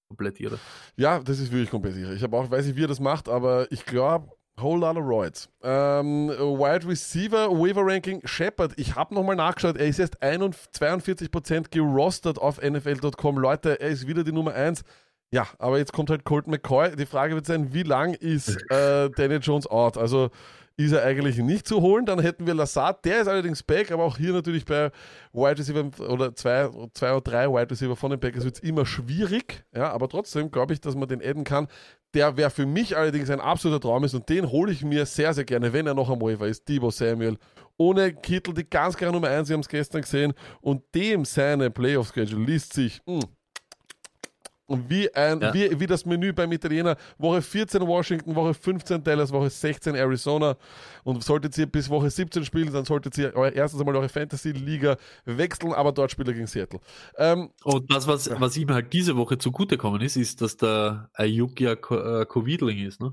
[0.08, 0.58] Komplett irre.
[0.96, 2.12] Ja, das ist wirklich komplett sicher.
[2.12, 4.28] Ich habe auch, weiß nicht, wie er das macht, aber ich glaube,
[4.60, 5.48] whole lot of Roids.
[5.62, 8.72] Ähm, Wide Receiver, Waiver Ranking, Shepard.
[8.76, 13.38] Ich habe nochmal nachgeschaut, er ist erst 41 42% gerostert auf NFL.com.
[13.38, 14.82] Leute, er ist wieder die Nummer 1.
[15.32, 16.94] Ja, aber jetzt kommt halt Colt McCoy.
[16.94, 19.98] Die Frage wird sein, wie lang ist äh, Daniel Jones out?
[19.98, 20.30] Also
[20.76, 22.06] ist er eigentlich nicht zu holen.
[22.06, 24.90] Dann hätten wir Lassard, der ist allerdings back, aber auch hier natürlich bei
[25.32, 28.84] Wide Receiver oder zwei, zwei oder drei Wide Receiver von den Packers wird es immer
[28.84, 29.64] schwierig.
[29.74, 31.68] Ja, aber trotzdem glaube ich, dass man den adden kann.
[32.14, 35.34] Der wäre für mich allerdings ein absoluter Traum ist und den hole ich mir sehr,
[35.34, 36.68] sehr gerne, wenn er noch am Waiver ist.
[36.68, 37.36] Debo Samuel.
[37.78, 40.32] Ohne Kittel, die ganz klare Nummer 1, Sie haben es gestern gesehen.
[40.62, 43.35] Und dem seine Playoff-Schedule liest sich mh, Und
[44.68, 45.54] wie, ein, Ja.
[45.54, 46.96] wie, wie das Menü beim Italiener.
[47.18, 50.56] Woche 14 Washington, Woche 15 Dallas, Woche 16 Arizona.
[51.04, 54.96] Und solltet ihr bis Woche 17 spielen, dann solltet ihr euer, erstens einmal eure Fantasy-Liga
[55.24, 56.80] wechseln, aber dort spielt er gegen Seattle.
[57.16, 61.60] Ähm, Und das, was, was ihm halt diese Woche zugutekommen ist, ist, dass der Ayuk
[61.60, 63.12] ja äh, Covidling ist, ne?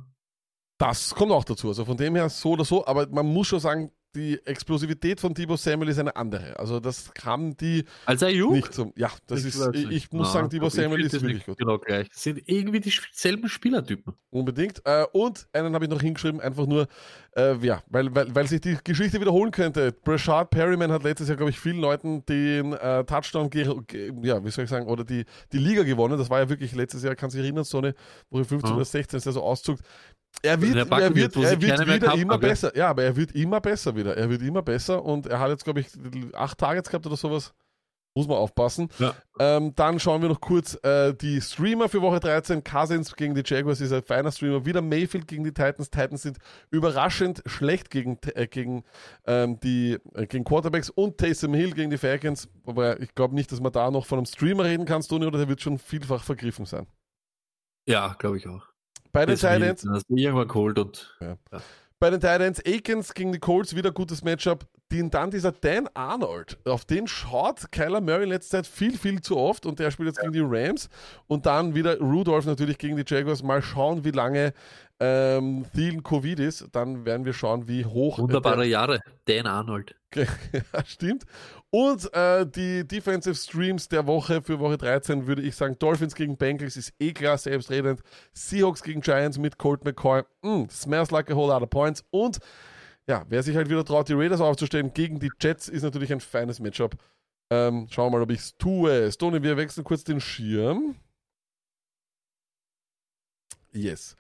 [0.80, 1.68] Das kommt auch dazu.
[1.68, 5.34] Also von dem her so oder so, aber man muss schon sagen, die Explosivität von
[5.34, 6.58] Debo Samuel ist eine andere.
[6.60, 8.52] Also das haben die Als Ayuk?
[8.54, 8.94] nicht zum.
[8.96, 9.60] Ja, das ist.
[9.60, 11.58] weiß Ich, ich muss Na, sagen, Debo ich Samuel ist wirklich gut.
[11.58, 12.10] Genau gleich.
[12.10, 14.14] Das sind irgendwie dieselben Spielertypen.
[14.30, 14.82] Unbedingt.
[14.86, 16.88] Äh, und einen habe ich noch hingeschrieben, einfach nur,
[17.36, 19.92] äh, ja, weil, weil, weil sich die Geschichte wiederholen könnte.
[19.92, 24.64] Brashard Perryman hat letztes Jahr, glaube ich, vielen Leuten den äh, Touchdown, ja, wie soll
[24.66, 26.18] ich sagen, oder die, die Liga gewonnen.
[26.18, 27.94] Das war ja wirklich letztes Jahr, kann sich erinnern, so eine
[28.30, 28.76] Woche 15 Ja.
[28.76, 29.80] oder 16 ist der so Auszug.
[30.42, 32.50] Er wird, er wird, er wird wieder immer haben, ja.
[32.50, 32.76] besser.
[32.76, 34.18] Ja, aber er wird immer besser wieder.
[34.18, 35.88] Er wird immer besser und er hat jetzt, glaube ich,
[36.34, 37.54] acht Targets gehabt oder sowas.
[38.16, 38.90] Muss man aufpassen.
[39.00, 39.16] Ja.
[39.40, 42.64] Ähm, dann schauen wir noch kurz äh, die Streamer für Woche 13.
[42.64, 44.66] Cousins gegen die Jaguars ist ein feiner Streamer.
[44.66, 45.90] Wieder Mayfield gegen die Titans.
[45.90, 46.38] Titans sind
[46.70, 48.84] überraschend schlecht gegen, äh, gegen,
[49.26, 52.50] ähm, die, äh, gegen Quarterbacks und Taysom Hill gegen die Falcons.
[52.68, 55.40] Aber ich glaube nicht, dass man da noch von einem Streamer reden kann, Tony, oder
[55.40, 56.86] der wird schon vielfach vergriffen sein.
[57.88, 58.73] Ja, glaube ich auch.
[59.14, 61.18] Bei den Titans irgendwann geholt und
[62.00, 64.66] Bei den Titans, Akins gegen die Colts, wieder gutes Matchup.
[64.92, 69.22] Den, dann dieser Dan Arnold, auf den schaut Kyler Murray in letzter Zeit viel, viel
[69.22, 70.90] zu oft und der spielt jetzt gegen die Rams.
[71.28, 73.42] Und dann wieder Rudolph natürlich gegen die Jaguars.
[73.42, 74.54] Mal schauen, wie lange
[75.00, 76.68] ähm, Thielen Covid ist.
[76.74, 78.20] Dann werden wir schauen, wie hoch.
[78.20, 79.00] wunderbare Jahre.
[79.26, 79.96] Dan Arnold.
[80.16, 80.26] ja,
[80.86, 81.26] stimmt.
[81.74, 86.38] Und äh, die Defensive Streams der Woche für Woche 13 würde ich sagen, Dolphins gegen
[86.38, 88.04] Bengals ist eh klar, selbstredend.
[88.32, 90.22] Seahawks gegen Giants mit Colt McCoy.
[90.44, 92.06] Mm, smells like a whole lot of points.
[92.12, 92.38] Und
[93.08, 96.20] ja, wer sich halt wieder traut, die Raiders aufzustellen gegen die Jets, ist natürlich ein
[96.20, 96.96] feines Matchup.
[97.50, 99.12] Ähm, schauen wir mal, ob ich es tue.
[99.12, 100.96] Stoney, wir wechseln kurz den Schirm.
[103.72, 104.16] Yes.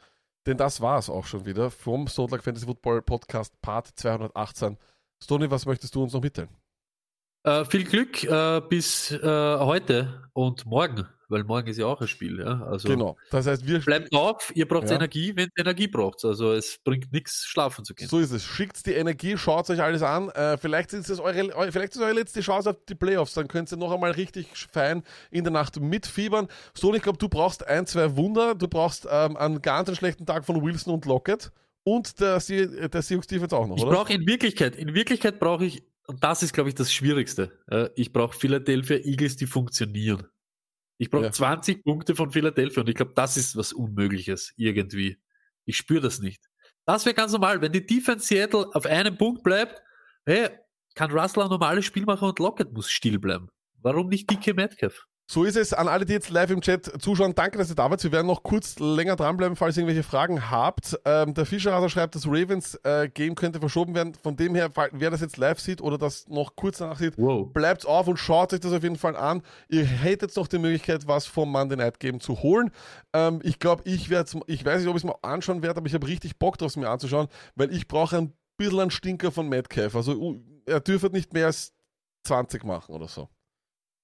[0.48, 4.76] Denn das war es auch schon wieder vom Stone Fantasy Football Podcast Part 218.
[5.22, 6.50] Stoney, was möchtest du uns noch mitteilen?
[7.44, 12.08] Äh, viel Glück äh, bis äh, heute und morgen, weil morgen ist ja auch ein
[12.08, 12.40] Spiel.
[12.40, 12.62] Ja?
[12.66, 13.18] Also Genau.
[13.32, 14.96] Das heißt, wir bleibt auf, ihr braucht Ja.
[14.96, 16.24] Energie, wenn ihr Energie braucht.
[16.24, 18.08] Also es bringt nichts, schlafen zu gehen.
[18.08, 18.46] So ist es.
[18.46, 20.30] Schickt die Energie, schaut euch alles an.
[20.30, 23.34] Äh, vielleicht, ist es eure, eu- vielleicht ist eure letzte Chance auf die Playoffs.
[23.34, 26.48] Dann könnt ihr noch einmal richtig fein in der Nacht mitfiebern.
[26.74, 28.56] So, ich glaube, du brauchst ein, zwei Wunder.
[28.56, 31.52] Du brauchst ähm, einen ganz schlechten Tag von Wilson und Lockett.
[31.84, 33.98] Und der, der Seahawks Defense auch noch, Ich oder?
[33.98, 37.60] brauche in Wirklichkeit, in Wirklichkeit brauche ich, und das ist, glaube ich, das Schwierigste.
[37.96, 40.28] Ich brauche Philadelphia Eagles, die funktionieren.
[40.98, 41.32] Ich brauche Ja.
[41.32, 45.18] 20 Punkte von Philadelphia und ich glaube, das ist was Unmögliches irgendwie.
[45.66, 46.50] Ich spüre das nicht.
[46.86, 47.62] Das wäre ganz normal.
[47.62, 49.82] Wenn die Defense Seattle auf einem Punkt bleibt,
[50.26, 50.50] hey,
[50.96, 53.50] kann Russell ein normales Spiel machen und Lockett muss still bleiben.
[53.82, 55.06] Warum nicht dicke Metcalf?
[55.26, 55.74] So ist es.
[55.74, 58.04] An alle, die jetzt live im Chat zuschauen, danke, dass ihr da wart.
[58.04, 61.00] Wir werden noch kurz länger dranbleiben, falls ihr irgendwelche Fragen habt.
[61.06, 64.14] Ähm, der Fischerraser schreibt, das Ravens-Game könnte verschoben werden.
[64.22, 67.52] Von dem her, wer das jetzt live sieht oder das noch kurz danach sieht, Wow.
[67.54, 69.42] bleibt auf und schaut euch das auf jeden Fall an.
[69.70, 72.70] Ihr hättet noch die Möglichkeit, was vom Monday Night Game zu holen.
[73.14, 75.88] Ähm, ich glaube, ich werde ich weiß nicht, ob ich es mal anschauen werde, aber
[75.88, 79.32] ich habe richtig Bock drauf, es mir anzuschauen, weil ich brauche ein bisschen einen Stinker
[79.32, 79.96] von Metcalf.
[79.96, 81.74] Also uh, er dürfte nicht mehr als
[82.26, 83.30] 20 machen oder so.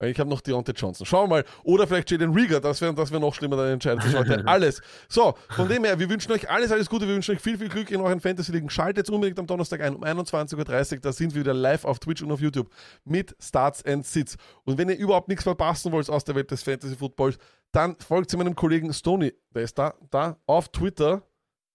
[0.01, 1.05] Ich habe noch Deontay Johnson.
[1.05, 1.45] Schauen wir mal.
[1.63, 2.61] Oder vielleicht Jaden Rieger.
[2.61, 4.81] Das wäre das wär noch schlimmer, dann entscheidet sich heute alles.
[5.09, 7.05] So, von dem her, wir wünschen euch alles, alles Gute.
[7.05, 8.69] Wir wünschen euch viel, viel Glück in euren Fantasy-Ligen.
[8.69, 10.99] Schaltet jetzt unbedingt am Donnerstag ein um 21.30 Uhr.
[11.01, 12.69] Da sind wir wieder live auf Twitch und auf YouTube
[13.03, 14.37] mit Starts and Sits.
[14.63, 17.37] Und wenn ihr überhaupt nichts verpassen wollt aus der Welt des Fantasy-Footballs,
[17.73, 19.33] dann folgt zu meinem Kollegen Stony.
[19.53, 21.23] Der ist da, da auf Twitter.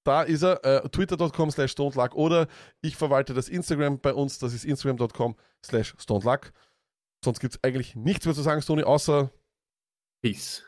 [0.03, 2.47] Da ist er, äh, twitter.com slash stonedluck oder
[2.83, 6.53] ich verwalte das Instagram bei uns, das ist instagram.com slash stonedluck.
[7.25, 9.33] Sonst gibt es eigentlich nichts mehr zu sagen, Stoney, außer
[10.23, 10.63] Peace.